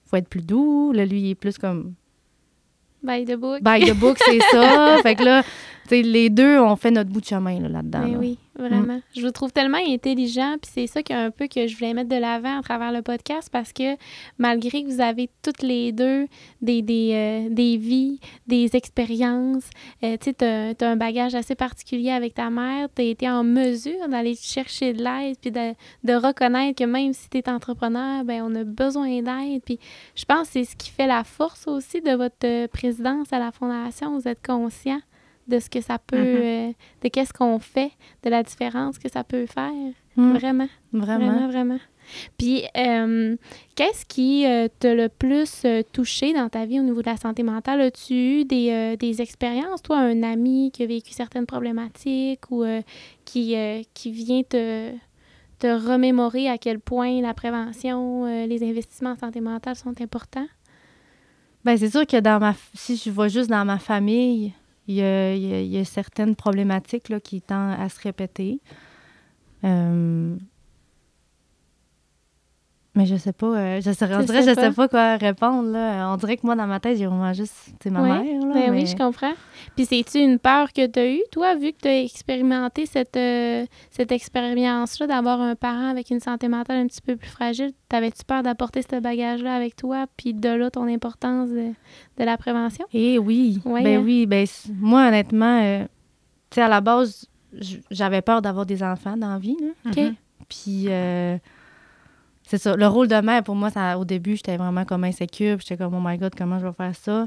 faut 0.05 0.17
être 0.17 0.29
plus 0.29 0.43
doux. 0.43 0.93
Là, 0.93 1.05
lui, 1.05 1.21
il 1.21 1.31
est 1.31 1.35
plus 1.35 1.59
comme 1.59 1.95
By 3.03 3.25
the 3.25 3.37
book. 3.37 3.63
by 3.63 3.85
the 3.89 3.95
book, 3.95 4.19
c'est 4.25 4.41
ça. 4.53 4.99
Fait 5.03 5.15
que 5.15 5.23
là, 5.25 5.43
les 5.91 6.31
deux, 6.31 6.59
on 6.59 6.77
fait 6.77 6.91
notre 6.91 7.11
bout 7.11 7.21
de 7.21 7.27
chemin 7.27 7.61
là, 7.61 7.69
là-dedans. 7.69 8.01
Mais 8.01 8.11
là. 8.11 8.13
Ben 8.13 8.19
oui, 8.19 8.39
vraiment. 8.57 9.01
Je 9.17 9.21
vous 9.21 9.31
trouve 9.31 9.53
tellement 9.53 9.79
intelligent, 9.79 10.57
puis 10.61 10.71
c'est 10.73 10.87
ça 10.87 11.03
qu'un 11.03 11.31
peu 11.31 11.47
que 11.47 11.67
je 11.67 11.75
voulais 11.77 11.95
mettre 11.95 12.09
de 12.09 12.17
l'avant 12.17 12.59
à 12.59 12.63
travers 12.63 12.93
le 12.93 13.03
podcast 13.03 13.49
parce 13.51 13.73
que 13.73 13.97
malgré 14.39 14.83
que 14.83 14.89
vous 14.89 15.01
avez 15.01 15.29
toutes 15.43 15.63
les 15.63 15.93
deux 15.93 16.27
des, 16.63 16.83
des, 16.83 17.13
euh, 17.15 17.55
des 17.55 17.77
vies, 17.77 18.21
des 18.47 18.75
expériences, 18.75 19.69
euh, 20.03 20.17
tu 20.21 20.45
as 20.45 20.75
un 20.81 20.97
bagage 20.97 21.35
assez 21.35 21.55
particulier 21.55 22.11
avec 22.11 22.35
ta 22.35 22.51
mère, 22.51 22.89
tu 22.95 23.03
as 23.03 23.07
été 23.07 23.29
en 23.29 23.45
mesure 23.45 24.09
d'aller 24.09 24.35
chercher 24.35 24.93
de 24.93 25.03
l'aide, 25.03 25.37
puis 25.41 25.51
de, 25.51 25.75
de 26.05 26.15
reconnaître 26.15 26.79
que 26.79 26.89
même 26.89 27.13
si 27.13 27.29
tu 27.29 27.39
es 27.39 27.49
entrepreneur, 27.49 28.25
ben 28.25 28.43
on 28.43 28.55
a 28.55 28.65
besoin 28.65 29.23
d'aide. 29.23 29.63
Puis 29.65 29.79
je 30.15 30.25
pense 30.25 30.49
que 30.49 30.53
c'est 30.55 30.65
ce 30.65 30.77
qui 30.77 30.91
fait 30.91 31.07
la 31.07 31.25
force 31.25 31.67
aussi 31.67 32.01
de 32.01 32.13
votre 32.13 32.67
présidence 32.69 33.33
à 33.33 33.39
la 33.39 33.53
Fondation. 33.53 34.19
Vous 34.19 34.29
êtes 34.29 34.45
conscient 34.45 35.01
de 35.49 35.59
ce 35.59 35.71
que 35.71 35.81
ça 35.81 35.99
peut, 35.99 36.17
Mhm. 36.17 36.27
euh, 36.43 36.73
de 37.03 37.09
qu'est-ce 37.09 37.33
qu'on 37.33 37.59
fait, 37.59 37.93
de 38.23 38.31
la 38.31 38.43
différence 38.43 38.99
que 38.99 39.09
ça 39.11 39.23
peut 39.25 39.47
faire. 39.47 39.73
Mm, 40.17 40.33
Vraiment, 40.37 40.69
vraiment. 40.93 41.27
vraiment, 41.27 41.49
vraiment. 41.49 41.79
Puis, 42.39 42.63
euh, 42.77 43.37
qu'est-ce 43.75 44.07
qui 44.07 44.47
euh, 44.47 44.69
t'a 44.79 44.95
le 44.95 45.09
plus 45.09 45.63
euh, 45.65 45.83
touché 45.93 46.33
dans 46.33 46.49
ta 46.49 46.65
vie 46.65 46.79
au 46.79 46.83
niveau 46.85 47.01
de 47.03 47.07
la 47.11 47.17
santé 47.17 47.43
mentale? 47.43 47.81
As-tu 47.81 48.15
eu 48.15 48.45
des, 48.45 48.97
des 48.97 49.21
expériences, 49.21 49.83
toi, 49.83 49.99
un 49.99 50.23
ami 50.23 50.71
qui 50.73 50.85
a 50.85 50.87
vécu 50.87 51.13
certaines 51.13 51.47
problématiques 51.47 52.49
ou 52.51 52.65
qui, 53.25 53.57
qui 53.93 54.11
vient 54.13 54.43
te, 54.45 54.93
te 55.59 55.67
remémorer 55.67 56.49
à 56.49 56.59
quel 56.59 56.79
point 56.79 57.21
la 57.21 57.35
prévention, 57.35 58.25
les 58.47 58.63
investissements 58.63 59.11
en 59.11 59.17
santé 59.17 59.41
mentale 59.41 59.75
sont 59.77 60.01
importants? 60.01 60.47
Ben, 61.65 61.77
c'est 61.77 61.91
sûr 61.91 62.07
que 62.07 62.21
dans 62.21 62.39
ma 62.39 62.55
si 62.75 62.97
je 62.97 63.11
vois 63.11 63.27
juste 63.27 63.51
dans 63.51 63.65
ma 63.65 63.79
famille, 63.81 64.53
il 64.89 64.95
y 64.95 65.79
a, 65.79 65.85
certaines 65.85 66.37
problématiques 66.37 67.13
qui 67.21 67.43
tendent 67.43 67.79
à 67.79 67.89
se 67.89 68.01
répéter. 68.01 68.61
Euh, 69.65 70.37
Mais 72.97 73.05
je 73.05 73.15
sais 73.17 73.35
pas, 73.35 73.47
euh, 73.47 73.81
je 73.83 73.93
sais, 73.93 74.05
on 74.15 74.21
dirait, 74.23 74.43
sais 74.43 74.51
je 74.51 74.55
pas. 74.55 74.63
sais 74.63 74.73
pas 74.73 74.89
quoi 74.89 75.17
répondre. 75.17 75.69
Là. 75.71 76.11
On 76.13 76.17
dirait 76.17 76.39
que 76.39 76.47
moi, 76.47 76.57
dans 76.57 76.67
ma 76.67 76.81
tête, 76.81 76.97
j'ai 76.97 77.05
vraiment 77.05 77.33
juste, 77.35 77.55
c'est 77.83 77.91
ma 77.91 78.01
Ouais, 78.03 78.09
mère. 78.25 78.41
Là, 78.47 78.55
Ben 78.55 78.71
mais- 78.73 78.81
oui, 78.81 78.87
je 78.87 78.97
comprends. 78.97 79.35
Puis 79.77 79.85
c'est-tu 79.85 80.19
une 80.19 80.39
peur 80.39 80.73
que 80.73 80.87
tu 80.87 80.99
as 80.99 81.11
eue, 81.13 81.21
toi, 81.31 81.55
vu 81.57 81.73
que 81.73 81.79
tu 81.83 81.89
as 81.89 82.01
expérimenté 82.03 82.87
cette, 82.87 83.17
euh, 83.19 83.67
cette 83.91 84.13
expérience-là 84.13 85.07
d'avoir 85.07 85.43
un 85.43 85.55
parent 85.57 85.89
avec 85.91 86.09
une 86.11 86.21
santé 86.21 86.49
mentale 86.49 86.79
un 86.79 86.87
petit 86.87 87.03
peu 87.03 87.17
plus 87.17 87.29
fragile? 87.29 87.73
T'avais-tu 87.91 88.25
peur 88.25 88.43
d'apporter 88.43 88.81
ce 88.83 88.99
bagage-là 88.99 89.55
avec 89.55 89.77
toi, 89.77 90.07
puis 90.17 90.33
de 90.33 90.49
là 90.49 90.71
ton 90.71 90.89
importance 90.89 91.51
de, 91.51 91.73
de 92.19 92.25
la 92.25 92.39
prévention? 92.39 92.87
Eh 92.95 93.19
oui, 93.19 93.59
Ouais, 93.67 93.83
ben 93.83 94.01
hein? 94.01 94.03
oui, 94.05 94.25
ben 94.25 94.47
moi 94.81 95.09
honnêtement, 95.09 95.61
euh, 95.63 95.85
tu 96.51 96.55
sais 96.55 96.63
à 96.63 96.69
la 96.69 96.81
base, 96.81 97.27
j'avais 97.91 98.23
peur 98.23 98.41
d'avoir 98.41 98.65
des 98.65 98.83
enfants 98.83 99.19
dans 99.19 99.33
la 99.35 99.39
vie, 99.39 99.57
là. 99.61 99.91
OK. 99.91 100.15
Puis 100.49 100.85
euh, 100.89 101.37
c'est 102.47 102.59
ça, 102.59 102.77
le 102.77 102.87
rôle 102.87 103.09
de 103.09 103.17
mère 103.21 103.43
pour 103.43 103.55
moi, 103.57 103.71
ça, 103.71 103.99
au 103.99 104.05
début, 104.05 104.37
j'étais 104.37 104.57
vraiment 104.57 104.85
comme 104.85 105.05
insécure, 105.05 105.59
j'étais 105.61 105.77
comme 105.77 105.95
oh 105.95 106.01
my 106.03 106.17
god, 106.17 106.35
comment 106.37 106.59
je 106.59 106.67
vais 106.67 106.73
faire 106.73 106.95
ça? 106.95 107.27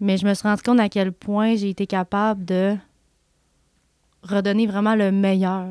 Mais 0.00 0.16
je 0.16 0.26
me 0.26 0.32
suis 0.34 0.46
rendu 0.46 0.62
compte 0.62 0.80
à 0.80 0.88
quel 0.88 1.12
point 1.12 1.56
j'ai 1.56 1.70
été 1.70 1.86
capable 1.86 2.44
de 2.44 2.76
redonner 4.22 4.66
vraiment 4.66 4.94
le 4.94 5.10
meilleur 5.12 5.66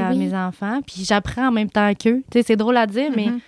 à 0.00 0.12
mes 0.14 0.34
enfants, 0.34 0.80
puis 0.86 1.04
j'apprends 1.04 1.48
en 1.48 1.52
même 1.52 1.70
temps 1.70 1.92
qu'eux. 1.94 2.22
C'est 2.42 2.56
drôle 2.56 2.76
à 2.76 2.86
dire, 2.86 3.10
mais 3.14 3.26
Mhm. 3.28 3.40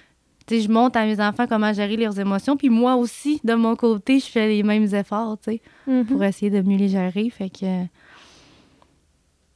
sais, 0.48 0.60
je 0.60 0.70
montre 0.70 0.98
à 0.98 1.04
mes 1.04 1.20
enfants 1.20 1.46
comment 1.48 1.72
gérer 1.72 1.96
leurs 1.96 2.18
émotions, 2.18 2.56
puis 2.56 2.68
moi 2.70 2.96
aussi, 2.96 3.40
de 3.44 3.54
mon 3.54 3.76
côté, 3.76 4.18
je 4.20 4.26
fais 4.26 4.48
les 4.48 4.62
mêmes 4.62 4.92
efforts, 4.94 5.38
tu 5.42 5.52
sais 5.52 5.60
Mhm. 5.86 6.04
pour 6.06 6.24
essayer 6.24 6.50
de 6.50 6.60
mieux 6.62 6.76
les 6.78 6.88
gérer. 6.88 7.28
Fait 7.30 7.50
que. 7.50 7.84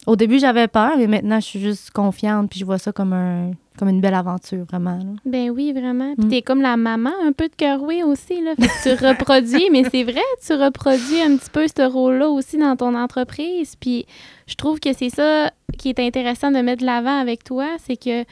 Au 0.07 0.17
début, 0.17 0.39
j'avais 0.39 0.69
peur, 0.69 0.93
mais 0.99 1.07
maintenant, 1.07 1.41
je 1.41 1.47
suis 1.47 1.61
juste 1.61 1.91
confiante, 1.91 2.51
puis 2.51 2.61
je 2.61 2.65
vois 2.65 2.79
ça 2.79 2.93
comme, 2.93 3.13
un, 3.15 3.53
comme 3.79 3.89
une 3.89 4.01
belle 4.03 4.15
aventure, 4.15 4.65
vraiment. 4.65 4.99
là. 4.99 5.05
Ben 5.25 5.51
oui, 5.51 5.73
vraiment. 5.73 6.15
Puis 6.17 6.27
Mm. 6.27 6.29
t'es 6.31 6.43
comme 6.43 6.61
la 6.61 6.77
maman 6.77 7.13
un 7.25 7.33
peu 7.33 7.49
de 7.49 7.55
Keroué 7.55 8.03
aussi, 8.03 8.41
là. 8.43 8.55
Fait 8.59 8.67
que 8.69 8.97
tu 8.99 9.05
reproduis, 9.07 9.69
mais 9.73 9.85
c'est 9.91 10.05
vrai, 10.05 10.21
tu 10.47 10.53
reproduis 10.53 11.23
un 11.23 11.37
petit 11.37 11.51
peu 11.51 11.67
ce 11.67 11.83
rôle-là 11.91 12.29
aussi 12.29 12.59
dans 12.59 12.77
ton 12.77 12.95
entreprise. 12.95 13.77
Puis 13.77 14.05
je 14.47 14.55
trouve 14.57 14.79
que 14.79 14.93
c'est 14.93 15.11
ça 15.11 15.51
qui 15.79 15.89
est 15.89 15.99
intéressant 16.01 16.51
de 16.51 16.59
mettre 16.59 16.83
de 16.83 16.87
l'avant 16.87 17.19
avec 17.19 17.43
toi, 17.43 17.67
c'est 17.85 17.97
que 17.97 18.25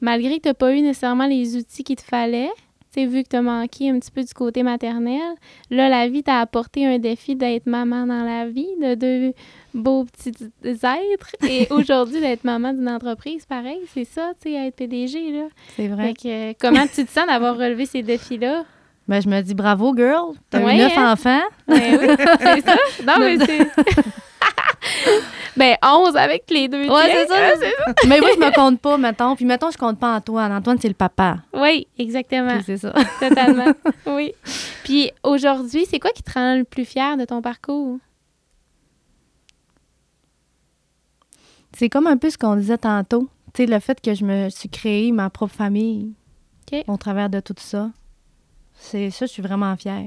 malgré 0.00 0.38
que 0.38 0.42
tu 0.42 0.48
n'as 0.48 0.54
pas 0.54 0.74
eu 0.74 0.80
nécessairement 0.80 1.26
les 1.26 1.56
outils 1.56 1.84
qu'il 1.84 1.96
te 1.96 2.02
fallait, 2.02 2.50
tu 2.92 3.02
sais, 3.02 3.06
vu 3.06 3.22
que 3.22 3.28
tu 3.28 3.36
as 3.36 3.42
manqué 3.42 3.88
un 3.88 4.00
petit 4.00 4.10
peu 4.10 4.24
du 4.24 4.34
côté 4.34 4.64
maternel, 4.64 5.20
là, 5.70 5.88
la 5.88 6.08
vie 6.08 6.24
t'a 6.24 6.40
apporté 6.40 6.84
un 6.86 6.98
défi 6.98 7.36
d'être 7.36 7.66
maman 7.66 8.04
dans 8.04 8.24
la 8.24 8.48
vie, 8.48 8.66
de 8.82 8.94
deux 8.96 9.32
beaux 9.74 10.04
petits 10.04 10.32
êtres, 10.64 11.36
et 11.46 11.66
aujourd'hui 11.70 12.20
d'être 12.20 12.44
maman 12.44 12.72
d'une 12.72 12.88
entreprise, 12.88 13.44
pareil, 13.46 13.80
c'est 13.94 14.04
ça, 14.04 14.32
tu 14.42 14.50
sais, 14.50 14.66
être 14.66 14.76
PDG, 14.76 15.32
là. 15.32 15.44
C'est 15.76 15.88
vrai. 15.88 16.08
Fait 16.08 16.14
que, 16.14 16.28
euh, 16.50 16.52
comment 16.60 16.86
tu 16.86 17.04
te 17.04 17.10
sens 17.10 17.26
d'avoir 17.26 17.56
relevé 17.56 17.86
ces 17.86 18.02
défis-là? 18.02 18.64
Ben, 19.08 19.20
je 19.20 19.28
me 19.28 19.40
dis 19.40 19.54
bravo, 19.54 19.92
girl. 19.96 20.34
T'as 20.50 20.60
Ouais, 20.62 20.76
eu 20.76 20.78
neuf 20.78 20.96
hein? 20.96 21.12
enfants. 21.12 21.42
Ben 21.66 21.98
oui, 22.00 22.06
c'est 22.40 22.60
ça. 22.60 22.76
Non, 23.06 23.14
mais 23.18 23.38
c'est. 23.44 23.58
Ben, 25.56 25.76
11 25.84 26.16
avec 26.16 26.44
les 26.48 26.68
deux. 26.68 26.88
Ouais, 26.88 27.02
c'est 27.12 27.26
ça. 27.26 27.34
C'est 27.60 27.70
ça. 27.70 27.92
Mais 28.06 28.20
moi, 28.20 28.30
je 28.34 28.40
me 28.40 28.54
compte 28.54 28.80
pas, 28.80 28.96
mettons. 28.96 29.34
Puis 29.36 29.44
mettons, 29.44 29.70
je 29.70 29.76
compte 29.76 29.98
pas 29.98 30.14
Antoine. 30.16 30.52
Antoine, 30.52 30.78
c'est 30.80 30.88
le 30.88 30.94
papa. 30.94 31.38
Oui, 31.52 31.86
exactement. 31.98 32.58
C'est 32.64 32.78
ça. 32.78 32.92
Totalement. 33.18 33.72
oui. 34.06 34.32
Puis 34.84 35.10
aujourd'hui, 35.22 35.84
c'est 35.90 35.98
quoi 35.98 36.12
qui 36.12 36.22
te 36.22 36.32
rend 36.32 36.54
le 36.56 36.64
plus 36.64 36.84
fier 36.84 37.16
de 37.16 37.24
ton 37.24 37.42
parcours? 37.42 37.98
C'est 41.76 41.88
comme 41.88 42.06
un 42.06 42.16
peu 42.16 42.30
ce 42.30 42.38
qu'on 42.38 42.56
disait 42.56 42.78
tantôt. 42.78 43.28
Tu 43.54 43.64
sais, 43.64 43.66
le 43.66 43.78
fait 43.80 44.00
que 44.00 44.14
je 44.14 44.24
me 44.24 44.48
suis 44.48 44.68
créé 44.68 45.12
ma 45.12 45.30
propre 45.30 45.54
famille 45.54 46.12
au 46.86 46.96
travers 46.96 47.30
de 47.30 47.40
tout 47.40 47.54
ça. 47.58 47.90
C'est 48.74 49.10
ça, 49.10 49.26
je 49.26 49.32
suis 49.32 49.42
vraiment 49.42 49.76
fière. 49.76 50.06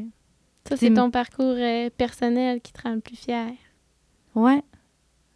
Ça, 0.68 0.78
C'est 0.78 0.94
ton 0.94 1.12
parcours 1.12 1.56
euh, 1.58 1.90
personnel 1.96 2.62
qui 2.62 2.72
te 2.72 2.82
rend 2.82 2.94
le 2.94 3.02
plus 3.02 3.18
fier. 3.18 3.52
Ouais. 4.34 4.64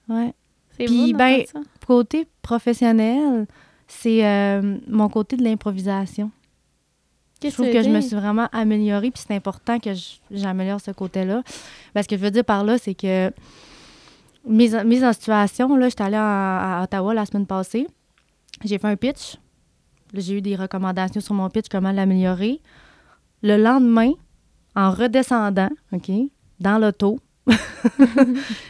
Ouais. 0.07 0.33
C'est 0.77 0.85
Puis, 0.85 1.11
beau 1.11 1.17
ben, 1.17 1.45
ça. 1.45 1.59
Côté 1.85 2.27
professionnel, 2.41 3.45
c'est 3.87 4.25
euh, 4.25 4.77
mon 4.87 5.09
côté 5.09 5.35
de 5.35 5.43
l'improvisation. 5.43 6.31
Je 7.43 7.49
trouve 7.49 7.71
que 7.71 7.83
je 7.83 7.89
me 7.89 8.01
suis 8.01 8.15
vraiment 8.15 8.47
améliorée, 8.51 9.11
puis 9.11 9.23
c'est 9.25 9.35
important 9.35 9.79
que 9.79 9.91
j'améliore 10.31 10.81
ce 10.81 10.91
côté-là. 10.91 11.43
Parce 11.93 12.07
que 12.07 12.17
je 12.17 12.21
veux 12.21 12.31
dire 12.31 12.43
par 12.43 12.63
là, 12.63 12.77
c'est 12.77 12.95
que 12.95 13.31
mise 14.47 14.75
en, 14.75 14.83
mise 14.85 15.03
en 15.03 15.13
situation, 15.13 15.75
là, 15.75 15.89
j'étais 15.89 16.03
allée 16.03 16.15
à, 16.17 16.79
à 16.79 16.83
Ottawa 16.83 17.13
la 17.13 17.25
semaine 17.25 17.45
passée. 17.45 17.87
J'ai 18.63 18.77
fait 18.77 18.87
un 18.87 18.95
pitch. 18.95 19.37
J'ai 20.13 20.37
eu 20.37 20.41
des 20.41 20.55
recommandations 20.55 21.21
sur 21.21 21.33
mon 21.35 21.49
pitch, 21.49 21.67
comment 21.69 21.91
l'améliorer. 21.91 22.61
Le 23.43 23.57
lendemain, 23.57 24.11
en 24.75 24.91
redescendant, 24.91 25.69
OK, 25.91 26.09
dans 26.59 26.77
l'auto, 26.79 27.19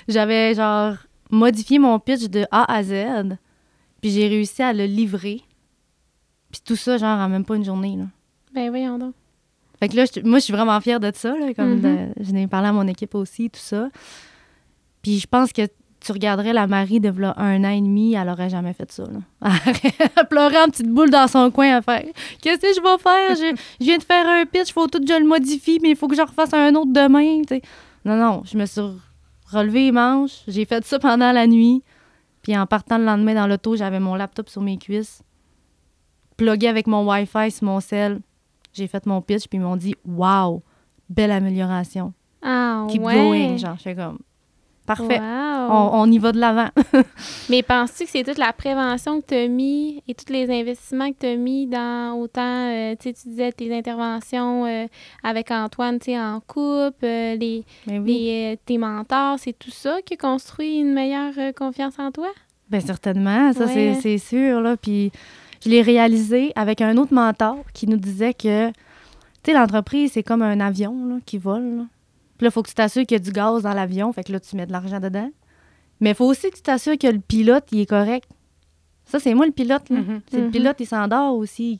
j'avais 0.07 0.53
genre 0.55 0.95
modifié 1.31 1.79
mon 1.79 1.99
pitch 1.99 2.25
de 2.29 2.45
A 2.51 2.71
à 2.73 2.83
Z, 2.83 3.37
puis 4.01 4.11
j'ai 4.11 4.27
réussi 4.27 4.61
à 4.63 4.73
le 4.73 4.85
livrer. 4.85 5.41
Puis 6.51 6.61
tout 6.65 6.75
ça, 6.75 6.97
genre, 6.97 7.19
en 7.19 7.29
même 7.29 7.45
pas 7.45 7.55
une 7.55 7.65
journée, 7.65 7.95
là. 7.97 8.05
Ben 8.53 8.69
voyons 8.69 8.97
donc. 8.97 9.13
Fait 9.79 9.89
que 9.89 9.95
là, 9.95 10.05
moi, 10.23 10.39
je 10.39 10.45
suis 10.45 10.53
vraiment 10.53 10.79
fière 10.81 10.99
de 10.99 11.11
ça. 11.13 11.37
Là, 11.37 11.53
comme 11.53 11.75
Mhm. 11.75 11.81
de- 11.81 12.23
je 12.23 12.31
n'ai 12.31 12.47
parlé 12.47 12.69
à 12.69 12.73
mon 12.73 12.87
équipe 12.87 13.13
aussi, 13.15 13.49
tout 13.49 13.59
ça. 13.59 13.89
Puis 15.01 15.19
je 15.19 15.27
pense 15.27 15.51
que 15.51 15.67
tu 15.99 16.11
regarderais 16.11 16.53
la 16.53 16.67
Marie 16.67 16.99
de 16.99 17.11
un 17.37 17.63
an 17.63 17.69
et 17.69 17.81
demi, 17.81 18.13
elle 18.13 18.29
aurait 18.29 18.49
jamais 18.49 18.73
fait 18.73 18.91
ça. 18.91 19.03
Là. 19.03 19.51
Elle 20.15 20.27
pleurait 20.27 20.61
en 20.61 20.67
petite 20.69 20.89
boule 20.89 21.09
dans 21.09 21.27
son 21.27 21.49
coin 21.51 21.75
à 21.77 21.81
faire 21.81 22.03
Qu'est-ce 22.41 22.61
que 22.61 22.67
je 22.67 22.81
vais 22.81 22.97
faire? 23.01 23.35
Je, 23.35 23.57
je 23.79 23.85
viens 23.85 23.97
de 23.97 24.03
faire 24.03 24.27
un 24.27 24.45
pitch, 24.45 24.71
faut 24.71 24.87
tout 24.87 24.99
que 24.99 25.07
je 25.07 25.19
le 25.19 25.25
modifie, 25.25 25.79
mais 25.81 25.89
il 25.89 25.95
faut 25.95 26.07
que 26.07 26.15
je 26.15 26.21
refasse 26.21 26.53
un 26.53 26.73
autre 26.75 26.93
demain. 26.93 27.41
Non, 28.05 28.15
non, 28.15 28.43
je 28.45 28.57
me 28.57 28.65
suis 28.65 28.81
relevée 29.51 29.85
les 29.85 29.91
manches, 29.91 30.43
j'ai 30.47 30.65
fait 30.65 30.85
ça 30.85 30.99
pendant 30.99 31.31
la 31.31 31.47
nuit. 31.47 31.83
Puis 32.41 32.57
en 32.57 32.65
partant 32.65 32.97
le 32.97 33.05
lendemain 33.05 33.33
dans 33.33 33.47
l'auto, 33.47 33.75
j'avais 33.75 33.99
mon 33.99 34.15
laptop 34.15 34.47
sur 34.49 34.61
mes 34.61 34.77
cuisses, 34.77 35.21
plugué 36.37 36.67
avec 36.67 36.87
mon 36.87 37.05
Wi-Fi 37.09 37.51
sur 37.51 37.65
mon 37.65 37.79
sel. 37.79 38.21
J'ai 38.71 38.87
fait 38.87 39.05
mon 39.05 39.21
pitch, 39.21 39.47
puis 39.47 39.57
ils 39.57 39.61
m'ont 39.61 39.75
dit 39.75 39.95
Wow, 40.05 40.63
belle 41.09 41.31
amélioration. 41.31 42.13
Ah, 42.41 42.85
Keep 42.89 43.01
ouais. 43.01 43.15
going. 43.15 43.57
Genre, 43.57 43.75
je 43.77 43.81
fais 43.81 43.95
comme 43.95 44.19
Parfait. 44.87 45.19
Wow. 45.19 45.67
On, 45.69 45.89
on 46.01 46.11
y 46.11 46.17
va 46.17 46.31
de 46.31 46.39
l'avant. 46.39 46.69
Mais 47.49 47.61
penses-tu 47.61 48.05
que 48.05 48.09
c'est 48.09 48.23
toute 48.23 48.37
la 48.37 48.53
prévention 48.53 49.19
que 49.21 49.27
tu 49.27 49.35
as 49.35 49.47
mis 49.49 50.01
et 50.07 50.15
tous 50.15 50.31
les 50.31 50.49
investissements 50.49 51.11
que 51.11 51.17
tu 51.19 51.25
as 51.27 51.35
mis 51.35 51.67
dans 51.67 52.13
autant, 52.17 52.69
euh, 52.71 52.95
tu 52.99 53.09
sais, 53.09 53.13
tu 53.21 53.27
disais 53.29 53.51
tes 53.51 53.77
interventions 53.77 54.65
euh, 54.65 54.85
avec 55.23 55.51
Antoine, 55.51 55.99
tu 55.99 56.05
sais, 56.11 56.19
en 56.19 56.39
couple, 56.39 57.03
euh, 57.03 57.35
les, 57.35 57.63
oui. 57.87 57.99
les, 58.05 58.59
tes 58.65 58.77
mentors, 58.77 59.37
c'est 59.39 59.51
tout 59.59 59.71
ça 59.71 59.97
qui 60.05 60.13
a 60.13 60.17
construit 60.17 60.77
une 60.79 60.93
meilleure 60.93 61.33
confiance 61.55 61.99
en 61.99 62.11
toi? 62.11 62.29
Ben 62.69 62.79
certainement, 62.81 63.51
ça 63.53 63.67
c'est- 63.67 63.89
Ouais. 63.89 63.99
c'est 64.01 64.17
sûr. 64.17 64.61
Là. 64.61 64.77
Puis 64.77 65.11
je 65.63 65.69
l'ai 65.69 65.81
réalisé 65.81 66.53
avec 66.55 66.79
un 66.81 66.95
autre 66.97 67.13
mentor 67.13 67.57
qui 67.73 67.87
nous 67.87 67.97
disait 67.97 68.33
que, 68.33 68.69
tu 68.69 68.73
sais, 69.45 69.53
l'entreprise, 69.53 70.11
c'est 70.13 70.23
comme 70.23 70.41
un 70.41 70.59
avion 70.61 70.95
là, 71.07 71.15
qui 71.25 71.37
vole. 71.37 71.77
là. 71.77 71.83
Puis 72.37 72.45
là, 72.45 72.49
il 72.49 72.51
faut 72.51 72.61
que 72.63 72.69
tu 72.69 72.75
t'assures 72.75 73.05
qu'il 73.05 73.17
y 73.17 73.21
a 73.21 73.23
du 73.23 73.31
gaz 73.31 73.63
dans 73.63 73.73
l'avion, 73.73 74.11
fait 74.13 74.23
que 74.23 74.31
là, 74.31 74.39
tu 74.39 74.55
mets 74.55 74.65
de 74.65 74.71
l'argent 74.71 74.99
dedans. 74.99 75.29
Mais 75.99 76.09
il 76.11 76.15
faut 76.15 76.25
aussi 76.25 76.49
que 76.51 76.55
tu 76.55 76.61
t'assures 76.61 76.97
que 76.97 77.07
le 77.07 77.19
pilote, 77.19 77.65
il 77.71 77.79
est 77.81 77.85
correct. 77.87 78.29
Ça, 79.05 79.19
c'est 79.19 79.33
moi 79.33 79.45
le 79.45 79.51
pilote. 79.51 79.89
là. 79.89 79.97
Mhm. 80.01 80.21
C'est 80.29 80.37
le 80.39 80.45
Mhm. 80.45 80.51
pilote, 80.51 80.75
il 80.79 80.85
s'endort 80.85 81.35
aussi, 81.35 81.79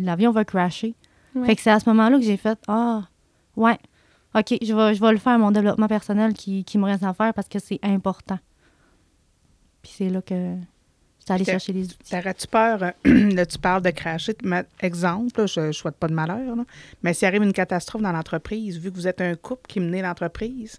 l'avion 0.00 0.30
va 0.32 0.44
crasher. 0.44 0.94
Ouais. 1.34 1.46
Fait 1.46 1.56
que 1.56 1.62
c'est 1.62 1.70
à 1.70 1.80
ce 1.80 1.88
moment-là 1.88 2.18
que 2.18 2.24
j'ai 2.24 2.36
fait 2.36 2.58
Ah, 2.68 3.02
ouais, 3.56 3.78
OK, 4.34 4.56
je 4.60 4.74
vais, 4.74 4.94
je 4.94 5.00
vais 5.00 5.12
le 5.12 5.18
faire, 5.18 5.38
mon 5.38 5.50
développement 5.52 5.86
personnel 5.88 6.32
qui, 6.34 6.64
qui 6.64 6.76
me 6.78 6.84
reste 6.84 7.04
à 7.04 7.14
faire 7.14 7.32
parce 7.32 7.48
que 7.48 7.58
c'est 7.60 7.78
important. 7.82 8.38
Puis 9.82 9.92
c'est 9.96 10.08
là 10.10 10.20
que 10.22 10.56
T'as- 11.26 11.44
chercher 11.44 11.72
les 11.72 11.84
outils. 11.86 12.10
T'aurais-tu 12.10 12.46
peur, 12.46 12.82
euh, 12.82 12.90
là, 13.34 13.46
tu 13.46 13.58
parles 13.58 13.82
de 13.82 13.90
cracher, 13.90 14.34
exemple, 14.80 15.40
là, 15.40 15.46
je 15.46 15.60
ne 15.60 15.72
souhaite 15.72 15.96
pas 15.96 16.08
de 16.08 16.14
malheur, 16.14 16.56
là, 16.56 16.64
mais 17.02 17.14
s'il 17.14 17.26
arrive 17.26 17.42
une 17.42 17.52
catastrophe 17.52 18.02
dans 18.02 18.12
l'entreprise, 18.12 18.78
vu 18.78 18.90
que 18.90 18.96
vous 18.96 19.08
êtes 19.08 19.20
un 19.20 19.34
couple 19.34 19.62
qui 19.68 19.80
menait 19.80 20.02
l'entreprise, 20.02 20.78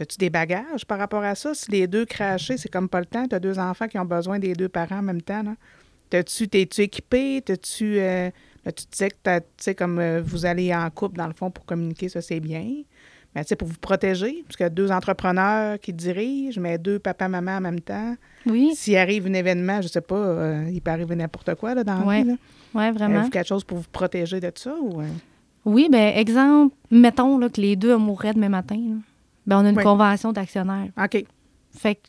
as-tu 0.00 0.16
des 0.16 0.30
bagages 0.30 0.86
par 0.86 0.98
rapport 0.98 1.22
à 1.22 1.34
ça? 1.34 1.54
Si 1.54 1.70
les 1.70 1.86
deux 1.86 2.06
crachés, 2.06 2.56
c'est 2.56 2.70
comme 2.70 2.88
pas 2.88 3.00
le 3.00 3.06
temps, 3.06 3.26
tu 3.28 3.34
as 3.34 3.40
deux 3.40 3.58
enfants 3.58 3.86
qui 3.88 3.98
ont 3.98 4.04
besoin 4.04 4.38
des 4.38 4.54
deux 4.54 4.68
parents 4.68 4.98
en 5.00 5.02
même 5.02 5.20
temps, 5.22 5.42
t'es-tu 6.08 6.48
équipé? 6.80 7.42
T'as-tu, 7.44 7.98
euh, 7.98 8.30
tu 8.64 8.84
disais 8.90 9.10
que 9.10 9.16
t'as- 9.22 9.40
tu 9.40 9.46
sais, 9.58 9.74
comme 9.74 9.98
euh, 9.98 10.22
vous 10.24 10.46
allez 10.46 10.74
en 10.74 10.88
couple, 10.90 11.16
dans 11.18 11.26
le 11.26 11.34
fond, 11.34 11.50
pour 11.50 11.64
communiquer, 11.66 12.08
ça, 12.08 12.22
c'est 12.22 12.40
bien. 12.40 12.82
Mais 13.34 13.44
tu 13.44 13.48
sais, 13.48 13.56
pour 13.56 13.68
vous 13.68 13.78
protéger, 13.80 14.42
parce 14.44 14.56
qu'il 14.56 14.64
y 14.64 14.66
a 14.66 14.70
deux 14.70 14.90
entrepreneurs 14.90 15.78
qui 15.78 15.92
dirigent, 15.92 16.60
mais 16.60 16.78
deux 16.78 16.98
papa-maman 16.98 17.58
en 17.58 17.60
même 17.60 17.80
temps. 17.80 18.16
Oui, 18.46 18.72
S'il 18.74 18.96
arrive 18.96 19.26
un 19.28 19.34
événement, 19.34 19.80
je 19.82 19.88
sais 19.88 20.00
pas, 20.00 20.16
euh, 20.16 20.68
il 20.72 20.80
peut 20.80 20.90
arriver 20.90 21.14
n'importe 21.14 21.54
quoi 21.54 21.74
là, 21.74 21.84
dans 21.84 22.04
la 22.04 22.22
vie. 22.22 22.30
ouais, 22.74 22.90
vraiment. 22.90 23.14
Avez-vous 23.16 23.30
quelque 23.30 23.46
chose 23.46 23.62
pour 23.64 23.78
vous 23.78 23.88
protéger 23.92 24.40
de 24.40 24.50
ça? 24.56 24.74
Ou, 24.80 25.00
euh? 25.00 25.06
Oui, 25.64 25.88
ben 25.92 26.16
exemple, 26.16 26.74
mettons 26.90 27.38
là, 27.38 27.48
que 27.48 27.60
les 27.60 27.76
deux 27.76 27.96
mourraient 27.98 28.32
demain 28.34 28.48
matin. 28.48 28.76
là. 28.76 28.96
Ben, 29.46 29.60
on 29.60 29.64
a 29.66 29.70
une 29.70 29.76
Oui. 29.76 29.82
convention 29.84 30.32
d'actionnaires. 30.32 30.88
OK, 31.02 31.24
Fait 31.70 31.94
que 31.96 32.00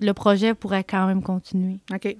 le 0.00 0.12
projet 0.14 0.52
pourrait 0.54 0.82
quand 0.84 1.06
même 1.06 1.22
continuer. 1.22 1.78
OK. 1.94 2.16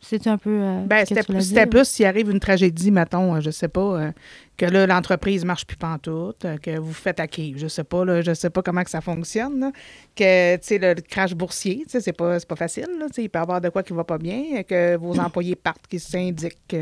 C'est 0.00 0.26
un 0.28 0.38
peu. 0.38 0.50
euh, 0.50 0.84
Ben, 0.86 1.04
c'était 1.04 1.66
plus 1.66 1.84
s'il 1.88 2.04
arrive 2.04 2.30
une 2.30 2.38
tragédie, 2.38 2.90
mettons, 2.92 3.34
euh, 3.34 3.40
je 3.40 3.50
sais 3.50 3.66
pas, 3.66 3.80
euh, 3.80 4.12
que 4.56 4.64
là, 4.66 4.86
l'entreprise 4.86 5.44
marche 5.44 5.66
plus 5.66 5.76
pantoute, 5.76 6.44
euh, 6.44 6.58
que 6.58 6.78
vous 6.78 6.92
faites 6.92 7.18
hacker, 7.18 7.54
je 7.56 7.66
sais 7.66 7.82
pas, 7.82 8.04
là, 8.04 8.20
je 8.22 8.32
sais 8.32 8.50
pas 8.50 8.62
comment 8.62 8.84
que 8.84 8.90
ça 8.90 9.00
fonctionne, 9.00 9.58
là, 9.58 9.72
que, 10.14 10.56
tu 10.56 10.62
sais, 10.62 10.78
le 10.78 10.94
crash 11.00 11.34
boursier, 11.34 11.78
tu 11.84 11.90
sais, 11.90 12.00
c'est 12.00 12.12
pas, 12.12 12.38
c'est 12.38 12.46
pas 12.46 12.54
facile, 12.56 12.86
là, 13.00 13.06
tu 13.08 13.14
sais, 13.14 13.24
il 13.24 13.28
peut 13.28 13.38
y 13.38 13.42
avoir 13.42 13.60
de 13.60 13.68
quoi 13.68 13.82
qui 13.82 13.94
va 13.94 14.04
pas 14.04 14.18
bien, 14.18 14.62
que 14.62 14.96
vos 14.96 15.18
employés 15.18 15.56
partent, 15.56 15.86
qu'ils 15.88 15.98
s'indiquent, 16.00 16.76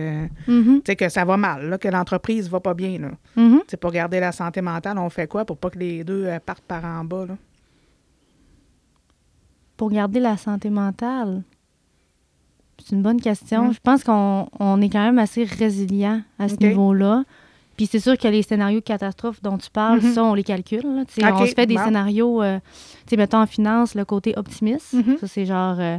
Mhm, 0.46 0.77
tu 0.79 0.83
sais, 0.87 0.96
que 0.96 1.09
ça 1.09 1.24
va 1.24 1.37
mal, 1.38 1.68
là, 1.68 1.79
que 1.79 1.88
l'entreprise 1.88 2.50
va 2.50 2.61
pas 2.61 2.74
bien, 2.74 2.98
là. 2.98 3.11
mhm. 3.37 3.61
Tu 3.61 3.64
sais, 3.68 3.77
pour 3.79 3.92
garder 3.92 4.20
la 4.20 4.33
santé 4.33 4.61
mentale, 4.61 4.98
on 4.98 5.09
fait 5.09 5.29
quoi 5.29 5.44
pour 5.46 5.57
pas 5.57 5.70
que 5.70 5.79
les 5.79 6.05
deux 6.05 6.29
partent 6.44 6.64
par 6.64 6.85
en 6.85 7.05
bas, 7.05 7.24
là? 7.27 7.37
Pour 9.77 9.90
garder 9.90 10.20
la 10.20 10.37
santé 10.37 10.70
mentale, 10.70 11.42
c'est 12.83 12.95
une 12.97 13.03
bonne 13.03 13.21
question. 13.21 13.69
Mm. 13.69 13.73
Je 13.75 13.81
pense 13.83 14.05
qu'on 14.05 14.49
on 14.59 14.81
est 14.81 14.89
quand 14.89 15.05
même 15.05 15.19
assez 15.19 15.45
résilient 15.45 16.23
à 16.39 16.49
ce 16.49 16.57
niveau-là. 16.57 17.25
Puis 17.77 17.87
c'est 17.87 17.99
sûr 17.99 18.17
que 18.17 18.29
les 18.29 18.43
scénarios 18.43 18.79
de 18.79 18.85
catastrophe 18.85 19.43
dont 19.43 19.59
tu 19.59 19.69
parles, 19.71 20.01
Mhm. 20.01 20.13
ça, 20.15 20.23
on 20.25 20.35
les 20.35 20.45
calcule. 20.45 20.83
là. 20.85 21.33
On 21.35 21.47
se 21.47 21.55
fait 21.55 21.67
des 21.67 21.77
scénarios, 21.77 22.41
euh, 22.43 22.59
tu 23.07 23.11
sais, 23.11 23.17
mettons 23.17 23.39
en 23.39 23.47
finance, 23.47 23.95
le 23.97 24.05
côté 24.05 24.33
optimiste. 24.37 24.93
Mhm. 24.93 25.19
Ça, 25.21 25.27
c'est 25.27 25.45
genre 25.45 25.77
euh, 25.81 25.99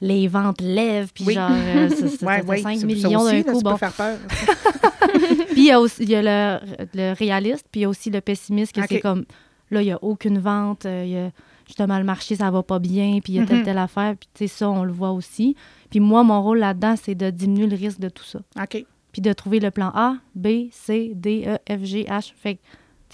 les 0.00 0.26
ventes 0.26 0.60
lèvent, 0.60 1.12
puis 1.14 1.24
Oui. 1.28 1.34
genre 1.34 1.50
euh, 1.52 1.88
ça, 1.88 2.08
ça, 2.08 2.26
Ouais, 2.26 2.36
ça 2.38 2.42
fait 2.42 2.48
ouais, 2.48 2.62
5 2.62 2.74
ça- 2.74 2.80
ça 2.80 2.86
millions 2.86 3.24
d'un 3.24 3.32
là, 3.32 3.42
coup. 3.44 3.54
ça 3.54 3.70
Bon. 3.70 3.76
faire 3.76 3.92
peur. 3.92 4.16
Puis 5.50 5.60
il 5.62 5.64
y 5.66 5.70
a 5.70 5.80
aussi 5.80 6.02
il 6.02 6.08
y 6.10 6.14
a 6.16 6.22
le, 6.22 6.66
le 6.94 7.12
réaliste, 7.14 7.66
puis 7.70 7.80
il 7.80 7.82
y 7.84 7.86
a 7.86 7.88
aussi 7.88 8.10
le 8.10 8.20
pessimiste, 8.20 8.72
que 8.74 8.80
c'est 8.88 9.00
comme 9.00 9.24
là, 9.70 9.82
il 9.82 9.86
n'y 9.86 9.92
a 9.92 9.98
aucune 10.02 10.38
vente, 10.40 10.84
euh, 10.86 11.04
il 11.06 11.12
y 11.12 11.16
a 11.18 11.30
justement 11.66 11.98
le 11.98 12.04
marché, 12.04 12.34
ça 12.36 12.50
va 12.50 12.62
pas 12.62 12.78
bien, 12.80 13.20
puis 13.22 13.34
il 13.34 13.36
y 13.36 13.40
a 13.40 13.46
telle, 13.46 13.58
Mhm. 13.58 13.64
telle 13.64 13.78
affaire, 13.78 14.14
puis 14.18 14.28
tu 14.34 14.46
sais, 14.48 14.54
ça, 14.58 14.68
on 14.68 14.82
le 14.84 14.92
voit 14.92 15.12
aussi. 15.12 15.54
Puis 15.94 16.00
moi, 16.00 16.24
mon 16.24 16.42
rôle 16.42 16.58
là-dedans, 16.58 16.96
c'est 17.00 17.14
de 17.14 17.30
diminuer 17.30 17.68
le 17.68 17.76
risque 17.76 18.00
de 18.00 18.08
tout 18.08 18.24
ça. 18.24 18.40
OK. 18.60 18.84
Puis 19.12 19.22
de 19.22 19.32
trouver 19.32 19.60
le 19.60 19.70
plan 19.70 19.92
A, 19.94 20.16
B, 20.34 20.66
C, 20.72 21.12
D, 21.14 21.44
E, 21.46 21.56
F, 21.72 21.84
G, 21.84 22.02
H. 22.10 22.32
Fait 22.34 22.58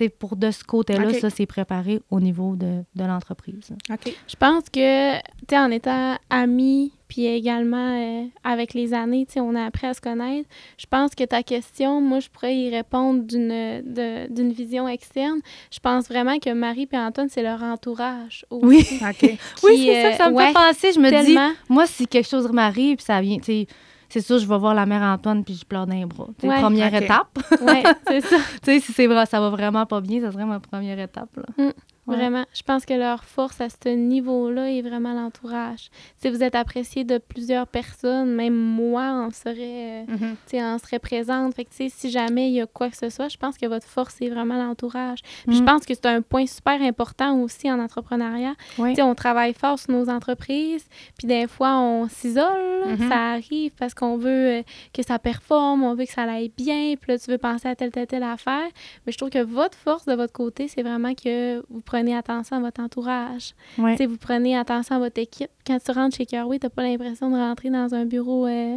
pour 0.08 0.36
de 0.36 0.50
ce 0.50 0.64
côté-là, 0.64 1.12
ça, 1.14 1.30
c'est 1.30 1.46
préparé 1.46 2.00
au 2.10 2.20
niveau 2.20 2.56
de, 2.56 2.84
de 2.94 3.04
l'entreprise. 3.04 3.74
OK. 3.90 4.14
Je 4.28 4.36
pense 4.36 4.64
que, 4.70 5.16
tu 5.18 5.22
sais, 5.50 5.58
en 5.58 5.70
étant 5.70 6.16
amis, 6.30 6.92
puis 7.08 7.26
également 7.26 7.98
euh, 7.98 8.24
avec 8.44 8.72
les 8.72 8.94
années, 8.94 9.26
tu 9.26 9.34
sais, 9.34 9.40
on 9.40 9.54
a 9.56 9.64
appris 9.64 9.88
à 9.88 9.94
se 9.94 10.00
connaître. 10.00 10.48
Je 10.78 10.86
pense 10.86 11.14
que 11.14 11.24
ta 11.24 11.42
question, 11.42 12.00
moi, 12.00 12.20
je 12.20 12.28
pourrais 12.28 12.56
y 12.56 12.70
répondre 12.70 13.24
d'une 13.24 14.52
vision 14.52 14.86
externe. 14.86 15.40
Je 15.72 15.80
pense 15.80 16.08
vraiment 16.08 16.38
que 16.38 16.52
Marie 16.52 16.88
et 16.90 16.96
Antoine, 16.96 17.28
c'est 17.28 17.42
leur 17.42 17.62
entourage. 17.62 18.46
aussi, 18.50 18.64
Oui. 18.64 18.86
OK. 19.02 19.38
Oui, 19.64 19.86
c'est 19.86 20.02
ça 20.02 20.10
que 20.12 20.16
ça 20.16 20.30
me 20.30 20.36
euh, 20.36 20.46
fait 20.46 20.52
penser. 20.52 20.92
Je 20.92 21.00
me 21.00 21.24
dis, 21.24 21.36
moi, 21.68 21.86
si 21.86 22.06
quelque 22.06 22.28
chose 22.28 22.50
m'arrive, 22.52 22.96
puis 22.96 23.04
ça 23.04 23.20
vient, 23.20 23.38
tu 23.38 23.44
sais, 23.44 23.66
c'est 24.10 24.20
sûr, 24.20 24.38
je 24.38 24.46
vais 24.46 24.58
voir 24.58 24.74
la 24.74 24.86
mère 24.86 25.02
Antoine, 25.02 25.44
puis 25.44 25.54
je 25.54 25.64
pleure 25.64 25.86
d'un 25.86 26.06
bras. 26.06 26.26
Tu 26.38 26.46
sais, 26.46 26.48
Ouais. 26.52 26.60
Première 26.60 26.94
étape. 26.94 27.38
Ouais, 27.62 27.82
c'est 28.06 28.20
ça. 28.28 28.36
tu 28.36 28.42
sais, 28.64 28.80
si 28.80 28.92
c'est 28.92 29.06
vrai, 29.06 29.24
ça 29.26 29.40
va 29.40 29.48
vraiment 29.50 29.86
pas 29.86 30.00
bien, 30.00 30.20
ça 30.20 30.32
serait 30.32 30.44
ma 30.44 30.60
première 30.60 30.98
étape. 30.98 31.30
Là. 31.36 31.64
Mm. 31.66 31.70
Ouais. 32.10 32.16
Vraiment. 32.16 32.44
Je 32.52 32.62
pense 32.62 32.84
que 32.84 32.94
leur 32.94 33.24
force 33.24 33.60
à 33.60 33.68
ce 33.68 33.88
niveau-là 33.88 34.70
est 34.70 34.82
vraiment 34.82 35.14
l'entourage. 35.14 35.90
Si 36.16 36.28
vous 36.28 36.42
êtes 36.42 36.54
apprécié 36.54 37.04
de 37.04 37.18
plusieurs 37.18 37.66
personnes, 37.66 38.34
même 38.34 38.54
moi, 38.54 39.24
on 39.26 39.30
serait, 39.30 40.04
tu 40.06 40.16
sais, 40.46 40.62
on 40.62 40.78
serait 40.78 40.98
présente. 40.98 41.54
Fait 41.54 41.64
que, 41.64 41.70
si 41.72 42.10
jamais 42.10 42.48
il 42.48 42.54
y 42.54 42.60
a 42.60 42.66
quoi 42.66 42.88
que 42.90 42.96
ce 42.96 43.10
soit, 43.10 43.28
je 43.28 43.36
pense 43.36 43.56
que 43.58 43.66
votre 43.66 43.86
force 43.86 44.20
est 44.20 44.28
vraiment 44.28 44.56
l'entourage. 44.62 45.18
Je 45.48 45.60
Mm. 45.60 45.64
pense 45.64 45.86
que 45.86 45.94
c'est 45.94 46.06
un 46.06 46.22
point 46.22 46.46
super 46.46 46.80
important 46.82 47.38
aussi 47.40 47.70
en 47.70 47.78
entrepreneuriat. 47.80 48.54
Sais, 48.94 49.02
on 49.02 49.14
travaille 49.14 49.54
fort 49.54 49.78
sur 49.78 49.92
nos 49.92 50.08
entreprises, 50.08 50.86
puis 51.18 51.26
des 51.28 51.46
fois, 51.46 51.78
on 51.78 52.08
s'isole. 52.08 52.86
Mhm. 52.86 53.08
Ça 53.08 53.32
arrive 53.32 53.72
parce 53.78 53.92
qu'on 53.94 54.16
veut 54.16 54.30
euh, 54.58 54.62
que 54.94 55.02
ça 55.02 55.18
performe, 55.18 55.82
on 55.84 55.94
veut 55.94 56.04
que 56.06 56.12
ça 56.12 56.22
aille 56.22 56.50
bien, 56.56 56.94
puis 57.00 57.12
là, 57.12 57.18
tu 57.18 57.30
veux 57.30 57.38
penser 57.38 57.68
à 57.68 57.76
telle, 57.76 57.90
telle, 57.90 58.06
telle 58.06 58.22
affaire. 58.22 58.66
Mais 59.04 59.12
je 59.12 59.18
trouve 59.18 59.28
que 59.30 59.42
votre 59.42 59.76
force 59.76 60.06
de 60.06 60.14
votre 60.14 60.32
côté, 60.32 60.66
c'est 60.68 60.82
vraiment 60.82 61.14
que 61.14 61.58
vous 61.70 61.80
prenez 61.84 61.99
attention 62.08 62.56
à 62.56 62.60
votre 62.60 62.80
entourage. 62.82 63.54
Ouais. 63.78 63.96
Tu 63.96 64.06
vous 64.06 64.16
prenez 64.16 64.56
attention 64.56 64.96
à 64.96 64.98
votre 64.98 65.20
équipe. 65.20 65.50
Quand 65.66 65.78
tu 65.84 65.90
rentres 65.92 66.16
chez 66.16 66.26
Carway, 66.26 66.58
t'as 66.58 66.68
pas 66.70 66.82
l'impression 66.82 67.30
de 67.30 67.36
rentrer 67.36 67.70
dans 67.70 67.94
un 67.94 68.04
bureau... 68.04 68.46
euh, 68.46 68.76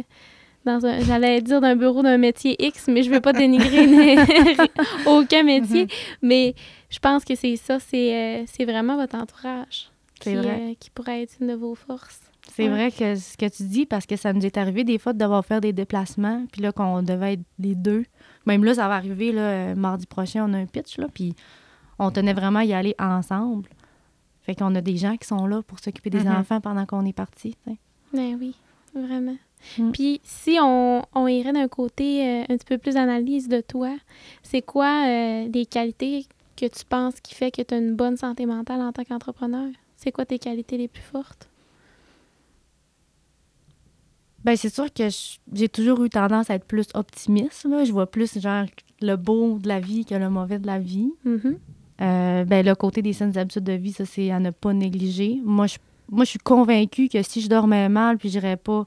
dans 0.64 0.86
un, 0.86 1.00
j'allais 1.00 1.42
dire 1.42 1.60
d'un 1.60 1.76
bureau 1.76 2.02
d'un 2.02 2.16
métier 2.16 2.56
X, 2.58 2.88
mais 2.88 3.02
je 3.02 3.10
veux 3.10 3.20
pas 3.20 3.34
dénigrer 3.34 4.16
aucun 5.06 5.42
métier. 5.42 5.86
Mais 6.22 6.54
je 6.90 6.98
pense 6.98 7.24
que 7.24 7.34
c'est 7.34 7.56
ça, 7.56 7.78
c'est, 7.80 8.14
euh, 8.14 8.44
c'est 8.46 8.64
vraiment 8.64 8.96
votre 8.96 9.14
entourage 9.16 9.90
C'est 10.22 10.30
qui, 10.30 10.36
vrai. 10.36 10.58
euh, 10.70 10.74
qui 10.80 10.88
pourrait 10.90 11.22
être 11.22 11.34
une 11.40 11.48
de 11.48 11.54
vos 11.54 11.74
forces. 11.74 12.20
C'est 12.54 12.64
Ouais. 12.64 12.68
vrai 12.70 12.90
que 12.90 13.14
ce 13.14 13.36
que 13.36 13.46
tu 13.48 13.62
dis, 13.64 13.84
parce 13.86 14.06
que 14.06 14.16
ça 14.16 14.32
nous 14.32 14.44
est 14.44 14.56
arrivé 14.58 14.84
des 14.84 14.98
fois 14.98 15.12
de 15.14 15.18
devoir 15.18 15.44
faire 15.44 15.60
des 15.60 15.72
déplacements, 15.72 16.44
puis 16.52 16.60
là, 16.62 16.72
qu'on 16.72 17.02
devait 17.02 17.34
être 17.34 17.42
les 17.58 17.74
deux. 17.74 18.04
Même 18.46 18.64
là, 18.64 18.74
ça 18.74 18.86
va 18.88 18.94
arriver, 18.96 19.32
là, 19.32 19.74
mardi 19.74 20.06
prochain, 20.06 20.46
on 20.48 20.52
a 20.54 20.58
un 20.58 20.66
pitch, 20.66 20.98
là, 20.98 21.06
puis 21.12 21.34
on 21.98 22.10
tenait 22.10 22.32
vraiment 22.34 22.60
à 22.60 22.64
y 22.64 22.72
aller 22.72 22.94
ensemble. 22.98 23.68
Fait 24.42 24.54
qu'on 24.54 24.74
a 24.74 24.80
des 24.80 24.96
gens 24.96 25.16
qui 25.16 25.26
sont 25.26 25.46
là 25.46 25.62
pour 25.62 25.78
s'occuper 25.78 26.10
des 26.10 26.20
Mhm. 26.24 26.36
enfants 26.36 26.60
pendant 26.60 26.84
qu'on 26.86 27.04
est 27.06 27.12
parti. 27.14 27.56
Ben 28.12 28.36
oui, 28.38 28.54
vraiment. 28.94 29.36
Mm. 29.78 29.90
Puis 29.92 30.20
si 30.22 30.58
on, 30.60 31.02
on 31.14 31.26
irait 31.26 31.52
d'un 31.54 31.68
côté 31.68 32.26
euh, 32.28 32.42
un 32.42 32.56
petit 32.58 32.66
peu 32.66 32.76
plus 32.78 32.94
d'analyse 32.94 33.48
de 33.48 33.60
toi, 33.62 33.96
c'est 34.42 34.60
quoi 34.60 35.06
euh, 35.06 35.48
les 35.52 35.64
qualités 35.64 36.26
que 36.56 36.66
tu 36.66 36.84
penses 36.84 37.18
qui 37.20 37.34
fait 37.34 37.50
que 37.50 37.62
tu 37.62 37.72
as 37.74 37.78
une 37.78 37.96
bonne 37.96 38.16
santé 38.18 38.44
mentale 38.44 38.82
en 38.82 38.92
tant 38.92 39.04
qu'entrepreneur? 39.04 39.68
C'est 39.96 40.12
quoi 40.12 40.26
tes 40.26 40.38
qualités 40.38 40.76
les 40.76 40.88
plus 40.88 41.02
fortes? 41.02 41.48
Ben, 44.44 44.56
c'est 44.56 44.72
sûr 44.72 44.92
que 44.92 45.08
j'ai 45.54 45.68
toujours 45.70 46.04
eu 46.04 46.10
tendance 46.10 46.50
à 46.50 46.54
être 46.56 46.66
plus 46.66 46.86
optimiste. 46.92 47.64
Là. 47.64 47.84
Je 47.84 47.92
vois 47.92 48.06
plus, 48.10 48.38
genre, 48.38 48.66
le 49.00 49.16
beau 49.16 49.58
de 49.58 49.66
la 49.68 49.80
vie 49.80 50.04
que 50.04 50.14
le 50.14 50.28
mauvais 50.28 50.58
de 50.58 50.66
la 50.66 50.78
vie. 50.78 51.10
Mhm. 51.24 51.58
Euh, 52.00 52.44
ben, 52.44 52.64
le 52.64 52.74
côté 52.74 53.02
des 53.02 53.12
saines 53.12 53.36
habitudes 53.38 53.64
de 53.64 53.72
vie, 53.72 53.92
ça, 53.92 54.04
c'est 54.04 54.30
à 54.30 54.40
ne 54.40 54.50
pas 54.50 54.72
négliger. 54.72 55.40
Moi, 55.44 55.66
je, 55.66 55.76
moi, 56.10 56.24
je 56.24 56.30
suis 56.30 56.38
convaincue 56.38 57.08
que 57.08 57.22
si 57.22 57.40
je 57.40 57.48
dormais 57.48 57.88
mal 57.88 58.18
puis 58.18 58.28
j'irais 58.28 58.56
pas 58.56 58.84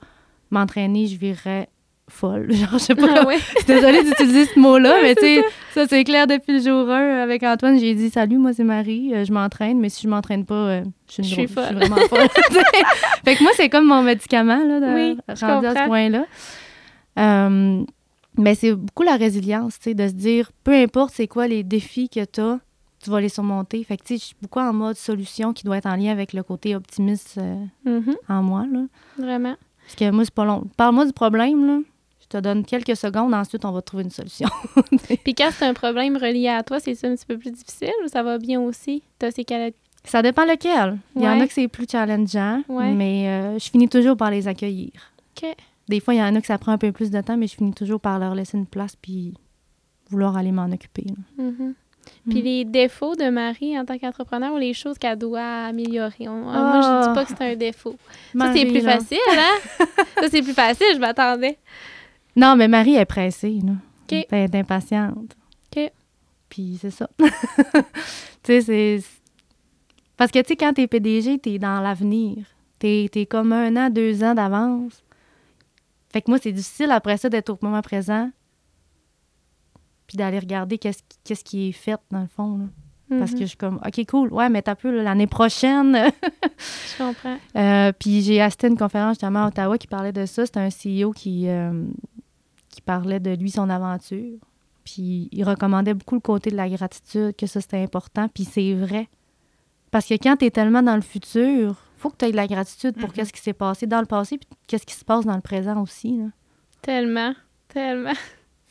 m'entraîner, 0.52 1.08
je 1.08 1.17
virais 1.17 1.70
folle. 2.10 2.52
Genre, 2.54 2.74
je 2.74 2.78
sais 2.78 2.96
pas. 2.96 3.08
Ah 3.22 3.26
ouais? 3.26 3.38
Je 3.38 3.58
suis 3.60 3.65
désolée 3.65 4.04
d'utiliser 4.04 4.46
ce 4.46 4.60
mot-là, 4.60 5.00
mais 5.02 5.15
tu 5.15 5.22
sais, 5.22 5.43
ça, 5.74 5.88
c'est 5.88 6.04
clair 6.04 6.28
depuis 6.28 6.54
le 6.54 6.60
jour 6.60 6.89
1. 6.89 7.22
Avec 7.22 7.43
Antoine, 7.43 7.80
j'ai 7.80 7.93
dit 7.96 8.10
Salut, 8.10 8.38
moi, 8.38 8.54
c'est 8.54 8.63
Marie, 8.63 9.13
euh, 9.13 9.26
je 9.26 9.32
m'entraîne, 9.32 9.80
mais 9.80 9.89
si 9.89 10.04
je 10.04 10.08
m'entraîne 10.10 10.46
pas, 10.46 10.56
euh, 10.56 10.84
je 11.08 11.13
suis 11.13 11.24
une 11.24 11.30
Je 11.30 11.34
suis 11.34 11.48
folle. 11.48 11.76
vraiment 11.76 11.96
folle. 12.08 12.28
fait 13.26 13.36
que 13.36 13.43
moi, 13.43 13.52
c'est 13.56 13.70
comme 13.70 13.86
mon 13.86 14.02
médicament, 14.04 14.63
là, 14.63 14.80
de, 14.80 14.93
Oui, 14.93 15.17
je 15.34 15.46
rendu 15.46 15.67
à 15.67 15.76
ce 15.76 15.88
point-là. 15.88 16.26
Euh, 17.20 17.84
mais 18.38 18.56
c'est 18.56 18.74
beaucoup 18.74 19.04
la 19.04 19.15
résilience, 19.15 19.80
tu 19.80 19.89
sais, 19.89 19.93
de 19.96 20.08
se 20.08 20.13
dire, 20.13 20.52
peu 20.63 20.74
importe 20.74 21.13
c'est 21.15 21.28
quoi 21.28 21.48
les 21.48 21.63
défis 21.63 22.08
que 22.10 22.24
tu 22.24 22.39
as, 22.39 22.60
tu 23.08 23.12
vas 23.12 23.22
les 23.22 23.30
surmonter. 23.30 23.82
Fait 23.86 23.96
que, 23.96 24.04
tu 24.04 24.15
sais, 24.15 24.20
je 24.20 24.26
suis 24.26 24.36
beaucoup 24.41 24.60
en 24.60 24.74
mode 24.74 24.98
solution 24.98 25.54
qui 25.54 25.63
doit 25.63 25.78
être 25.78 25.86
en 25.86 25.96
lien 25.96 26.12
avec 26.12 26.34
le 26.34 26.43
côté 26.43 26.76
optimiste 26.76 27.38
euh, 27.38 27.56
Mhm. 27.86 28.15
en 28.28 28.43
moi, 28.43 28.65
là. 28.70 28.82
Vraiment. 29.17 29.56
Parce 29.84 29.96
que 29.96 30.12
moi, 30.12 30.26
c'est 30.26 30.34
pas 30.34 30.43
long. 30.43 30.65
Parle-moi 30.76 31.06
du 31.06 31.13
problème, 31.13 31.65
là. 31.65 31.80
Je 32.20 32.28
te 32.28 32.38
donne 32.38 32.65
quelques 32.65 32.98
secondes, 32.98 33.34
ensuite, 33.34 33.63
on 33.63 33.72
va 33.72 33.82
trouver 33.82 34.04
une 34.04 34.10
solution. 34.10 34.50
Puis 35.24 35.34
quand 35.34 35.50
c'est 35.54 35.65
un 35.65 35.74
problème 35.74 36.17
relié 36.17 36.50
à 36.50 36.62
toi, 36.63 36.82
c'est 36.82 36.91
un 37.06 37.15
petit 37.15 37.26
peu 37.26 37.38
plus 37.38 37.52
difficile 37.52 37.93
ou 38.04 38.10
ça 38.10 38.22
va 38.24 38.38
bien 38.38 38.60
aussi? 38.60 39.02
T'as 39.17 39.32
ces. 39.32 39.46
Ça 40.04 40.22
dépend 40.22 40.43
lequel. 40.43 40.98
Il 41.15 41.22
y 41.22 41.28
en 41.30 41.39
a 41.39 41.48
que 41.48 41.54
c'est 41.54 41.70
plus 41.70 41.86
challengeant, 41.89 42.63
Ouais. 42.67 42.91
mais 42.93 43.30
euh, 43.30 43.60
je 43.60 43.70
finis 43.70 43.88
toujours 43.88 44.17
par 44.17 44.30
les 44.32 44.50
accueillir. 44.50 44.91
OK. 45.41 45.56
Des 45.88 46.02
fois, 46.02 46.13
il 46.13 46.17
y 46.17 46.22
en 46.22 46.36
a 46.36 46.41
que 46.41 46.48
ça 46.48 46.58
prend 46.58 46.74
un 46.74 46.78
peu 46.78 46.91
plus 46.91 47.10
de 47.12 47.22
temps, 47.22 47.38
mais 47.38 47.48
je 47.48 47.56
finis 47.56 47.74
toujours 47.74 48.02
par 48.02 48.20
leur 48.20 48.36
laisser 48.36 48.58
une 48.58 48.65
place 48.65 48.98
puis 48.98 49.34
vouloir 50.10 50.36
aller 50.36 50.52
m'en 50.52 50.65
occuper. 50.70 51.06
là. 51.38 51.43
Puis 52.30 52.41
Mm. 52.41 52.43
les 52.43 52.65
défauts 52.65 53.15
de 53.15 53.30
Marie 53.30 53.78
en 53.80 53.86
tant 53.86 53.98
qu'entrepreneur 53.98 54.54
ou 54.54 54.58
les 54.58 54.74
choses 54.74 54.98
qu'elle 54.98 55.17
doit 55.17 55.65
améliorer? 55.65 56.28
On- 56.28 56.41
Moi, 56.43 56.82
je 56.82 57.04
dis 57.04 57.10
Ah. 57.10 57.12
pas 57.15 57.26
que 57.26 57.30
c'est 57.38 57.41
un 57.52 57.56
défaut. 57.56 57.96
Ça, 58.38 58.54
c'est 58.54 58.65
plus 58.65 58.82
là. 58.82 58.98
facile, 59.00 59.17
hein? 59.30 59.58
ça, 60.22 60.30
c'est 60.30 60.41
plus 60.41 60.54
facile, 60.54 60.88
je 60.93 61.00
m'attendais. 61.00 61.58
Non, 62.36 62.56
mais 62.56 62.67
Marie 62.67 62.96
est 62.96 63.06
pressée. 63.06 63.60
Là. 63.65 63.74
OK. 64.12 64.26
Elle 64.32 64.43
est 64.43 64.56
impatiente. 64.56 65.36
OK. 65.76 65.91
Puis 66.50 66.78
c'est 66.82 66.91
ça. 66.91 67.10
tu 67.20 67.82
sais, 68.43 68.62
c'est... 68.62 69.00
Parce 70.15 70.32
que, 70.32 70.39
tu 70.39 70.48
sais, 70.50 70.56
quand 70.56 70.74
t'es 70.74 70.88
PDG, 70.88 71.38
t'es 71.39 71.60
dans 71.60 71.80
l'avenir. 71.82 72.38
T'es 72.80 73.10
es 73.13 73.26
comme 73.26 73.54
un 73.54 73.76
an, 73.76 73.89
deux 73.89 74.24
ans 74.24 74.34
d'avance. 74.34 75.04
Fait 76.12 76.22
que 76.22 76.30
moi, 76.32 76.39
c'est 76.41 76.52
difficile 76.52 76.91
après 76.91 77.17
ça 77.17 77.28
d'être 77.30 77.50
au 77.50 77.58
moment 77.62 77.82
présent 77.82 78.30
puis 80.08 80.17
d'aller 80.17 80.39
regarder 80.39 80.78
qu'est-ce 80.78 81.00
qui- 81.04 81.17
qu'est-ce 81.24 81.43
qui 81.43 81.70
est 81.70 81.72
fait, 81.74 82.00
dans 82.12 82.22
le 82.22 82.28
fond. 82.28 82.58
là. 82.58 82.65
Parce 83.20 83.32
Mhm. 83.32 83.38
que 83.38 83.43
je 83.43 83.50
suis 83.50 83.58
comme, 83.58 83.80
OK, 83.86 84.06
cool. 84.08 84.34
Ouais, 84.34 84.50
mais 84.50 84.62
t'as 84.62 84.76
peu 84.76 84.93
là, 84.96 85.02
l'année 85.04 85.28
prochaine. 85.28 85.98
Je 86.58 86.98
comprends. 86.98 87.38
Euh, 87.56 87.91
puis 87.98 88.22
j'ai 88.22 88.41
assisté 88.41 88.67
à 88.67 88.70
une 88.70 88.78
conférence 88.78 89.12
justement 89.13 89.43
à 89.46 89.48
Ottawa 89.48 89.78
qui 89.78 89.88
parlait 89.88 90.12
de 90.12 90.26
ça. 90.26 90.46
C'était 90.46 90.60
un 90.60 90.70
CEO 90.70 91.12
qui, 91.13 91.48
euh, 91.48 91.86
qui 92.70 92.82
parlait 92.82 93.20
de 93.22 93.32
lui, 93.32 93.50
son 93.50 93.70
aventure. 93.70 94.38
Puis 94.84 95.30
il 95.32 95.43
recommandait 95.46 95.93
beaucoup 95.93 96.15
le 96.15 96.22
côté 96.22 96.50
de 96.52 96.56
la 96.58 96.67
gratitude, 96.70 97.34
que 97.38 97.46
ça 97.48 97.62
c'était 97.62 97.82
important. 97.82 98.28
Puis 98.28 98.43
c'est 98.46 98.74
vrai. 98.74 99.08
Parce 99.89 100.06
que 100.06 100.15
quand 100.15 100.36
tu 100.38 100.46
es 100.46 100.52
tellement 100.52 100.84
dans 100.84 100.96
le 100.96 101.02
futur, 101.02 101.76
faut 101.98 102.10
que 102.10 102.17
tu 102.17 102.26
aies 102.26 102.32
de 102.32 102.36
la 102.36 102.48
gratitude 102.48 102.96
pour 102.98 103.08
Mhm. 103.10 103.13
qu'est-ce 103.15 103.32
qui 103.34 103.41
s'est 103.41 103.54
passé 103.54 103.88
dans 103.88 104.02
le 104.02 104.06
passé, 104.06 104.38
puis 104.38 104.48
qu'est-ce 104.67 104.86
qui 104.86 104.96
se 104.96 105.06
passe 105.06 105.26
dans 105.26 105.36
le 105.36 105.41
présent 105.41 105.82
aussi. 105.82 106.17
là. 106.17 106.26
Tellement, 106.82 107.34
tellement. 107.70 108.12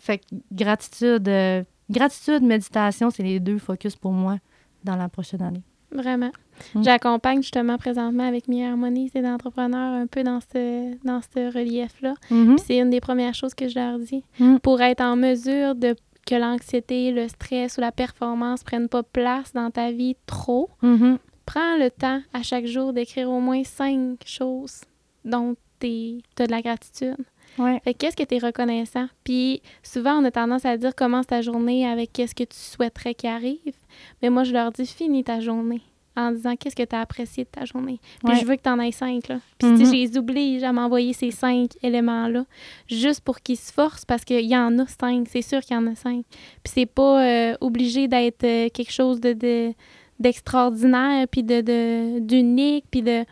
Fait 0.06 0.18
que 0.18 0.24
gratitude, 0.52 1.28
euh, 1.28 1.64
gratitude, 1.90 2.42
méditation, 2.42 3.10
c'est 3.10 3.24
les 3.24 3.40
deux 3.40 3.58
focus 3.58 3.96
pour 3.96 4.12
moi 4.12 4.38
dans 4.84 4.94
la 4.94 5.08
prochaine 5.08 5.42
année. 5.42 5.62
Vraiment. 5.90 6.30
Mm. 6.74 6.82
J'accompagne 6.84 7.42
justement 7.42 7.76
présentement 7.76 8.24
avec 8.26 8.46
Mi 8.46 8.64
Harmonie, 8.64 9.10
c'est 9.12 9.22
d'entrepreneurs 9.22 9.94
un 9.94 10.06
peu 10.06 10.22
dans 10.22 10.40
ce, 10.40 10.94
dans 11.04 11.20
ce 11.22 11.52
relief-là. 11.52 12.14
Mhm. 12.30 12.56
Puis 12.56 12.64
c'est 12.66 12.78
une 12.78 12.90
des 12.90 13.00
premières 13.00 13.34
choses 13.34 13.54
que 13.54 13.68
je 13.68 13.74
leur 13.78 13.98
dis. 13.98 14.22
Mm. 14.38 14.58
Pour 14.58 14.80
être 14.80 15.00
en 15.00 15.16
mesure 15.16 15.74
de 15.74 15.96
que 16.24 16.34
l'anxiété, 16.34 17.12
le 17.12 17.26
stress 17.28 17.78
ou 17.78 17.80
la 17.80 17.92
performance 17.92 18.62
prennent 18.64 18.88
pas 18.88 19.02
place 19.04 19.52
dans 19.52 19.70
ta 19.70 19.90
vie 19.92 20.16
trop, 20.26 20.68
Mhm. 20.82 21.18
prends 21.46 21.76
le 21.78 21.88
temps 21.90 22.20
à 22.32 22.42
chaque 22.42 22.66
jour 22.66 22.92
d'écrire 22.92 23.28
au 23.30 23.40
moins 23.40 23.62
cinq 23.64 24.18
choses 24.24 24.82
dont 25.24 25.56
tu 25.80 26.18
as 26.40 26.46
de 26.46 26.50
la 26.50 26.62
gratitude. 26.62 27.16
Ouais. 27.58 27.80
Fait 27.84 27.94
que 27.94 27.98
qu'est-ce 27.98 28.16
que 28.16 28.22
tu 28.24 28.34
es 28.34 28.38
reconnaissant? 28.38 29.06
Puis 29.24 29.62
souvent, 29.82 30.20
on 30.20 30.24
a 30.24 30.30
tendance 30.30 30.64
à 30.64 30.76
dire 30.76 30.94
commence 30.94 31.26
ta 31.26 31.40
journée 31.42 31.86
avec 31.86 32.12
qu'est-ce 32.12 32.34
que 32.34 32.44
tu 32.44 32.56
souhaiterais 32.56 33.14
qu'il 33.14 33.30
arrive. 33.30 33.74
Mais 34.22 34.30
moi, 34.30 34.44
je 34.44 34.52
leur 34.52 34.72
dis 34.72 34.86
finis 34.86 35.24
ta 35.24 35.40
journée 35.40 35.80
en 36.18 36.32
disant 36.32 36.56
qu'est-ce 36.56 36.74
que 36.76 36.82
tu 36.82 36.96
as 36.96 37.00
apprécié 37.00 37.44
de 37.44 37.48
ta 37.50 37.64
journée? 37.66 38.00
Puis 38.24 38.32
Ouais. 38.34 38.40
je 38.40 38.46
veux 38.46 38.56
que 38.56 38.62
tu 38.62 38.70
en 38.70 38.80
aies 38.80 38.90
cinq. 38.92 39.28
Là. 39.28 39.38
Puis 39.58 39.68
sais, 39.68 39.74
Mhm. 39.84 39.86
je 39.86 39.92
les 39.92 40.16
oblige 40.18 40.62
à 40.62 40.72
m'envoyer 40.72 41.12
ces 41.12 41.30
cinq 41.30 41.70
éléments-là 41.82 42.44
juste 42.88 43.20
pour 43.20 43.40
qu'ils 43.40 43.58
se 43.58 43.70
forcent 43.72 44.04
parce 44.06 44.24
qu'il 44.24 44.46
y 44.46 44.56
en 44.56 44.78
a 44.78 44.86
cinq. 44.86 45.26
C'est 45.30 45.42
sûr 45.42 45.60
qu'il 45.60 45.76
y 45.76 45.78
en 45.78 45.86
a 45.86 45.94
cinq. 45.94 46.24
Puis 46.62 46.72
c'est 46.74 46.86
pas 46.86 47.22
euh, 47.22 47.54
obligé 47.60 48.08
d'être 48.08 48.44
euh, 48.44 48.68
quelque 48.70 48.92
chose 48.92 49.20
de, 49.20 49.32
de- 49.34 49.72
d'extraordinaire, 50.18 51.26
puis 51.28 51.42
de, 51.42 51.61
de, 51.61 52.18
d'unique, 52.20 52.84
puis 52.90 53.02
de 53.02 53.24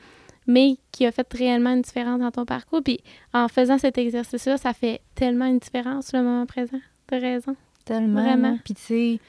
mais 0.46 0.76
qui 0.92 1.06
a 1.06 1.12
fait 1.12 1.26
réellement 1.32 1.70
une 1.74 1.82
différence 1.82 2.20
dans 2.20 2.30
ton 2.30 2.44
parcours. 2.44 2.82
Puis 2.82 3.00
en 3.32 3.48
faisant 3.48 3.78
cet 3.78 3.98
exercice-là, 3.98 4.56
ça 4.58 4.72
fait 4.72 5.00
tellement 5.14 5.46
une 5.46 5.58
différence 5.58 6.12
le 6.12 6.22
moment 6.22 6.46
présent. 6.46 6.80
T'as 7.06 7.18
raison. 7.18 7.56
Tellement. 7.84 8.22
Vraiment. 8.22 8.50
là. 8.52 8.56
Puis 8.64 8.74
tu 8.74 8.82
sais, 8.82 9.20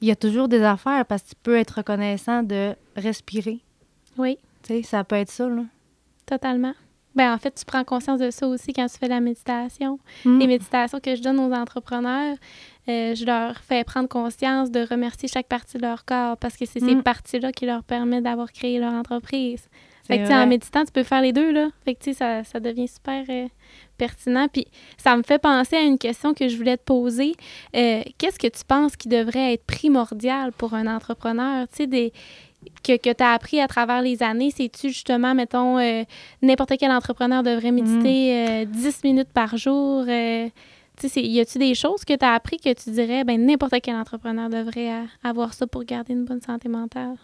il 0.00 0.08
y 0.08 0.10
a 0.10 0.16
toujours 0.16 0.48
des 0.48 0.62
affaires 0.62 1.04
parce 1.06 1.22
que 1.22 1.28
tu 1.30 1.34
peux 1.42 1.56
être 1.56 1.76
reconnaissant 1.78 2.42
de 2.42 2.74
respirer. 2.96 3.60
Oui, 4.18 4.38
Tu 4.62 4.74
sais, 4.74 4.82
ça 4.82 5.04
peut 5.04 5.16
être 5.16 5.30
ça, 5.30 5.48
là. 5.48 5.62
totalement. 6.26 6.74
Ben 7.14 7.32
en 7.32 7.38
fait, 7.38 7.52
tu 7.54 7.64
prends 7.64 7.82
conscience 7.82 8.18
de 8.20 8.30
ça 8.30 8.46
aussi 8.46 8.74
quand 8.74 8.86
tu 8.88 8.98
fais 8.98 9.08
la 9.08 9.20
méditation. 9.20 9.98
Mm. 10.26 10.38
Les 10.38 10.46
méditations 10.46 11.00
que 11.00 11.14
je 11.16 11.22
donne 11.22 11.38
aux 11.40 11.50
entrepreneurs, 11.52 12.36
euh, 12.88 13.14
je 13.14 13.24
leur 13.24 13.56
fais 13.60 13.84
prendre 13.84 14.06
conscience 14.08 14.70
de 14.70 14.80
remercier 14.86 15.26
chaque 15.26 15.46
partie 15.48 15.78
de 15.78 15.82
leur 15.82 16.04
corps 16.04 16.36
parce 16.36 16.58
que 16.58 16.66
c'est 16.66 16.80
ces 16.80 16.94
Mm. 16.94 17.02
parties-là 17.02 17.52
qui 17.52 17.64
leur 17.64 17.84
permettent 17.84 18.24
d'avoir 18.24 18.52
créé 18.52 18.78
leur 18.78 18.92
entreprise. 18.92 19.66
Fait 20.06 20.18
que, 20.18 20.32
en 20.32 20.46
méditant, 20.46 20.84
tu 20.84 20.92
peux 20.92 21.02
faire 21.02 21.20
les 21.20 21.32
deux, 21.32 21.50
là. 21.52 21.68
Fait 21.84 21.94
que, 21.94 22.00
tu 22.02 22.10
sais, 22.12 22.18
ça, 22.18 22.44
ça 22.44 22.60
devient 22.60 22.88
super 22.88 23.24
euh, 23.28 23.46
pertinent. 23.98 24.46
Puis 24.48 24.66
ça 24.96 25.16
me 25.16 25.22
fait 25.22 25.38
penser 25.38 25.76
à 25.76 25.82
une 25.82 25.98
question 25.98 26.34
que 26.34 26.48
je 26.48 26.56
voulais 26.56 26.76
te 26.76 26.82
poser. 26.84 27.32
Euh, 27.74 28.02
Qu'est-ce 28.18 28.38
que 28.38 28.46
tu 28.46 28.64
penses 28.66 28.96
qui 28.96 29.08
devrait 29.08 29.54
être 29.54 29.64
primordial 29.64 30.52
pour 30.52 30.74
un 30.74 30.86
entrepreneur? 30.86 31.66
Tu 31.68 31.76
sais, 31.76 31.86
des 31.86 32.12
que, 32.82 32.96
que 32.96 33.12
tu 33.12 33.22
as 33.22 33.32
appris 33.32 33.60
à 33.60 33.68
travers 33.68 34.02
les 34.02 34.22
années, 34.22 34.50
c'est-tu 34.50 34.88
justement, 34.88 35.34
mettons, 35.34 35.78
euh, 35.78 36.02
n'importe 36.42 36.72
quel 36.78 36.90
entrepreneur 36.90 37.42
devrait 37.42 37.70
méditer 37.72 38.64
Mm. 38.66 38.70
10 38.70 39.04
minutes 39.04 39.28
par 39.32 39.56
jour? 39.56 40.04
tu 40.04 40.10
sais, 40.10 41.08
c'est- 41.08 41.22
y 41.22 41.38
a-tu 41.40 41.58
des 41.58 41.74
choses 41.74 42.04
que 42.06 42.14
tu 42.14 42.24
as 42.24 42.32
appris 42.32 42.56
que 42.56 42.72
tu 42.72 42.90
dirais, 42.90 43.22
ben 43.22 43.44
n'importe 43.44 43.74
quel 43.82 43.94
entrepreneur 43.96 44.48
devrait 44.48 44.90
avoir 45.22 45.52
ça 45.52 45.66
pour 45.66 45.84
garder 45.84 46.14
une 46.14 46.24
bonne 46.24 46.40
santé 46.40 46.68
mentale? 46.70 47.16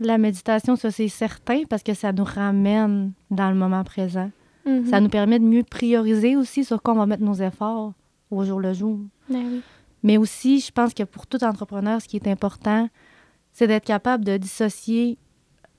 La 0.00 0.16
méditation, 0.16 0.76
ça, 0.76 0.90
c'est 0.90 1.08
certain 1.08 1.62
parce 1.68 1.82
que 1.82 1.92
ça 1.94 2.12
nous 2.12 2.24
ramène 2.24 3.12
dans 3.30 3.50
le 3.50 3.56
moment 3.56 3.84
présent. 3.84 4.30
Mhm. 4.66 4.86
Ça 4.86 5.00
nous 5.00 5.10
permet 5.10 5.38
de 5.38 5.44
mieux 5.44 5.62
prioriser 5.62 6.36
aussi 6.36 6.64
sur 6.64 6.82
quoi 6.82 6.94
on 6.94 6.98
va 6.98 7.06
mettre 7.06 7.22
nos 7.22 7.34
efforts 7.34 7.92
au 8.30 8.44
jour 8.44 8.60
le 8.60 8.72
jour. 8.72 8.98
Ben 9.28 9.44
oui. 9.44 9.62
Mais 10.02 10.16
aussi, 10.16 10.60
je 10.60 10.72
pense 10.72 10.94
que 10.94 11.02
pour 11.02 11.26
tout 11.26 11.44
entrepreneur, 11.44 12.00
ce 12.00 12.08
qui 12.08 12.16
est 12.16 12.28
important, 12.28 12.88
c'est 13.52 13.66
d'être 13.66 13.84
capable 13.84 14.24
de 14.24 14.38
dissocier 14.38 15.18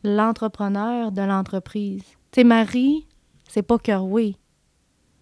l'entrepreneur 0.04 1.12
de 1.12 1.22
l'entreprise. 1.22 2.04
Tu 2.32 2.42
sais, 2.42 2.44
Marie, 2.44 3.08
c'est 3.48 3.64
pas 3.64 3.80
Kerway. 3.80 4.36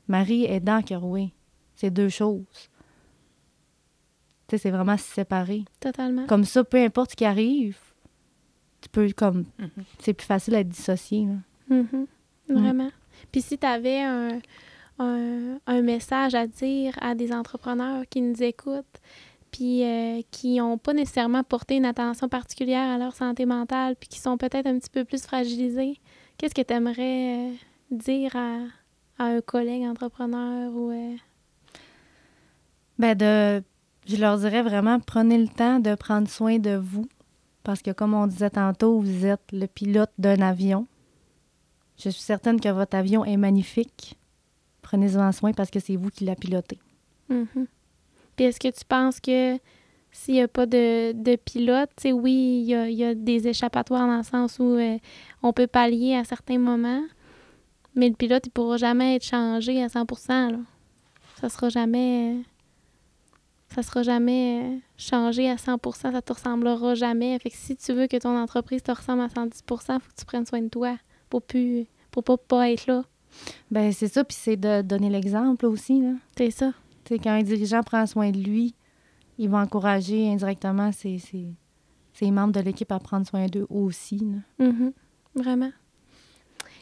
Marie 0.08 0.43
est 0.43 0.60
dans 0.60 0.82
Kerway. 0.82 1.32
C'est 1.76 1.91
deux 1.91 2.10
choses. 2.10 2.70
Tu 4.47 4.56
sais, 4.56 4.58
c'est 4.58 4.72
vraiment 4.72 4.97
séparé. 4.97 5.64
Totalement. 5.80 6.26
Comme 6.26 6.43
ça, 6.43 6.64
peu 6.64 6.78
importe 6.78 7.12
ce 7.12 7.16
qui 7.16 7.26
arrive, 7.26 7.78
tu 8.82 8.90
peux 8.90 9.10
comme... 9.16 9.46
Mhm. 9.58 9.70
C'est 10.00 10.14
plus 10.14 10.26
facile 10.26 10.56
à 10.56 10.60
être 10.60 10.70
dissocié. 10.70 11.26
là. 11.26 11.76
Mhm. 11.78 12.08
Vraiment. 12.50 12.90
Puis 13.32 13.42
si 13.42 13.58
tu 13.58 13.66
avais 13.66 14.02
un, 14.02 14.40
un, 14.98 15.58
un 15.68 15.82
message 15.82 16.34
à 16.36 16.48
dire 16.48 16.94
à 17.02 17.14
des 17.16 17.32
entrepreneurs 17.32 18.04
qui 18.10 18.22
nous 18.22 18.42
écoutent, 18.42 18.86
puis 19.52 19.84
euh, 19.84 20.22
qui 20.32 20.58
n'ont 20.58 20.78
pas 20.78 20.94
nécessairement 20.94 21.44
porté 21.44 21.76
une 21.78 21.86
attention 21.86 22.28
particulière 22.30 22.88
à 22.90 22.98
leur 22.98 23.14
santé 23.16 23.46
mentale, 23.46 23.96
puis 24.00 24.10
qui 24.10 24.20
sont 24.20 24.38
peut-être 24.38 24.68
un 24.68 24.78
petit 24.80 24.90
peu 24.90 25.06
plus 25.06 25.24
fragilisés, 25.24 25.98
qu'est-ce 26.38 26.54
que 26.56 26.62
tu 26.62 26.74
aimerais 26.74 27.52
dire 27.92 28.36
à, 28.36 28.58
à 29.18 29.26
un 29.26 29.42
collègue 29.42 29.84
entrepreneur 29.84 30.72
ou... 30.74 30.92
euh, 30.92 31.16
Ben 32.98 33.16
de, 33.16 33.64
je 34.08 34.18
leur 34.18 34.38
dirais 34.38 34.62
vraiment, 34.62 35.00
prenez 35.00 35.38
le 35.38 35.48
temps 35.48 35.80
de 35.80 35.96
prendre 35.96 36.28
soin 36.28 36.58
de 36.60 36.76
vous. 36.76 37.08
Parce 37.64 37.82
que 37.82 37.91
comme 37.91 38.14
on 38.14 38.28
disait 38.28 38.49
tantôt, 38.49 38.99
vous 38.99 39.26
êtes 39.26 39.51
le 39.51 39.68
pilote 39.68 40.12
d'un 40.18 40.41
avion. 40.41 40.88
Je 41.97 42.10
suis 42.10 42.22
certaine 42.22 42.60
que 42.62 42.70
votre 42.70 42.95
avion 42.95 43.26
est 43.26 43.38
magnifique. 43.38 44.18
Prenez-en 44.82 45.32
soin 45.32 45.51
parce 45.51 45.70
que 45.70 45.80
c'est 45.80 45.95
vous 45.95 46.10
qui 46.10 46.26
la 46.26 46.36
pilotez. 46.36 46.80
Mhm. 47.30 47.68
Puis 48.36 48.45
est-ce 48.45 48.60
que 48.60 48.70
tu 48.70 48.86
penses 48.86 49.20
que 49.20 49.57
s'il 50.12 50.36
n'y 50.36 50.41
a 50.41 50.47
pas 50.47 50.66
de, 50.66 51.12
de 51.12 51.36
pilote, 51.36 51.91
oui, 52.05 52.64
il 52.66 52.93
y 52.93 53.03
a, 53.03 53.14
des 53.14 53.47
échappatoires 53.47 54.07
dans 54.07 54.18
le 54.18 54.24
sens 54.24 54.57
où 54.60 54.76
euh, 54.76 54.97
on 55.43 55.53
peut 55.53 55.68
pallier 55.68 56.16
à 56.16 56.24
certains 56.24 56.57
moments, 56.57 57.03
mais 57.95 58.10
le 58.10 58.16
pilote, 58.16 58.45
il 58.45 58.49
ne 58.49 58.53
pourra 58.53 58.78
jamais 58.78 59.16
être 59.16 59.26
changé 59.26 59.84
à 59.84 59.89
100 59.89 60.05
là. 60.30 60.57
Ça 61.39 61.49
sera 61.49 61.70
jamais... 61.70 62.38
ça 63.74 63.84
sera 63.84 64.04
jamais 64.04 64.64
euh, 64.64 64.78
changé 64.98 65.50
à 65.50 65.56
100% 65.56 66.12
ça 66.12 66.22
te 66.22 66.34
ressemblera 66.34 66.96
jamais. 66.96 67.38
Fait 67.40 67.50
que 67.50 67.56
si 67.58 67.76
tu 67.76 67.94
veux 67.94 68.08
que 68.08 68.18
ton 68.18 68.36
entreprise 68.38 68.84
te 68.84 68.92
ressemble 68.92 69.22
à 69.22 69.28
110% 69.28 69.50
faut 69.68 70.00
que 70.00 70.20
tu 70.20 70.26
prennes 70.26 70.46
soin 70.46 70.62
de 70.62 70.70
toi 70.70 70.98
pour 71.30 71.42
plus 71.42 71.86
pour 72.12 72.24
pas, 72.24 72.38
pas 72.38 72.72
être 72.72 72.88
là. 72.88 73.04
Ben 73.70 73.92
c'est 73.92 74.08
ça, 74.08 74.24
puis 74.24 74.38
c'est 74.40 74.58
de 74.58 74.82
donner 74.82 75.10
l'exemple 75.10 75.66
aussi. 75.68 76.02
Là. 76.02 76.14
C'est 76.36 76.52
ça. 76.52 76.74
Sais, 77.08 77.18
quand 77.18 77.32
un 77.32 77.44
dirigeant 77.44 77.82
prend 77.82 78.06
soin 78.06 78.30
de 78.30 78.38
lui, 78.38 78.76
il 79.40 79.50
va 79.50 79.60
encourager 79.60 80.30
indirectement 80.30 80.92
ses, 80.92 81.18
ses, 81.18 81.48
ses 82.14 82.30
membres 82.30 82.54
de 82.54 82.60
l'équipe 82.60 82.92
à 82.92 83.00
prendre 83.00 83.26
soin 83.26 83.48
d'eux 83.48 83.66
aussi. 83.70 84.18
là. 84.18 84.66
Mhm. 84.68 84.94
Vraiment. 85.36 85.72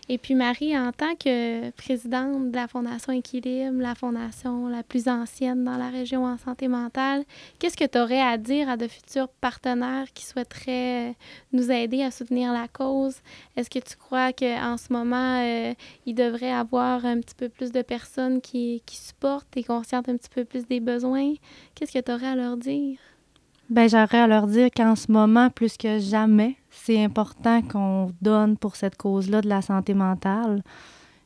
Et 0.09 0.17
puis 0.17 0.35
Marie, 0.35 0.77
en 0.77 0.93
tant 0.93 1.15
que 1.15 1.69
présidente 1.71 2.51
de 2.51 2.55
la 2.55 2.69
Fondation 2.69 3.11
Équilibre, 3.11 3.81
la 3.81 3.93
fondation 3.93 4.67
la 4.69 4.81
plus 4.81 5.09
ancienne 5.09 5.65
dans 5.65 5.75
la 5.75 5.89
région 5.89 6.23
en 6.23 6.37
santé 6.37 6.69
mentale, 6.69 7.25
qu'est-ce 7.59 7.75
que 7.75 7.83
tu 7.83 7.99
aurais 7.99 8.21
à 8.21 8.37
dire 8.37 8.69
à 8.69 8.77
de 8.77 8.87
futurs 8.87 9.27
partenaires 9.27 10.07
qui 10.13 10.25
souhaiteraient 10.25 11.09
euh, 11.09 11.13
nous 11.51 11.69
aider 11.69 12.03
à 12.03 12.11
soutenir 12.11 12.53
la 12.53 12.69
cause? 12.69 13.17
Est-ce 13.57 13.69
que 13.69 13.79
tu 13.79 13.97
crois 13.97 14.31
qu'en 14.31 14.77
ce 14.77 14.93
moment, 14.93 15.41
euh, 15.41 15.73
il 16.05 16.15
devrait 16.15 16.53
avoir 16.53 17.05
un 17.05 17.19
petit 17.19 17.35
peu 17.35 17.49
plus 17.49 17.73
de 17.73 17.81
personnes 17.81 18.39
qui, 18.39 18.81
qui 18.85 18.95
supportent 18.95 19.57
et 19.57 19.63
conscientes 19.63 20.07
un 20.07 20.15
petit 20.15 20.29
peu 20.33 20.45
plus 20.45 20.65
des 20.65 20.79
besoins? 20.79 21.33
Qu'est-ce 21.75 21.91
que 21.91 21.99
tu 21.99 22.11
aurais 22.13 22.27
à 22.27 22.35
leur 22.35 22.55
dire? 22.55 22.97
Ben, 23.69 23.89
j'aurais 23.89 24.19
à 24.19 24.27
leur 24.27 24.47
dire 24.47 24.69
qu'en 24.75 24.95
ce 24.95 25.11
moment, 25.11 25.49
plus 25.49 25.75
que 25.75 25.99
jamais, 25.99 26.55
c'est 26.69 27.03
important 27.03 27.61
qu'on 27.61 28.13
donne 28.21 28.55
pour 28.55 28.77
cette 28.77 28.95
cause-là 28.95 29.41
de 29.41 29.49
la 29.49 29.61
santé 29.61 29.93
mentale. 29.93 30.63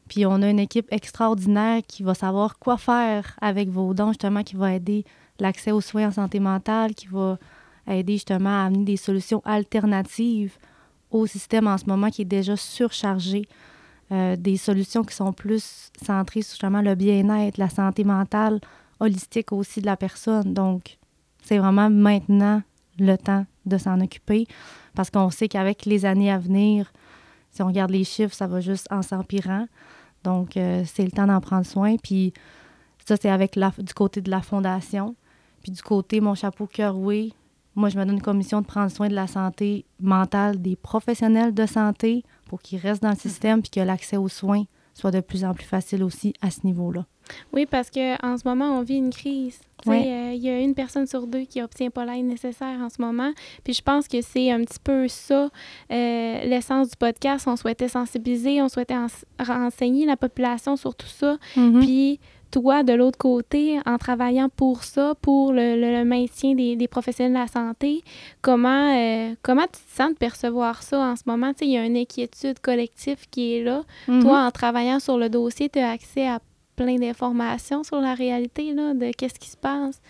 Puis 0.10 0.26
on 0.26 0.42
a 0.42 0.50
une 0.50 0.60
équipe 0.60 0.88
extraordinaire 0.92 1.82
qui 1.88 2.02
va 2.02 2.16
savoir 2.16 2.58
quoi 2.58 2.78
faire 2.78 3.38
avec 3.42 3.70
vos 3.70 3.94
dons, 3.94 4.10
justement, 4.10 4.42
qui 4.42 4.56
va 4.56 4.74
aider 4.74 5.06
l'accès 5.40 5.72
aux 5.72 5.82
soins 5.82 6.08
en 6.08 6.12
santé 6.12 6.40
mentale, 6.40 6.96
qui 6.96 7.06
va 7.08 7.38
aider 7.88 8.14
justement 8.14 8.64
à 8.64 8.66
amener 8.66 8.86
des 8.86 8.98
solutions 8.98 9.44
alternatives 9.46 10.58
au 11.12 11.28
système 11.28 11.68
en 11.68 11.78
ce 11.78 11.86
moment 11.86 12.10
qui 12.10 12.24
est 12.24 12.26
déjà 12.26 12.58
surchargé. 12.58 13.48
Euh, 14.12 14.36
des 14.36 14.58
solutions 14.58 15.04
qui 15.04 15.16
sont 15.16 15.32
plus 15.32 15.92
centrées 16.04 16.42
sur 16.42 16.54
justement 16.54 16.82
le 16.82 16.96
bien-être, 16.96 17.58
la 17.58 17.70
santé 17.70 18.04
mentale, 18.04 18.60
holistique 19.00 19.52
aussi 19.54 19.80
de 19.80 19.86
la 19.86 19.96
personne. 19.96 20.54
Donc, 20.54 20.98
c'est 21.42 21.58
vraiment 21.58 21.90
maintenant 21.90 22.62
le 23.00 23.16
temps 23.18 23.46
de 23.66 23.78
s'en 23.78 24.00
occuper 24.00 24.48
parce 24.96 25.10
qu'on 25.10 25.30
sait 25.30 25.48
qu'avec 25.48 25.86
les 25.86 26.06
années 26.06 26.32
à 26.32 26.38
venir, 26.38 26.92
si 27.52 27.62
on 27.62 27.68
regarde 27.68 27.92
les 27.92 28.04
chiffres, 28.04 28.34
ça 28.34 28.48
va 28.48 28.62
juste 28.62 28.88
en 28.92 29.02
s'empirant. 29.02 29.68
Donc, 30.24 30.58
euh, 30.58 30.84
c'est 30.86 31.04
le 31.04 31.12
temps 31.12 31.28
d'en 31.28 31.42
prendre 31.42 31.66
soin. 31.66 31.98
Puis, 31.98 32.34
ça, 33.06 33.16
c'est 33.20 33.30
avec 33.30 33.56
la, 33.56 33.72
du 33.78 33.94
côté 33.94 34.22
de 34.22 34.30
la 34.30 34.42
fondation. 34.42 35.16
Puis, 35.64 35.72
du 35.72 35.82
côté, 35.82 36.22
mon 36.22 36.36
chapeau 36.36 36.68
cœur, 36.68 36.98
oui. 36.98 37.34
Moi, 37.76 37.90
je 37.90 37.98
me 37.98 38.06
donne 38.06 38.16
une 38.16 38.22
commission 38.22 38.62
de 38.62 38.66
prendre 38.66 38.92
soin 38.92 39.08
de 39.08 39.16
la 39.16 39.28
santé 39.28 39.86
mentale 40.00 40.62
des 40.62 40.76
professionnels 40.76 41.54
de 41.54 41.66
santé 41.66 42.24
pour 42.48 42.62
qu'ils 42.62 42.80
restent 42.80 43.04
dans 43.04 43.12
le 43.12 43.16
système 43.16 43.62
puis 43.62 43.72
que 43.72 43.80
l'accès 43.80 44.18
aux 44.18 44.28
soins 44.28 44.64
soit 44.94 45.12
de 45.12 45.22
plus 45.22 45.46
en 45.46 45.54
plus 45.54 45.66
facile 45.66 46.04
aussi 46.04 46.34
à 46.42 46.52
ce 46.52 46.66
niveau-là. 46.66 47.06
Oui, 47.54 47.66
parce 47.66 47.90
qu'en 47.90 48.38
ce 48.38 48.48
moment, 48.48 48.78
on 48.78 48.82
vit 48.82 48.98
une 48.98 49.10
crise. 49.12 49.60
Sais, 49.84 49.90
Ouais. 49.90 50.04
euh, 50.08 50.34
Il 50.34 50.42
y 50.44 50.50
a 50.50 50.60
une 50.60 50.76
personne 50.76 51.08
sur 51.08 51.26
deux 51.28 51.42
qui 51.42 51.62
obtient 51.62 51.90
pas 51.90 52.06
l'aide 52.06 52.26
nécessaire 52.26 52.80
en 52.82 52.90
ce 52.90 53.02
moment. 53.02 53.32
Puis 53.64 53.74
je 53.74 53.82
pense 53.82 54.08
que 54.08 54.22
c'est 54.22 54.52
un 54.52 54.64
petit 54.64 54.80
peu 54.84 55.08
ça, 55.08 55.50
euh, 55.92 56.44
l'essence 56.46 56.90
du 56.92 56.96
podcast. 56.98 57.48
On 57.48 57.56
souhaitait 57.56 57.88
sensibiliser, 57.88 58.62
on 58.62 58.70
souhaitait 58.70 58.96
ens- 58.96 59.26
renseigner 59.40 60.06
la 60.06 60.18
population 60.18 60.76
sur 60.76 60.94
tout 60.96 61.08
ça. 61.08 61.38
Mhm. 61.58 61.80
Puis 61.82 62.20
toi, 62.52 62.84
de 62.84 62.92
l'autre 62.94 63.18
côté, 63.18 63.80
en 63.86 63.98
travaillant 63.98 64.50
pour 64.56 64.84
ça, 64.84 65.16
pour 65.22 65.52
le, 65.54 65.76
le- 65.80 65.98
le 66.00 66.04
maintien 66.06 66.54
des, 66.54 66.76
des 66.76 66.88
professionnels 66.90 67.34
de 67.34 67.40
la 67.40 67.48
santé, 67.48 68.04
comment, 68.42 68.94
euh, 68.96 69.34
comment 69.42 69.64
tu 69.64 69.80
te 69.82 69.96
sens 69.96 70.10
de 70.12 70.18
percevoir 70.18 70.84
ça 70.84 71.00
en 71.00 71.16
ce 71.16 71.24
moment? 71.26 71.54
Il 71.62 71.70
y 71.70 71.78
a 71.78 71.86
une 71.86 71.96
inquiétude 71.98 72.60
collective 72.60 73.28
qui 73.32 73.56
est 73.56 73.64
là. 73.64 73.84
Mhm. 74.08 74.22
Toi, 74.22 74.46
en 74.46 74.52
travaillant 74.52 75.00
sur 75.00 75.18
le 75.18 75.30
dossier, 75.30 75.70
tu 75.70 75.80
as 75.80 75.90
accès 75.92 76.28
à 76.28 76.40
plein 76.82 76.96
d'informations 76.96 77.84
sur 77.84 78.02
la 78.02 78.14
réalité 78.14 78.74
là, 78.74 78.94
de 78.94 79.12
qu'est-ce 79.12 79.40
qui 79.40 79.50
se 79.50 79.58
passe. 79.58 80.02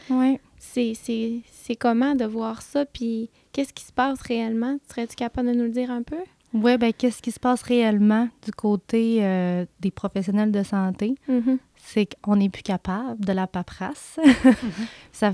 C'est, 0.60 1.76
comment 1.80 2.16
de 2.16 2.26
voir 2.26 2.62
ça, 2.62 2.86
puis 2.86 3.30
qu'est-ce 3.52 3.74
qui 3.74 3.84
se 3.84 3.92
passe 3.92 4.22
réellement? 4.22 4.78
Serais-tu 4.90 5.16
capable 5.16 5.50
de 5.50 5.54
nous 5.54 5.64
le 5.64 5.72
dire 5.72 5.92
un 5.92 6.04
peu? 6.04 6.18
Oui, 6.54 6.78
ben 6.78 6.92
qu'est-ce 6.92 7.22
qui 7.22 7.32
se 7.32 7.40
passe 7.40 7.62
réellement 7.62 8.28
du 8.44 8.52
côté 8.52 9.20
euh, 9.22 9.66
des 9.80 9.92
professionnels 9.92 10.52
de 10.52 10.64
santé? 10.64 11.16
Mhm. 11.28 11.60
C'est 11.78 12.08
qu'on 12.22 12.36
n'est 12.36 12.50
plus 12.50 12.64
capable 12.64 13.24
de 13.24 13.32
la 13.32 13.48
paperasse. 13.48 14.20
ça, 15.12 15.32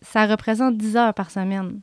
ça 0.00 0.26
représente 0.26 0.76
10 0.76 0.96
heures 0.96 1.14
par 1.14 1.30
semaine 1.30 1.80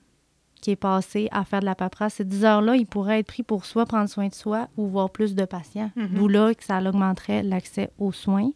qui 0.65 0.71
est 0.71 0.75
passé 0.75 1.27
à 1.31 1.45
faire 1.45 1.59
de 1.59 1.65
la 1.65 1.75
paperasse. 1.75 2.15
Ces 2.15 2.25
10 2.25 2.43
heures-là, 2.43 2.75
il 2.75 2.87
pourrait 2.87 3.19
être 3.19 3.27
pris 3.27 3.43
pour 3.43 3.65
soit 3.65 3.85
prendre 3.85 4.09
soin 4.09 4.29
de 4.29 4.33
soi 4.33 4.67
ou 4.77 4.87
voir 4.87 5.11
plus 5.11 5.35
de 5.35 5.45
patients. 5.45 5.91
Mhm. 5.95 6.07
D'où 6.07 6.27
là 6.27 6.55
que 6.55 6.63
ça 6.63 6.79
augmenterait 6.79 7.43
l'accès 7.43 7.91
aux 7.99 8.11
soins. 8.11 8.49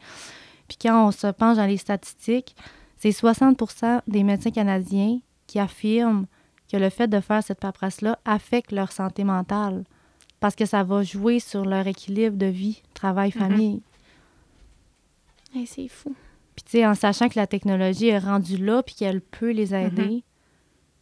Puis 0.68 0.80
quand 0.82 1.07
on 1.07 1.12
se 1.12 1.28
penche 1.28 1.57
dans 1.57 1.68
les 1.68 1.78
statistiques, 1.78 2.55
c'est 2.97 3.12
60% 3.12 4.01
des 4.07 4.24
médecins 4.24 4.49
canadiens 4.49 5.20
qui 5.45 5.60
affirment 5.60 6.26
que 6.68 6.78
le 6.78 6.89
fait 6.89 7.07
de 7.07 7.20
faire 7.20 7.43
cette 7.43 7.60
paperasse-là 7.60 8.18
affecte 8.26 8.72
leur 8.72 8.91
santé 8.91 9.24
mentale 9.24 9.84
parce 10.39 10.55
que 10.55 10.66
ça 10.66 10.84
va 10.84 11.03
jouer 11.03 11.39
sur 11.39 11.64
leur 11.64 11.86
équilibre 11.86 12.38
de 12.38 12.47
vie, 12.47 12.82
travail-famille. 12.95 13.84
Hey, 15.53 15.68
c'est 15.68 15.88
fou. 15.88 16.16
Puis 16.55 16.64
tu 16.64 16.72
sais, 16.72 16.88
en 16.88 16.95
sachant 16.95 17.30
que 17.30 17.38
la 17.38 17.45
technologie 17.45 18.07
est 18.07 18.18
rendue 18.18 18.57
là 18.57 18.82
puis 18.82 18.95
qu'elle 18.95 19.22
peut 19.22 19.51
les 19.51 19.76
aider, 19.76 20.24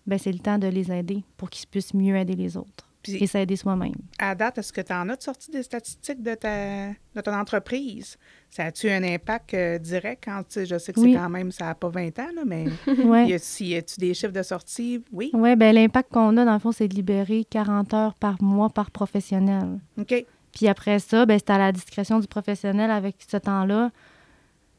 ben 0.08 0.18
c'est 0.18 0.32
le 0.32 0.40
temps 0.40 0.58
de 0.58 0.68
les 0.68 0.92
aider 0.92 1.24
pour 1.38 1.50
qu'ils 1.50 1.68
puissent 1.68 1.94
mieux 1.94 2.16
aider 2.16 2.34
les 2.36 2.58
autres. 2.58 2.86
Puis- 3.04 3.16
et 3.24 3.28
s'aider 3.28 3.56
soi-même. 3.56 3.94
À 4.20 4.34
date, 4.36 4.58
est-ce 4.58 4.74
que 4.74 4.82
tu 4.82 4.92
en 4.92 5.08
as 5.10 5.16
de 5.16 5.22
sorti 5.22 5.52
des 5.52 5.64
statistiques 5.64 6.22
de, 6.22 6.34
ta, 6.34 6.90
de 6.90 7.22
ton 7.24 7.34
entreprise? 7.34 8.18
Ça 8.50 8.66
a-tu 8.66 8.90
un 8.90 9.02
impact 9.04 9.54
euh, 9.54 9.78
direct 9.78 10.26
quand, 10.26 10.42
je 10.66 10.78
sais 10.78 10.92
que 10.92 11.00
Oui. 11.00 11.14
c'est 11.14 11.20
quand 11.20 11.30
même, 11.30 11.52
ça 11.52 11.66
n'a 11.66 11.76
pas 11.76 11.88
20 11.90 12.20
ans, 12.20 12.28
là, 12.36 12.42
mais 12.46 12.66
Ouais. 13.06 13.28
y 13.28 13.34
a-tu 13.34 13.64
y 13.66 13.76
a-tu 13.76 14.00
des 14.00 14.14
chiffres 14.14 14.34
de 14.34 14.42
sortie? 14.44 15.04
Oui. 15.14 15.30
Oui, 15.34 15.56
ben 15.56 15.74
l'impact 15.74 16.12
qu'on 16.12 16.36
a, 16.38 16.44
dans 16.44 16.54
le 16.54 16.60
fond, 16.60 16.72
c'est 16.74 16.88
de 16.88 16.96
libérer 16.96 17.46
40 17.50 17.94
heures 17.94 18.16
par 18.16 18.42
mois 18.42 18.70
par 18.70 18.92
professionnel. 18.92 19.80
OK. 19.98 20.26
Puis 20.52 20.68
après 20.68 21.00
ça, 21.00 21.26
ben, 21.26 21.38
c'est 21.40 21.52
à 21.52 21.58
la 21.60 21.72
discrétion 21.72 22.20
du 22.20 22.28
professionnel 22.28 22.90
avec 22.92 23.18
ce 23.26 23.38
temps-là. 23.38 23.92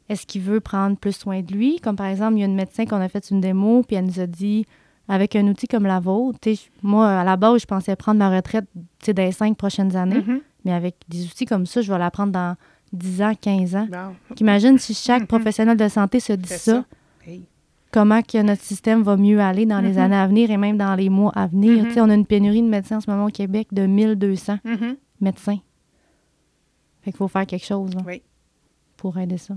Est-ce 0.09 0.27
qu'il 0.27 0.43
veut 0.43 0.61
prendre 0.61 0.97
plus 0.99 1.13
soin 1.13 1.41
de 1.41 1.53
lui? 1.53 1.79
Comme 1.81 1.97
par 1.97 2.07
exemple, 2.07 2.35
il 2.37 2.41
y 2.41 2.43
a 2.43 2.47
une 2.47 2.57
médecin 2.57 2.85
qu'on 2.85 3.01
a 3.01 3.09
fait 3.09 3.31
une 3.31 3.41
démo, 3.41 3.83
puis 3.87 3.97
elle 3.97 4.07
nous 4.07 4.21
a 4.21 4.27
dit, 4.27 4.67
avec 5.09 5.35
un 5.37 5.47
outil 5.49 5.67
comme 5.67 5.85
la 5.87 6.01
vôtre, 6.01 6.39
tu 6.41 6.55
sais, 6.57 6.71
moi, 6.83 7.09
à 7.21 7.25
la 7.25 7.37
base, 7.37 7.63
je 7.63 7.67
pensais 7.67 7.97
prendre 7.97 8.19
ma 8.19 8.29
retraite 8.35 8.67
tu 8.75 9.07
sais, 9.07 9.15
dans 9.15 9.23
les 9.23 9.33
cinq 9.33 9.57
prochaines 9.57 9.97
années, 9.97 10.23
Mhm. 10.27 10.41
mais 10.65 10.73
avec 10.73 10.97
des 11.09 11.25
outils 11.25 11.47
comme 11.47 11.65
ça, 11.67 11.81
je 11.81 11.91
vais 11.93 11.99
la 11.99 12.11
prendre 12.11 12.33
dans 12.33 12.57
10 12.93 13.23
ans, 13.23 13.33
15 13.41 13.75
ans. 13.77 13.87
Imagine 14.41 14.79
si 14.79 14.93
chaque 14.95 15.23
Mhm. 15.23 15.27
professionnel 15.29 15.77
de 15.77 15.89
santé 15.89 16.21
se 16.21 16.33
dit 16.35 16.49
ça, 16.49 16.59
ça. 16.59 16.85
Hey. 17.27 17.43
comment 17.91 18.23
que 18.23 18.41
notre 18.43 18.63
système 18.63 19.03
va 19.03 19.17
mieux 19.17 19.41
aller 19.41 19.65
dans 19.67 19.81
les 19.81 19.93
Mhm. 19.93 19.99
années 19.99 20.17
à 20.17 20.27
venir 20.27 20.51
et 20.51 20.57
même 20.57 20.77
dans 20.77 20.95
les 20.95 21.09
mois 21.09 21.33
à 21.35 21.47
venir? 21.47 21.85
Tu 21.87 21.95
sais, 21.95 22.01
On 22.01 22.11
a 22.11 22.15
une 22.15 22.27
pénurie 22.27 22.63
de 22.63 22.69
médecins 22.69 22.99
en 22.99 23.01
ce 23.01 23.11
moment 23.11 23.25
au 23.27 23.31
Québec 23.31 23.69
de 23.73 23.87
1200 23.87 24.59
Mhm. 24.65 24.97
médecins. 25.21 25.59
Fait 27.03 27.11
qu'il 27.13 27.17
faut 27.19 27.29
faire 27.29 27.47
quelque 27.47 27.65
chose 27.65 27.95
là, 27.95 28.03
Oui. 28.07 28.23
pour 28.97 29.17
aider 29.19 29.39
ça. 29.39 29.55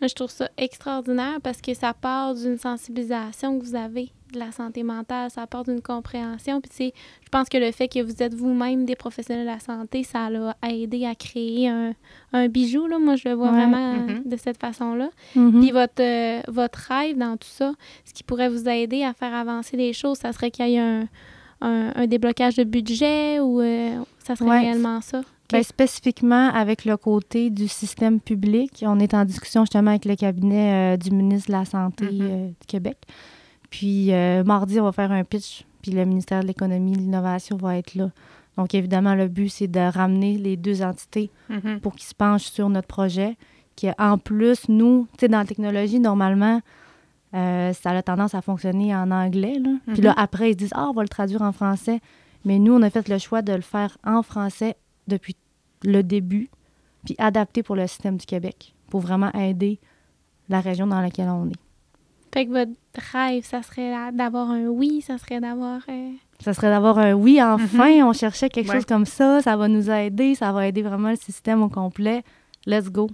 Je 0.00 0.12
trouve 0.14 0.30
ça 0.30 0.48
extraordinaire 0.56 1.40
parce 1.42 1.60
que 1.60 1.74
ça 1.74 1.94
part 1.94 2.34
d'une 2.34 2.58
sensibilisation 2.58 3.58
que 3.58 3.64
vous 3.64 3.74
avez 3.76 4.10
de 4.32 4.38
la 4.38 4.50
santé 4.52 4.82
mentale, 4.82 5.30
ça 5.30 5.46
part 5.46 5.64
d'une 5.64 5.80
compréhension. 5.80 6.60
Puis, 6.60 6.70
tu 6.70 6.76
sais, 6.76 6.92
je 7.24 7.28
pense 7.28 7.48
que 7.48 7.58
le 7.58 7.70
fait 7.70 7.88
que 7.88 8.02
vous 8.02 8.22
êtes 8.22 8.34
vous-même 8.34 8.84
des 8.84 8.96
professionnels 8.96 9.46
de 9.46 9.50
la 9.50 9.60
santé, 9.60 10.02
ça 10.02 10.28
l'a 10.30 10.56
aidé 10.68 11.04
à 11.06 11.14
créer 11.14 11.68
un, 11.68 11.92
un 12.32 12.48
bijou. 12.48 12.86
Là. 12.86 12.98
Moi, 12.98 13.16
je 13.16 13.28
le 13.28 13.34
vois 13.34 13.50
Ouais. 13.52 13.58
vraiment 13.66 13.92
Mhm. 13.94 14.22
de 14.26 14.36
cette 14.36 14.58
façon-là. 14.58 15.10
Mhm. 15.36 15.60
Puis, 15.60 15.70
votre, 15.70 16.00
euh, 16.02 16.40
votre 16.48 16.78
rêve 16.88 17.16
dans 17.18 17.36
tout 17.36 17.48
ça, 17.48 17.72
ce 18.04 18.12
qui 18.12 18.22
pourrait 18.24 18.48
vous 18.48 18.68
aider 18.68 19.04
à 19.04 19.12
faire 19.12 19.34
avancer 19.34 19.76
les 19.76 19.92
choses, 19.92 20.18
ça 20.18 20.32
serait 20.32 20.50
qu'il 20.50 20.66
y 20.68 20.74
ait 20.74 20.78
un, 20.80 21.06
un, 21.60 21.92
un 21.94 22.06
déblocage 22.06 22.56
de 22.56 22.64
budget 22.64 23.38
ou 23.40 23.60
euh, 23.60 23.98
ça 24.18 24.34
serait 24.36 24.50
Ouais. 24.50 24.60
réellement 24.60 25.00
ça? 25.00 25.20
Ben, 25.52 25.62
spécifiquement 25.62 26.48
avec 26.48 26.86
le 26.86 26.96
côté 26.96 27.50
du 27.50 27.68
système 27.68 28.20
public, 28.20 28.82
on 28.86 28.98
est 28.98 29.12
en 29.12 29.26
discussion 29.26 29.64
justement 29.64 29.90
avec 29.90 30.06
le 30.06 30.16
cabinet 30.16 30.94
euh, 30.94 30.96
du 30.96 31.10
ministre 31.10 31.48
de 31.48 31.52
la 31.52 31.66
Santé 31.66 32.06
Mhm. 32.06 32.20
euh, 32.22 32.46
du 32.48 32.66
Québec. 32.66 32.96
Puis 33.72 34.12
euh, 34.12 34.44
mardi, 34.44 34.78
on 34.78 34.84
va 34.84 34.92
faire 34.92 35.10
un 35.12 35.24
pitch, 35.24 35.64
puis 35.80 35.92
le 35.92 36.04
ministère 36.04 36.42
de 36.42 36.46
l'Économie 36.46 36.92
et 36.92 36.96
de 36.96 37.00
l'Innovation 37.00 37.56
va 37.56 37.78
être 37.78 37.94
là. 37.94 38.10
Donc 38.58 38.74
évidemment, 38.74 39.14
le 39.14 39.28
but, 39.28 39.48
c'est 39.48 39.66
de 39.66 39.80
ramener 39.80 40.36
les 40.36 40.56
deux 40.58 40.82
entités 40.82 41.30
Mhm. 41.48 41.80
pour 41.80 41.94
qu'ils 41.94 42.06
se 42.06 42.14
penchent 42.14 42.50
sur 42.50 42.68
notre 42.68 42.86
projet. 42.86 43.36
Qui, 43.74 43.88
en 43.98 44.18
plus, 44.18 44.68
nous, 44.68 45.06
tu 45.12 45.20
sais, 45.20 45.28
dans 45.28 45.38
la 45.38 45.46
technologie, 45.46 45.98
normalement, 45.98 46.60
euh, 47.34 47.72
ça 47.72 47.90
a 47.92 48.02
tendance 48.02 48.34
à 48.34 48.42
fonctionner 48.42 48.94
en 48.94 49.10
anglais. 49.10 49.58
Là. 49.58 49.70
Puis 49.94 50.02
là, 50.02 50.10
Mhm. 50.10 50.16
après, 50.18 50.50
ils 50.50 50.56
disent, 50.56 50.74
ah, 50.74 50.88
on 50.90 50.92
va 50.92 51.00
le 51.02 51.08
traduire 51.08 51.40
en 51.40 51.52
français. 51.52 52.00
Mais 52.44 52.58
nous, 52.58 52.74
on 52.74 52.82
a 52.82 52.90
fait 52.90 53.08
le 53.08 53.16
choix 53.16 53.40
de 53.40 53.54
le 53.54 53.62
faire 53.62 53.96
en 54.04 54.22
français 54.22 54.76
depuis 55.08 55.34
le 55.84 56.02
début, 56.02 56.50
puis 57.06 57.14
adapté 57.16 57.62
pour 57.62 57.74
le 57.76 57.86
système 57.86 58.18
du 58.18 58.26
Québec, 58.26 58.74
pour 58.90 59.00
vraiment 59.00 59.32
aider 59.32 59.80
la 60.50 60.60
région 60.60 60.86
dans 60.86 61.00
laquelle 61.00 61.30
on 61.30 61.48
est. 61.48 61.56
Fait 62.32 62.46
que 62.46 62.50
votre 62.52 62.72
rêve, 63.12 63.44
ça 63.44 63.62
serait 63.62 63.92
d'avoir 64.12 64.50
un 64.50 64.66
oui, 64.66 65.02
ça 65.02 65.18
serait 65.18 65.40
d'avoir... 65.40 65.80
euh, 65.88 66.10
Ça 66.40 66.54
serait 66.54 66.70
d'avoir 66.70 66.98
un 66.98 67.12
oui, 67.12 67.42
enfin, 67.42 67.90
on 68.06 68.12
cherchait 68.12 68.48
quelque 68.48 68.68
Ouais. 68.70 68.76
chose 68.76 68.86
comme 68.86 69.04
ça, 69.04 69.42
ça 69.42 69.56
va 69.56 69.68
nous 69.68 69.90
aider, 69.90 70.34
ça 70.34 70.50
va 70.52 70.66
aider 70.66 70.82
vraiment 70.82 71.10
le 71.10 71.16
système 71.16 71.62
au 71.62 71.68
complet. 71.68 72.22
Let's 72.66 72.90
go, 72.90 73.08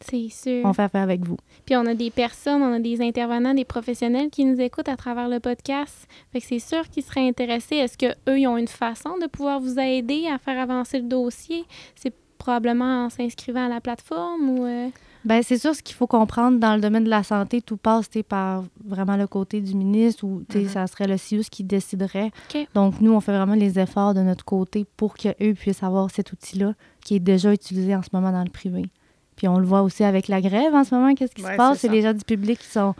C'est 0.00 0.28
sûr. 0.28 0.64
on 0.64 0.72
fait 0.72 0.82
affaire 0.82 1.02
avec 1.02 1.24
vous. 1.26 1.36
Puis 1.66 1.74
on 1.76 1.84
a 1.86 1.94
des 1.94 2.10
personnes, 2.10 2.62
on 2.62 2.72
a 2.72 2.78
des 2.78 3.00
intervenants, 3.02 3.52
des 3.54 3.64
professionnels 3.64 4.30
qui 4.30 4.44
nous 4.44 4.60
écoutent 4.60 4.88
à 4.88 4.96
travers 4.96 5.28
le 5.28 5.40
podcast. 5.40 6.06
Fait 6.32 6.40
que 6.40 6.46
c'est 6.46 6.58
sûr 6.60 6.88
qu'ils 6.88 7.02
seraient 7.02 7.26
intéressés. 7.26 7.76
Est-ce 7.76 7.98
qu'eux, 7.98 8.38
ils 8.38 8.46
ont 8.46 8.56
une 8.56 8.68
façon 8.68 9.18
de 9.20 9.26
pouvoir 9.26 9.60
vous 9.60 9.78
aider 9.78 10.26
à 10.32 10.38
faire 10.38 10.58
avancer 10.58 10.98
le 10.98 11.08
dossier? 11.08 11.64
C'est 11.96 12.14
probablement 12.38 13.06
en 13.06 13.10
s'inscrivant 13.10 13.66
à 13.66 13.68
la 13.68 13.80
plateforme 13.80 14.48
ou... 14.50 14.64
euh, 14.64 14.88
Ben, 15.24 15.42
c'est 15.42 15.58
sûr, 15.58 15.74
ce 15.74 15.82
qu'il 15.82 15.94
faut 15.94 16.06
comprendre 16.06 16.58
dans 16.58 16.74
le 16.74 16.80
domaine 16.80 17.04
de 17.04 17.10
la 17.10 17.22
santé, 17.22 17.60
tout 17.60 17.76
passe 17.76 18.08
par 18.28 18.64
vraiment 18.84 19.16
le 19.16 19.26
côté 19.26 19.60
du 19.60 19.74
ministre 19.74 20.24
ou 20.24 20.42
Mhm. 20.54 20.68
ça 20.68 20.86
serait 20.86 21.06
le 21.06 21.16
CIUS 21.18 21.44
qui 21.50 21.62
déciderait. 21.62 22.30
Donc, 22.74 23.00
nous, 23.00 23.12
on 23.12 23.20
fait 23.20 23.32
vraiment 23.36 23.54
les 23.54 23.78
efforts 23.78 24.14
de 24.14 24.20
notre 24.22 24.44
côté 24.44 24.86
pour 24.96 25.14
qu'eux 25.14 25.54
puissent 25.54 25.82
avoir 25.82 26.10
cet 26.10 26.32
outil-là 26.32 26.74
qui 27.04 27.16
est 27.16 27.20
déjà 27.20 27.52
utilisé 27.52 27.94
en 27.94 28.02
ce 28.02 28.08
moment 28.12 28.32
dans 28.32 28.44
le 28.44 28.50
privé. 28.50 28.90
Puis 29.36 29.48
on 29.48 29.58
le 29.58 29.66
voit 29.66 29.82
aussi 29.82 30.04
avec 30.04 30.28
la 30.28 30.40
grève 30.40 30.74
en 30.74 30.84
ce 30.84 30.94
moment, 30.94 31.14
qu'est-ce 31.14 31.34
qui 31.34 31.42
Ouais, 31.42 31.52
se 31.52 31.56
passe? 31.56 31.78
c'est 31.80 31.88
les 31.88 32.02
gens 32.02 32.12
du 32.14 32.24
public 32.24 32.58
qui 32.58 32.66
sont 32.68 32.94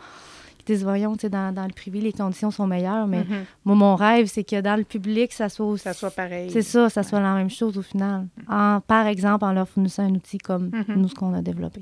qui 0.59 0.73
disent, 0.73 0.83
voyons, 0.83 1.15
dans, 1.31 1.51
dans 1.55 1.63
le 1.65 1.73
privé, 1.73 2.01
les 2.01 2.13
conditions 2.13 2.51
sont 2.51 2.67
meilleures, 2.67 3.07
mais 3.07 3.23
Mhm. 3.23 3.45
moi, 3.65 3.75
mon 3.75 3.95
rêve, 3.95 4.27
c'est 4.27 4.43
que 4.43 4.61
dans 4.61 4.75
le 4.75 4.83
public, 4.83 5.33
ça 5.33 5.49
soit 5.49 5.65
aussi... 5.65 5.83
Ça 5.83 5.93
soit 5.93 6.11
pareil. 6.11 6.51
C'est 6.51 6.61
ça, 6.61 6.87
ça 6.87 7.01
soit 7.01 7.19
la 7.19 7.33
même 7.33 7.49
chose 7.49 7.79
au 7.79 7.81
final. 7.81 8.27
En, 8.47 8.79
par 8.79 9.07
exemple, 9.07 9.43
en 9.43 9.53
leur 9.53 9.67
fournissant 9.67 10.03
un 10.03 10.13
outil 10.13 10.37
comme 10.37 10.69
nous, 10.87 11.07
ce 11.09 11.15
qu'on 11.15 11.33
a 11.33 11.41
développé. 11.41 11.81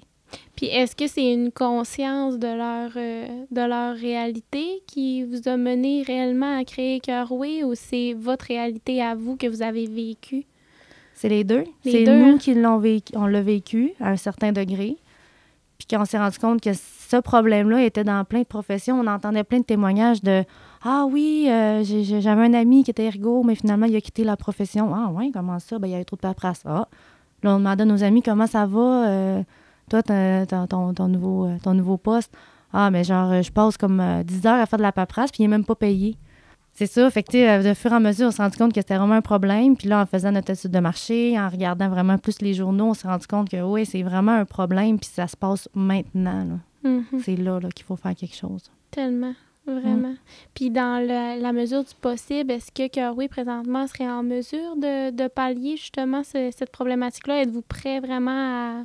Puis 0.55 0.67
est-ce 0.67 0.95
que 0.95 1.07
c'est 1.07 1.31
une 1.31 1.51
conscience 1.51 2.37
de 2.37 2.47
leur, 2.47 2.91
euh, 2.95 3.27
de 3.49 3.61
leur 3.61 3.95
réalité 3.95 4.81
qui 4.87 5.23
vous 5.23 5.47
a 5.47 5.57
mené 5.57 6.03
réellement 6.03 6.57
à 6.57 6.63
créer 6.63 6.99
Cœur-Oui 6.99 7.63
ou 7.63 7.75
c'est 7.75 8.13
votre 8.13 8.45
réalité 8.45 9.01
à 9.01 9.15
vous 9.15 9.35
que 9.35 9.47
vous 9.47 9.61
avez 9.61 9.85
vécue? 9.85 10.45
C'est 11.13 11.29
les 11.29 11.43
deux. 11.43 11.65
C'est 11.83 12.03
deux, 12.03 12.17
nous 12.17 12.33
hein? 12.33 12.37
qui 12.37 12.53
l'ont 12.53 12.77
vécu, 12.77 13.13
on 13.15 13.25
l'a 13.25 13.41
vécu 13.41 13.91
à 13.99 14.09
un 14.11 14.15
certain 14.15 14.51
degré. 14.51 14.97
Puis 15.77 15.87
qu'on 15.89 16.05
s'est 16.05 16.17
rendu 16.17 16.37
compte 16.37 16.61
que 16.61 16.71
ce 16.73 17.17
problème-là 17.17 17.83
était 17.83 18.03
dans 18.03 18.23
plein 18.23 18.41
de 18.41 18.45
professions. 18.45 18.99
On 18.99 19.07
entendait 19.07 19.43
plein 19.43 19.59
de 19.59 19.63
témoignages 19.65 20.21
de 20.21 20.43
Ah 20.83 21.05
oui, 21.09 21.47
euh, 21.49 21.83
j'avais 21.83 22.43
un 22.43 22.53
ami 22.53 22.83
qui 22.83 22.91
était 22.91 23.05
ergo, 23.05 23.43
mais 23.43 23.55
finalement, 23.55 23.85
il 23.85 23.95
a 23.95 24.01
quitté 24.01 24.23
la 24.23 24.37
profession. 24.37 24.93
Ah 24.93 25.09
ouais, 25.09 25.31
comment 25.33 25.59
ça? 25.59 25.79
Ben, 25.79 25.87
il 25.87 25.91
y 25.91 25.95
avait 25.95 26.05
trop 26.05 26.17
de 26.17 26.21
paperasse. 26.21 26.61
Ah. 26.65 26.87
Là, 27.43 27.55
on 27.55 27.59
demandait 27.59 27.83
à 27.83 27.85
nos 27.85 28.03
amis 28.03 28.21
comment 28.21 28.47
ça 28.47 28.65
va, 28.65 29.07
euh, 29.07 29.43
toi, 29.89 30.67
ton, 30.67 30.93
ton 30.93 31.07
nouveau, 31.07 31.45
euh, 31.47 31.57
ton 31.63 31.73
nouveau 31.73 31.97
poste. 31.97 32.33
Ah, 32.71 32.91
mais 32.91 33.03
genre, 33.03 33.31
euh, 33.31 33.41
je 33.41 33.51
passe 33.51 33.77
comme 33.77 33.99
euh, 33.99 34.23
10 34.23 34.45
heures 34.45 34.61
à 34.61 34.65
faire 34.65 34.77
de 34.77 34.83
la 34.83 34.91
paperasse, 34.91 35.31
puis 35.31 35.43
il 35.43 35.47
n'est 35.47 35.55
même 35.57 35.65
pas 35.65 35.75
payé. 35.75 36.15
C'est 36.71 36.85
ça. 36.85 37.09
Fait 37.09 37.23
que, 37.23 37.31
tu 37.31 37.37
euh, 37.37 37.61
de 37.61 37.73
fur 37.73 37.91
et 37.91 37.95
à 37.95 37.99
mesure, 37.99 38.27
on 38.27 38.31
s'est 38.31 38.41
rendu 38.43 38.57
compte 38.57 38.71
que 38.73 38.79
c'était 38.79 38.95
vraiment 38.97 39.15
un 39.15 39.21
problème. 39.21 39.75
Puis 39.75 39.89
là, 39.89 40.01
en 40.01 40.05
faisant 40.05 40.31
notre 40.31 40.51
étude 40.51 40.71
de 40.71 40.79
marché, 40.79 41.37
en 41.37 41.49
regardant 41.49 41.89
vraiment 41.89 42.17
plus 42.17 42.41
les 42.41 42.53
journaux, 42.53 42.89
on 42.89 42.93
s'est 42.93 43.07
rendu 43.07 43.27
compte 43.27 43.49
que 43.49 43.61
oui, 43.61 43.85
c'est 43.85 44.03
vraiment 44.03 44.31
un 44.33 44.45
problème. 44.45 44.97
Puis 44.99 45.09
ça 45.11 45.27
se 45.27 45.35
passe 45.35 45.67
maintenant. 45.73 46.45
là. 46.45 46.89
Mhm. 46.89 47.03
C'est 47.25 47.35
là, 47.35 47.59
là 47.59 47.69
qu'il 47.75 47.85
faut 47.85 47.97
faire 47.97 48.15
quelque 48.15 48.35
chose. 48.35 48.71
Tellement, 48.91 49.33
vraiment. 49.67 50.13
Puis 50.53 50.69
dans 50.69 51.05
la, 51.05 51.35
la 51.35 51.51
mesure 51.51 51.83
du 51.83 51.93
possible, 51.99 52.51
est-ce 52.51 52.71
que 52.71 52.87
Cœur 52.87 53.17
Oui 53.17 53.27
présentement 53.27 53.85
serait 53.87 54.09
en 54.09 54.23
mesure 54.23 54.75
de, 54.77 55.09
de 55.11 55.27
pallier 55.27 55.75
justement 55.75 56.23
ce- 56.23 56.51
cette 56.55 56.71
problématique-là? 56.71 57.41
Êtes-vous 57.41 57.63
prêt 57.63 57.99
vraiment 57.99 58.31
à, 58.31 58.83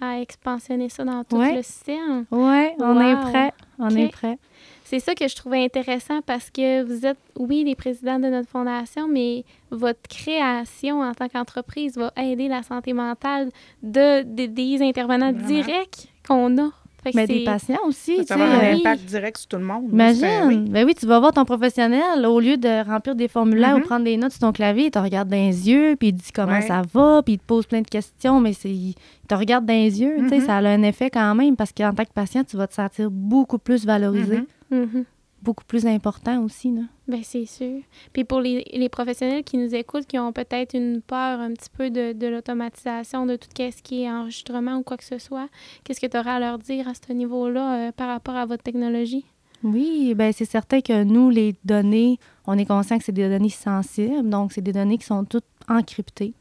à 0.00 0.20
expansionner 0.20 0.88
ça 0.88 1.04
dans 1.04 1.24
tout 1.24 1.36
Ouais. 1.36 1.54
le 1.56 1.62
système? 1.62 2.24
Oui, 2.30 2.68
on 2.78 3.00
est 3.00 3.16
prêt. 3.30 3.52
On 3.78 3.88
OK. 3.90 3.96
est 3.96 4.08
prêt. 4.12 4.38
C'est 4.84 5.00
ça 5.00 5.14
que 5.14 5.28
je 5.28 5.36
trouvais 5.36 5.62
intéressant 5.62 6.20
parce 6.22 6.50
que 6.50 6.82
vous 6.82 7.04
êtes, 7.04 7.18
oui, 7.38 7.62
les 7.64 7.74
présidents 7.74 8.18
de 8.18 8.28
notre 8.28 8.48
fondation, 8.48 9.06
mais 9.06 9.44
votre 9.70 10.00
création 10.08 11.00
en 11.02 11.12
tant 11.12 11.28
qu'entreprise 11.28 11.96
va 11.98 12.10
aider 12.16 12.48
la 12.48 12.62
santé 12.62 12.92
mentale 12.94 13.50
de, 13.82 14.22
de- 14.22 14.46
des 14.46 14.80
intervenants 14.82 15.32
Vraiment. 15.32 15.46
directs 15.46 16.08
qu'on 16.26 16.56
a. 16.58 16.70
Fait 17.12 17.26
que 17.26 17.32
Mais 17.32 17.38
des 17.38 17.44
patients 17.44 17.78
aussi. 17.86 18.16
Ça 18.18 18.22
tu 18.22 18.26
sais, 18.28 18.38
va 18.38 18.44
avoir 18.44 18.58
euh, 18.62 18.66
un 18.70 18.74
oui. 18.74 18.80
impact 18.80 19.04
direct 19.04 19.36
sur 19.38 19.48
tout 19.48 19.56
le 19.56 19.64
monde. 19.64 19.84
là. 19.92 20.12
Imagine. 20.12 20.46
oui. 20.46 20.56
Ben 20.70 20.86
oui, 20.86 20.94
tu 20.94 21.06
vas 21.06 21.18
voir 21.20 21.32
ton 21.32 21.44
professionnel, 21.44 22.26
au 22.26 22.40
lieu 22.40 22.56
de 22.56 22.84
remplir 22.88 23.14
des 23.14 23.28
formulaires 23.28 23.76
ou 23.76 23.80
prendre 23.80 24.04
des 24.04 24.16
notes 24.16 24.32
sur 24.32 24.40
ton 24.40 24.52
clavier, 24.52 24.86
il 24.86 24.90
te 24.90 24.98
regarde 24.98 25.28
dans 25.28 25.36
les 25.36 25.68
yeux, 25.68 25.96
puis 25.98 26.08
il 26.08 26.14
te 26.14 26.22
dit 26.24 26.32
comment 26.34 26.52
Ouais. 26.52 26.62
ça 26.62 26.82
va, 26.92 27.22
puis 27.24 27.34
il 27.34 27.38
te 27.38 27.44
pose 27.44 27.66
plein 27.66 27.80
de 27.82 27.88
questions, 27.88 28.40
mais 28.40 28.52
c'est, 28.52 28.70
il 28.70 28.94
te 29.28 29.34
regarde 29.34 29.64
dans 29.66 29.74
les 29.74 30.00
yeux. 30.00 30.16
tu 30.20 30.28
sais, 30.28 30.38
Mhm. 30.38 30.44
Ça 30.46 30.56
a 30.56 30.60
un 30.68 30.82
effet 30.82 31.10
quand 31.10 31.34
même, 31.34 31.56
parce 31.56 31.72
qu'en 31.72 31.92
tant 31.92 32.04
que 32.04 32.12
patient, 32.14 32.42
tu 32.44 32.56
vas 32.56 32.66
te 32.66 32.74
sentir 32.74 33.10
beaucoup 33.10 33.58
plus 33.58 33.84
valorisé, 33.84 34.42
Mhm. 34.70 34.78
Mhm. 34.80 35.04
Beaucoup 35.42 35.64
plus 35.64 35.86
important 35.86 36.42
aussi. 36.42 36.70
Là. 36.72 36.82
Ben 37.06 37.20
c'est 37.22 37.46
sûr. 37.46 37.80
Puis 38.12 38.24
pour 38.24 38.40
les, 38.40 38.64
les 38.72 38.88
professionnels 38.88 39.44
qui 39.44 39.56
nous 39.56 39.74
écoutent, 39.74 40.06
qui 40.06 40.18
ont 40.18 40.32
peut-être 40.32 40.74
une 40.74 41.00
peur 41.00 41.40
un 41.40 41.52
petit 41.52 41.70
peu 41.70 41.90
de, 41.90 42.12
de 42.12 42.26
l'automatisation, 42.26 43.26
de 43.26 43.36
tout 43.36 43.48
ce 43.56 43.82
qui 43.82 44.02
est 44.02 44.10
enregistrement 44.10 44.76
ou 44.76 44.82
quoi 44.82 44.96
que 44.96 45.04
ce 45.04 45.18
soit, 45.18 45.48
qu'est-ce 45.84 46.00
que 46.00 46.06
tu 46.06 46.18
auras 46.18 46.34
à 46.34 46.40
leur 46.40 46.58
dire 46.58 46.88
à 46.88 46.92
ce 46.94 47.12
niveau-là 47.12 47.88
euh, 47.88 47.92
par 47.92 48.08
rapport 48.08 48.36
à 48.36 48.46
votre 48.46 48.62
technologie? 48.62 49.24
Oui, 49.62 50.14
ben 50.14 50.32
c'est 50.32 50.44
certain 50.44 50.80
que 50.80 51.02
nous, 51.02 51.30
les 51.30 51.56
données, 51.64 52.18
on 52.46 52.56
est 52.56 52.66
conscient 52.66 52.98
que 52.98 53.04
c'est 53.04 53.12
des 53.12 53.28
données 53.28 53.48
sensibles, 53.48 54.28
donc 54.28 54.52
c'est 54.52 54.60
des 54.60 54.72
données 54.72 54.98
qui 54.98 55.06
sont 55.06 55.24
toutes 55.24 55.44
encryptées. 55.68 56.32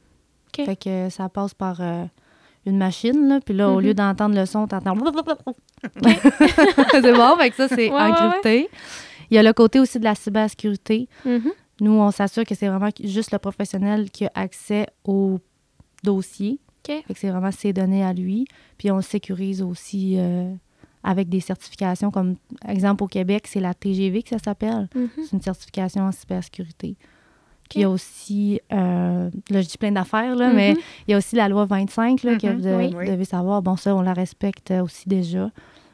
OK. 0.48 0.66
Fait 0.66 0.76
que 0.76 1.10
ça 1.10 1.28
passe 1.30 1.54
par 1.54 1.82
euh, 1.82 2.06
une 2.68 2.78
machine, 2.78 3.28
là, 3.28 3.40
puis 3.44 3.54
là, 3.56 3.70
au 3.72 3.78
Mhm. 3.78 3.82
lieu 3.82 3.94
d'entendre 3.94 4.36
le 4.36 4.46
son, 4.46 4.68
t'entends... 4.68 4.96
c'est 6.92 7.14
bon, 7.14 7.36
fait 7.38 7.50
que 7.50 7.56
ça, 7.56 7.68
c'est 7.68 7.90
Ouais, 7.90 7.96
ouais, 7.96 8.02
encrypté. 8.12 8.70
Il 9.30 9.36
y 9.36 9.38
a 9.38 9.44
le 9.44 9.54
côté 9.54 9.80
aussi 9.80 10.00
de 10.00 10.04
la 10.04 10.16
cybersécurité. 10.16 11.08
Mhm. 11.26 11.52
Nous, 11.82 11.92
on 11.92 12.12
s'assure 12.12 12.44
que 12.44 12.56
c'est 12.56 12.68
vraiment 12.68 12.90
juste 13.04 13.32
le 13.32 13.40
professionnel 13.40 14.10
qui 14.10 14.26
a 14.26 14.32
accès 14.36 14.88
au 15.06 15.40
dossier. 16.04 16.60
OK. 16.88 17.04
Fait 17.08 17.14
que 17.14 17.20
c'est 17.20 17.30
vraiment 17.30 17.52
ses 17.52 17.74
données 17.74 18.04
à 18.04 18.14
lui. 18.14 18.48
Puis 18.78 18.90
on 18.92 18.96
le 18.98 19.02
sécurise 19.02 19.62
aussi 19.62 20.16
euh, 20.18 20.52
avec 21.04 21.30
des 21.30 21.40
certifications 21.42 22.10
comme, 22.10 22.36
exemple, 22.68 23.04
au 23.04 23.08
Québec, 23.08 23.48
c'est 23.48 23.60
la 23.60 23.74
TGV 23.74 24.24
que 24.24 24.30
ça 24.30 24.40
s'appelle. 24.44 24.88
Mhm. 24.96 25.10
C'est 25.24 25.34
une 25.34 25.42
certification 25.42 26.04
en 26.04 26.12
cybersécurité. 26.12 26.96
Puis 27.70 27.80
il 27.80 27.82
y 27.82 27.86
a 27.86 27.90
aussi, 27.90 28.60
euh, 28.72 29.30
là 29.50 29.62
je 29.62 29.68
dis 29.68 29.78
plein 29.78 29.92
d'affaires, 29.92 30.36
là, 30.36 30.52
mais 30.54 30.74
Mhm. 30.74 30.80
il 31.08 31.12
y 31.12 31.14
a 31.14 31.18
aussi 31.18 31.36
la 31.36 31.50
loi 31.50 31.66
25 31.66 32.24
là, 32.24 32.36
que 32.38 32.48
Mhm, 32.48 32.62
vous 32.92 32.98
oui. 32.98 33.08
devez 33.08 33.26
savoir. 33.26 33.62
Bon, 33.62 33.76
ça, 33.76 33.96
on 33.96 34.02
la 34.02 34.14
respecte 34.14 34.72
aussi 34.72 35.08
déjà. 35.10 35.50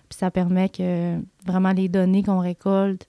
Puis 0.09 0.17
ça 0.19 0.29
permet 0.31 0.69
que 0.69 1.17
vraiment 1.45 1.71
les 1.71 1.89
données 1.89 2.21
qu'on 2.23 2.39
récolte, 2.39 3.07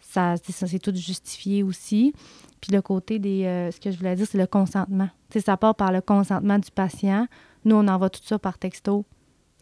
ça, 0.00 0.34
c'est 0.42 0.78
tout 0.78 0.94
justifié 0.94 1.62
aussi. 1.62 2.12
Puis 2.60 2.72
le 2.72 2.82
côté 2.82 3.18
des, 3.18 3.44
euh, 3.44 3.70
ce 3.70 3.80
que 3.80 3.90
je 3.90 3.98
voulais 3.98 4.16
dire, 4.16 4.26
c'est 4.28 4.38
le 4.38 4.46
consentement. 4.46 5.08
Tu 5.30 5.38
sais, 5.38 5.44
ça 5.46 5.56
part 5.56 5.74
par 5.74 5.92
le 5.92 6.00
consentement 6.00 6.58
du 6.58 6.70
patient. 6.70 7.26
Nous, 7.64 7.76
on 7.76 7.86
envoie 7.88 8.10
tout 8.10 8.20
ça 8.24 8.38
par 8.38 8.58
texto. 8.58 9.04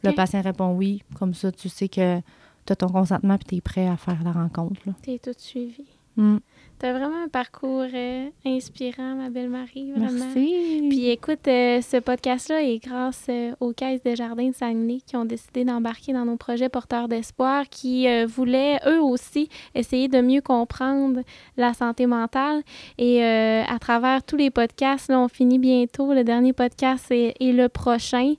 Le 0.05 0.13
patient 0.13 0.41
répond 0.43 0.73
oui. 0.75 1.03
Comme 1.19 1.35
ça, 1.35 1.51
tu 1.53 1.69
sais 1.69 1.89
que 1.89 2.19
tu 2.67 2.73
as 2.73 2.77
ton 2.77 2.89
consentement 2.89 3.37
puis 3.37 3.47
tu 3.49 3.55
es 3.57 3.61
prêt 3.61 3.87
à 3.89 3.97
faire 3.97 4.23
la 4.25 4.33
rencontre. 4.33 4.81
là. 4.87 4.93
T'es 5.03 5.19
tout 5.19 5.33
suivi. 5.37 5.85
Mm. 6.19 6.39
T'as 6.79 6.93
vraiment 6.93 7.25
un 7.25 7.29
parcours 7.29 7.87
euh, 7.93 8.29
inspirant, 8.47 9.17
ma 9.17 9.31
belle 9.31 9.49
Marie, 9.49 9.91
vraiment. 9.91 10.13
Merci. 10.13 10.87
Puis 10.89 11.09
écoute, 11.09 11.49
euh, 11.49 11.81
ce 11.81 11.97
podcast-là 11.97 12.63
est 12.63 12.79
grâce 12.79 13.27
euh, 13.29 13.53
aux 13.59 13.73
Caisses 13.73 14.01
des 14.05 14.15
Jardins 14.15 14.51
de 14.51 14.55
Saguenay 14.55 14.99
qui 15.05 15.17
ont 15.17 15.25
décidé 15.25 15.65
d'embarquer 15.65 16.13
dans 16.13 16.25
nos 16.25 16.37
projets 16.37 16.69
porteurs 16.69 17.09
d'espoir, 17.09 17.65
qui 17.69 18.07
voulaient 18.27 18.79
eux 18.87 19.01
aussi 19.01 19.49
essayer 19.75 20.07
de 20.07 20.21
mieux 20.21 20.41
comprendre 20.41 21.23
la 21.57 21.75
santé 21.75 22.07
mentale. 22.07 22.63
Et 22.97 23.25
à 23.25 23.79
travers 23.81 24.23
tous 24.23 24.37
les 24.37 24.51
podcasts, 24.51 25.09
là, 25.09 25.19
on 25.19 25.29
finit 25.29 25.59
bientôt. 25.59 26.13
Le 26.13 26.23
dernier 26.23 26.53
podcast 26.53 27.11
est, 27.11 27.35
est 27.41 27.53
le 27.53 27.69
prochain. 27.69 28.35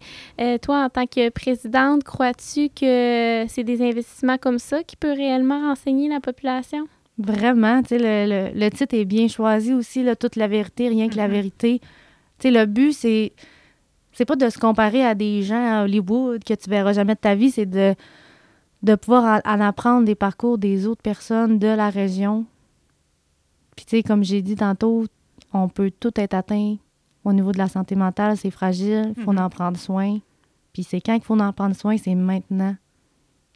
Toi, 0.62 0.86
en 0.86 0.90
tant 0.90 1.06
que 1.06 1.30
présidente, 1.30 2.04
crois-tu 2.04 2.70
que 2.70 3.46
c'est 3.48 3.64
des 3.64 3.82
investissements 3.82 4.38
comme 4.38 4.60
ça 4.60 4.84
qui 4.84 4.96
peuvent 4.96 5.18
réellement 5.18 5.68
renseigner 5.68 6.08
la 6.10 6.20
population? 6.20 6.88
Vraiment, 7.20 7.82
tu 7.84 7.90
sais, 7.90 7.98
le, 8.00 8.30
le- 8.54 8.60
le 8.60 8.70
titre 8.70 8.96
est 8.96 9.04
bien 9.06 9.28
choisi 9.28 9.74
aussi, 9.74 10.04
là, 10.04 10.16
toute 10.16 10.36
la 10.38 10.48
vérité, 10.48 10.88
rien 10.88 11.10
que 11.10 11.18
la 11.18 11.28
Mhm. 11.28 11.34
vérité. 11.34 11.80
Tu 11.80 11.88
sais, 12.44 12.52
le 12.52 12.66
but, 12.66 12.94
c'est 12.94 13.34
c'est 14.14 14.26
pas 14.26 14.36
de 14.36 14.50
se 14.50 14.58
comparer 14.58 15.06
à 15.06 15.14
des 15.16 15.44
gens 15.44 15.64
à 15.80 15.84
Hollywood 15.84 16.44
que 16.44 16.54
tu 16.54 16.70
verras 16.70 16.94
jamais 16.94 17.14
de 17.16 17.20
ta 17.20 17.36
vie, 17.36 17.52
c'est 17.52 17.66
de, 17.66 17.94
de 18.84 18.96
pouvoir 18.96 19.42
en, 19.46 19.52
en 19.54 19.62
apprendre 19.62 20.06
des 20.06 20.16
parcours 20.16 20.58
des 20.58 20.88
autres 20.88 21.02
personnes 21.04 21.60
de 21.60 21.68
la 21.68 21.90
région. 21.90 22.46
Puis, 23.76 23.86
tu 23.86 23.98
sais, 23.98 24.04
comme 24.04 24.24
j'ai 24.24 24.42
dit 24.42 24.56
tantôt, 24.56 25.06
on 25.54 25.70
peut 25.70 25.92
tout 25.92 26.12
être 26.20 26.34
atteint 26.34 26.76
au 27.24 27.34
niveau 27.34 27.52
de 27.52 27.58
la 27.58 27.68
santé 27.68 27.96
mentale, 27.96 28.36
c'est 28.38 28.50
fragile, 28.52 29.14
il 29.16 29.24
faut 29.24 29.36
en 29.36 29.50
prendre 29.50 29.78
soin. 29.78 30.20
Puis, 30.74 30.84
c'est 30.84 31.02
quand 31.02 31.14
il 31.14 31.22
faut 31.22 31.38
en 31.40 31.54
prendre 31.54 31.76
soin, 31.76 31.98
c'est 31.98 32.16
maintenant. 32.16 32.76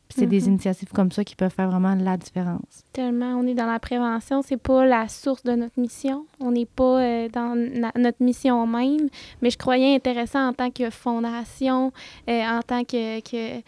C'est 0.10 0.28
des 0.28 0.42
Mhm. 0.42 0.48
initiatives 0.50 0.90
comme 0.94 1.12
ça 1.12 1.24
qui 1.24 1.36
peuvent 1.36 1.52
faire 1.52 1.70
vraiment 1.70 1.96
la 1.96 2.18
différence. 2.18 2.84
Tellement, 2.94 3.34
on 3.40 3.48
est 3.48 3.56
dans 3.56 3.66
la 3.66 3.80
prévention, 3.80 4.44
c'est 4.44 4.58
pas 4.62 4.86
la 4.86 5.08
source 5.08 5.42
de 5.44 5.54
notre 5.54 5.80
mission. 5.80 6.28
On 6.40 6.52
n'est 6.52 6.68
pas 6.68 7.02
euh, 7.02 7.30
dans 7.30 7.56
na- 7.56 7.92
notre 7.96 8.22
mission 8.24 8.68
même, 8.68 9.10
mais 9.42 9.50
je 9.50 9.58
croyais 9.58 9.96
intéressant 9.96 10.50
en 10.50 10.54
tant 10.54 10.70
que 10.70 10.92
fondation, 10.92 11.92
euh, 12.30 12.42
en 12.44 12.62
tant 12.62 12.84
que, 12.84 13.22
que- 13.22 13.64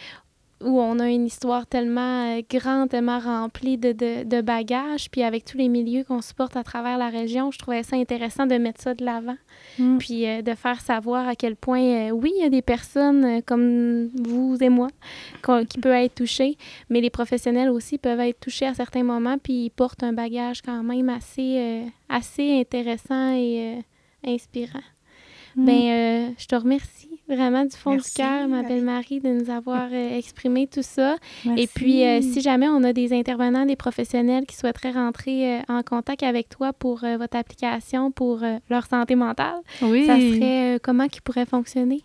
où 0.62 0.80
on 0.80 1.00
a 1.00 1.10
une 1.10 1.26
histoire 1.26 1.68
tellement 1.68 2.38
euh, 2.38 2.42
grande, 2.50 2.90
tellement 2.90 3.20
remplie 3.20 3.78
de, 3.78 3.92
de, 3.92 4.24
de 4.24 4.42
bagages, 4.42 5.10
puis 5.12 5.24
avec 5.24 5.46
tous 5.46 5.58
les 5.58 5.68
milieux 5.68 6.04
qu'on 6.04 6.22
supporte 6.22 6.56
à 6.56 6.64
travers 6.64 6.98
la 6.98 7.10
région, 7.10 7.52
je 7.52 7.60
trouvais 7.60 7.84
ça 7.84 7.96
intéressant 7.96 8.46
de 8.46 8.56
mettre 8.56 8.82
ça 8.82 8.94
de 8.94 9.04
l'avant, 9.04 9.38
Mm. 9.78 9.98
puis 9.98 10.26
euh, 10.26 10.42
de 10.42 10.54
faire 10.54 10.80
savoir 10.80 11.28
à 11.28 11.36
quel 11.36 11.56
point, 11.56 11.82
euh, 11.82 12.10
oui, 12.12 12.32
il 12.38 12.42
y 12.42 12.46
a 12.46 12.50
des 12.50 12.62
personnes 12.62 13.26
euh, 13.26 13.42
comme 13.46 14.08
vous 14.08 14.58
et 14.62 14.70
moi 14.70 14.88
qui 15.68 15.80
peuvent 15.80 15.92
être 15.94 16.16
touchées, 16.16 16.58
mais 16.90 17.02
les 17.02 17.10
professionnels 17.10 17.70
aussi 17.70 17.98
peuvent 17.98 18.20
être 18.20 18.40
touchés 18.40 18.66
à 18.66 18.74
certains 18.74 19.04
moments, 19.04 19.38
puis 19.38 19.66
ils 19.66 19.70
portent 19.70 20.04
un 20.04 20.14
bagage 20.14 20.62
quand 20.62 20.82
même 20.82 21.10
assez, 21.10 21.84
assez 22.10 22.60
intéressant 22.60 23.34
et 23.36 23.82
inspirant. 24.26 24.80
Mm. 25.56 25.66
Ben, 25.66 26.34
je 26.38 26.46
te 26.48 26.56
remercie 26.56 27.15
vraiment 27.28 27.64
du 27.66 27.76
fond 27.76 27.92
Merci, 27.92 28.12
du 28.12 28.18
cœur, 28.22 28.48
ma 28.48 28.62
Marie. 28.62 28.68
belle 28.68 28.84
Marie, 28.84 29.20
de 29.20 29.30
nous 29.30 29.50
avoir 29.50 29.88
euh, 29.92 30.18
exprimé 30.18 30.68
tout 30.68 30.82
ça. 30.84 31.16
Et 31.46 31.50
Merci. 31.50 31.68
puis, 31.74 32.04
euh, 32.06 32.22
si 32.22 32.42
jamais 32.42 32.68
on 32.68 32.84
a 32.84 32.94
des 32.94 33.14
intervenants, 33.14 33.66
des 33.66 33.76
professionnels 33.76 34.46
qui 34.46 34.56
souhaiteraient 34.56 34.92
rentrer 34.92 35.58
euh, 35.58 35.62
en 35.68 35.82
contact 35.84 36.24
avec 36.24 36.50
toi 36.50 36.74
pour 36.74 37.00
votre 37.00 37.38
application, 37.38 38.12
pour 38.12 38.42
leur 38.70 38.86
santé 38.86 39.16
mentale, 39.16 39.56
oui. 39.82 40.06
ça 40.06 40.16
serait 40.20 40.80
comment 40.82 41.08
qui 41.08 41.22
pourrait 41.22 41.46
fonctionner? 41.46 42.04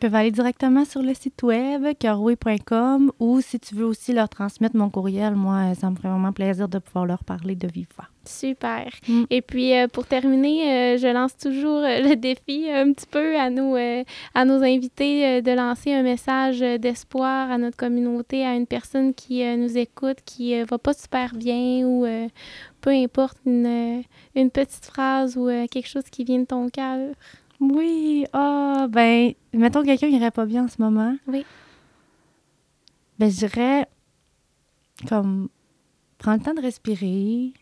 Ils 0.00 0.08
peuvent 0.08 0.14
aller 0.14 0.30
directement 0.30 0.86
sur 0.86 1.02
le 1.02 1.12
site 1.12 1.42
web, 1.42 1.84
cœurroué.com, 1.98 3.12
ou 3.20 3.42
si 3.42 3.60
tu 3.60 3.74
veux 3.74 3.84
aussi 3.84 4.14
leur 4.14 4.30
transmettre 4.30 4.74
mon 4.74 4.88
courriel, 4.88 5.34
moi, 5.34 5.74
ça 5.74 5.90
me 5.90 5.96
ferait 5.96 6.08
vraiment 6.08 6.32
plaisir 6.32 6.70
de 6.70 6.78
pouvoir 6.78 7.04
leur 7.04 7.22
parler 7.22 7.54
de 7.54 7.68
vive 7.68 7.88
voix. 7.94 8.06
Super. 8.24 8.90
Mm. 9.06 9.24
Et 9.28 9.42
puis, 9.42 9.76
euh, 9.76 9.88
pour 9.88 10.06
terminer, 10.06 10.94
euh, 10.94 10.96
je 10.96 11.06
lance 11.06 11.36
toujours 11.36 11.80
euh, 11.80 12.00
le 12.00 12.16
défi 12.16 12.70
euh, 12.70 12.84
un 12.86 12.94
petit 12.94 13.06
peu 13.10 13.36
à 13.36 13.50
nos, 13.50 13.76
euh, 13.76 14.02
à 14.34 14.46
nos 14.46 14.62
invités 14.62 15.26
euh, 15.26 15.40
de 15.42 15.50
lancer 15.50 15.92
un 15.92 16.02
message 16.02 16.62
euh, 16.62 16.78
d'espoir 16.78 17.50
à 17.50 17.58
notre 17.58 17.76
communauté, 17.76 18.46
à 18.46 18.54
une 18.54 18.66
personne 18.66 19.12
qui 19.12 19.44
euh, 19.44 19.56
nous 19.56 19.76
écoute, 19.76 20.16
qui 20.24 20.54
euh, 20.54 20.64
va 20.64 20.78
pas 20.78 20.94
super 20.94 21.34
bien 21.34 21.86
ou 21.86 22.06
euh, 22.06 22.26
peu 22.80 22.88
importe, 22.88 23.36
une, 23.44 23.98
euh, 23.98 24.02
une 24.34 24.50
petite 24.50 24.86
phrase 24.86 25.36
ou 25.36 25.48
euh, 25.48 25.66
quelque 25.70 25.88
chose 25.88 26.04
qui 26.10 26.24
vient 26.24 26.38
de 26.38 26.46
ton 26.46 26.70
cœur. 26.70 27.10
Oui, 27.60 28.24
ah, 28.32 28.86
ben, 28.88 29.32
mettons 29.52 29.82
quelqu'un 29.84 30.08
qui 30.08 30.16
irait 30.16 30.30
pas 30.30 30.46
bien 30.46 30.64
en 30.64 30.68
ce 30.68 30.80
moment. 30.80 31.16
Oui. 31.26 31.44
Ben, 33.18 33.30
je 33.30 33.36
dirais, 33.36 33.86
comme, 35.08 35.48
prends 36.18 36.34
le 36.34 36.40
temps 36.40 36.54
de 36.54 36.60
respirer, 36.62 37.52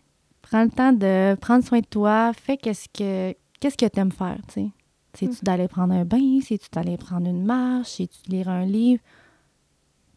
prends 0.43 0.63
le 0.63 0.71
temps 0.71 0.93
de 0.93 1.35
prendre 1.41 1.65
soin 1.65 1.81
de 1.81 1.87
toi, 1.87 2.33
fais 2.33 2.57
qu'est-ce 2.57 2.89
que, 2.89 3.35
qu'est-ce 3.61 3.77
que 3.77 3.87
t'aimes 3.87 4.13
faire, 4.13 4.39
tu 4.47 4.55
sais. 4.55 4.69
C'est-tu 5.15 5.33
Mhm. 5.33 5.39
d'aller 5.43 5.69
prendre 5.69 5.95
un 5.95 6.05
bain, 6.05 6.39
c'est-tu 6.43 6.69
d'aller 6.71 6.97
prendre 6.97 7.27
une 7.29 7.45
marche, 7.45 7.89
c'est-tu 7.97 8.31
de 8.31 8.37
lire 8.37 8.49
un 8.49 8.65
livre? 8.67 9.03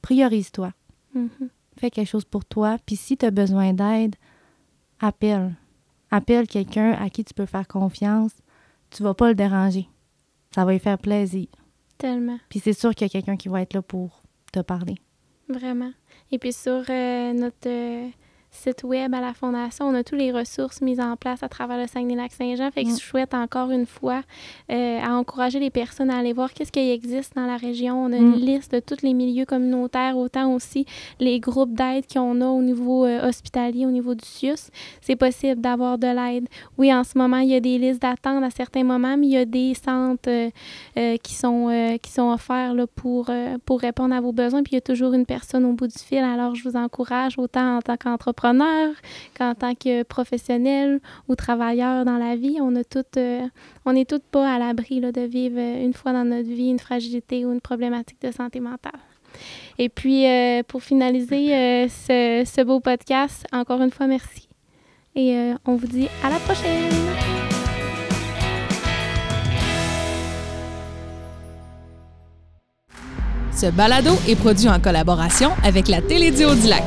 Priorise-toi. 0.02 0.72
Mhm. 1.16 1.30
fais 1.78 1.90
quelque 1.90 2.08
chose 2.08 2.26
pour 2.26 2.46
toi. 2.46 2.78
Puis 2.86 2.96
si 2.96 3.18
tu 3.18 3.26
as 3.26 3.32
besoin 3.32 3.74
d'aide, 3.74 4.16
appelle. 5.00 5.56
Appelle 6.12 6.46
quelqu'un 6.48 6.92
à 6.92 7.10
qui 7.10 7.24
tu 7.24 7.34
peux 7.34 7.46
faire 7.48 7.68
confiance. 7.68 8.32
Tu 8.92 9.04
vas 9.04 9.14
pas 9.14 9.30
le 9.30 9.36
déranger. 9.36 9.88
Ça 10.54 10.66
va 10.66 10.74
lui 10.74 10.80
faire 10.80 10.98
plaisir. 10.98 11.48
Tellement. 11.98 12.38
Puis 12.50 12.60
c'est 12.60 12.74
sûr 12.74 12.94
qu'il 12.94 13.06
y 13.06 13.10
a 13.10 13.12
quelqu'un 13.12 13.38
qui 13.38 13.48
va 13.48 13.62
être 13.62 13.74
là 13.74 13.82
pour 13.82 14.22
te 14.52 14.60
parler. 14.60 14.96
Vraiment. 15.48 15.92
Et 16.32 16.38
puis 16.38 16.54
sur 16.54 16.84
euh, 16.90 17.34
notre 17.34 17.68
euh, 17.68 18.10
site 18.54 18.84
web 18.84 19.14
à 19.16 19.22
la 19.22 19.34
Fondation, 19.34 19.86
on 19.86 19.94
a 19.96 20.04
toutes 20.04 20.20
les 20.20 20.32
ressources 20.32 20.82
mises 20.82 21.00
en 21.00 21.16
place 21.16 21.42
à 21.42 21.48
travers 21.48 21.78
le 21.78 21.88
Saguenay-Lac-Saint-Jean. 21.88 22.70
Fait 22.72 22.84
que 22.84 22.90
Mm. 22.90 22.98
je 23.00 23.02
souhaite 23.02 23.34
encore 23.34 23.72
une 23.72 23.86
fois 23.86 24.22
euh, 24.70 25.00
à 25.02 25.14
encourager 25.16 25.58
les 25.60 25.70
personnes 25.70 26.10
à 26.10 26.18
aller 26.18 26.34
voir 26.34 26.54
qu'est-ce 26.54 26.72
qui 26.72 26.92
existe 26.92 27.34
dans 27.36 27.46
la 27.46 27.56
région. 27.56 28.04
On 28.04 28.12
a 28.12 28.18
une 28.18 28.32
Mm. 28.36 28.46
liste 28.46 28.76
de 28.76 28.82
tous 28.82 29.04
les 29.04 29.14
milieux 29.14 29.46
communautaires, 29.46 30.18
autant 30.18 30.54
aussi 30.54 30.86
les 31.20 31.40
groupes 31.40 31.74
d'aide 31.74 32.06
qu'on 32.12 32.42
a 32.42 32.48
au 32.48 32.62
niveau 32.62 33.06
euh, 33.06 33.26
hospitalier, 33.28 33.86
au 33.86 33.92
niveau 33.92 34.16
du 34.16 34.26
CIUS. 34.26 34.70
C'est 35.00 35.16
possible 35.16 35.62
d'avoir 35.62 35.98
de 35.98 36.08
l'aide. 36.08 36.48
Oui, 36.78 36.94
en 36.94 37.06
ce 37.06 37.18
moment, 37.18 37.38
il 37.38 37.50
y 37.50 37.56
a 37.56 37.62
des 37.62 37.78
listes 37.78 38.02
d'attente 38.02 38.44
à 38.44 38.50
certains 38.50 38.84
moments, 38.84 39.16
mais 39.18 39.28
il 39.28 39.34
y 39.34 39.38
a 39.38 39.46
des 39.46 39.74
centres 39.76 40.30
euh, 40.30 41.18
qui, 41.24 41.34
sont, 41.36 41.98
qui 42.04 42.12
sont 42.12 42.30
offerts 42.34 42.74
là, 42.74 42.86
pour, 42.86 43.30
pour 43.66 43.80
répondre 43.80 44.14
à 44.14 44.20
vos 44.20 44.34
besoins. 44.34 44.62
Puis 44.62 44.74
il 44.74 44.76
y 44.76 44.78
a 44.80 44.82
toujours 44.82 45.14
une 45.14 45.26
personne 45.26 45.64
au 45.64 45.72
bout 45.72 45.88
du 45.88 45.98
fil. 45.98 46.18
Alors, 46.20 46.54
je 46.54 46.68
vous 46.68 46.76
encourage, 46.76 47.40
autant 47.40 47.78
en 47.78 47.82
tant 47.82 47.96
qu'entrepreneur 47.96 48.41
qu'en 48.42 49.56
tant 49.56 49.76
que 49.76 50.04
professionnel 50.04 51.00
ou 51.28 51.36
travailleur 51.36 52.06
dans 52.06 52.18
la 52.18 52.36
vie, 52.36 52.58
on 52.60 52.76
a 52.76 52.84
toutes, 52.84 53.18
euh, 53.18 53.42
on 53.86 53.94
n'est 53.94 54.06
toutes 54.06 54.24
pas 54.24 54.56
à 54.56 54.60
l'abri 54.60 55.00
de 55.00 55.22
vivre 55.22 55.60
euh, 55.60 55.84
une 55.84 55.94
fois 55.94 56.14
dans 56.14 56.26
notre 56.26 56.50
vie 56.50 56.70
une 56.70 56.80
fragilité 56.80 57.46
ou 57.46 57.54
une 57.54 57.62
problématique 57.62 58.22
de 58.22 58.32
santé 58.32 58.60
mentale. 58.60 59.00
Et 59.78 59.90
puis, 59.90 60.28
euh, 60.28 60.64
pour 60.68 60.84
finaliser 60.84 61.88
ce, 61.88 62.64
beau 62.64 62.80
podcast, 62.80 63.46
encore 63.52 63.82
une 63.82 63.92
fois, 63.92 64.08
merci. 64.08 64.50
Et 65.16 65.54
on 65.66 65.76
vous 65.76 65.88
dit 65.88 66.08
à 66.24 66.30
la 66.30 66.38
prochaine! 66.38 66.90
Ce 73.54 73.68
balado 73.68 74.12
est 74.28 74.36
produit 74.36 74.70
en 74.70 74.80
collaboration 74.80 75.52
avec 75.64 75.88
la 75.88 76.02
Télédio 76.02 76.56
du 76.56 76.68
Lac. 76.68 76.84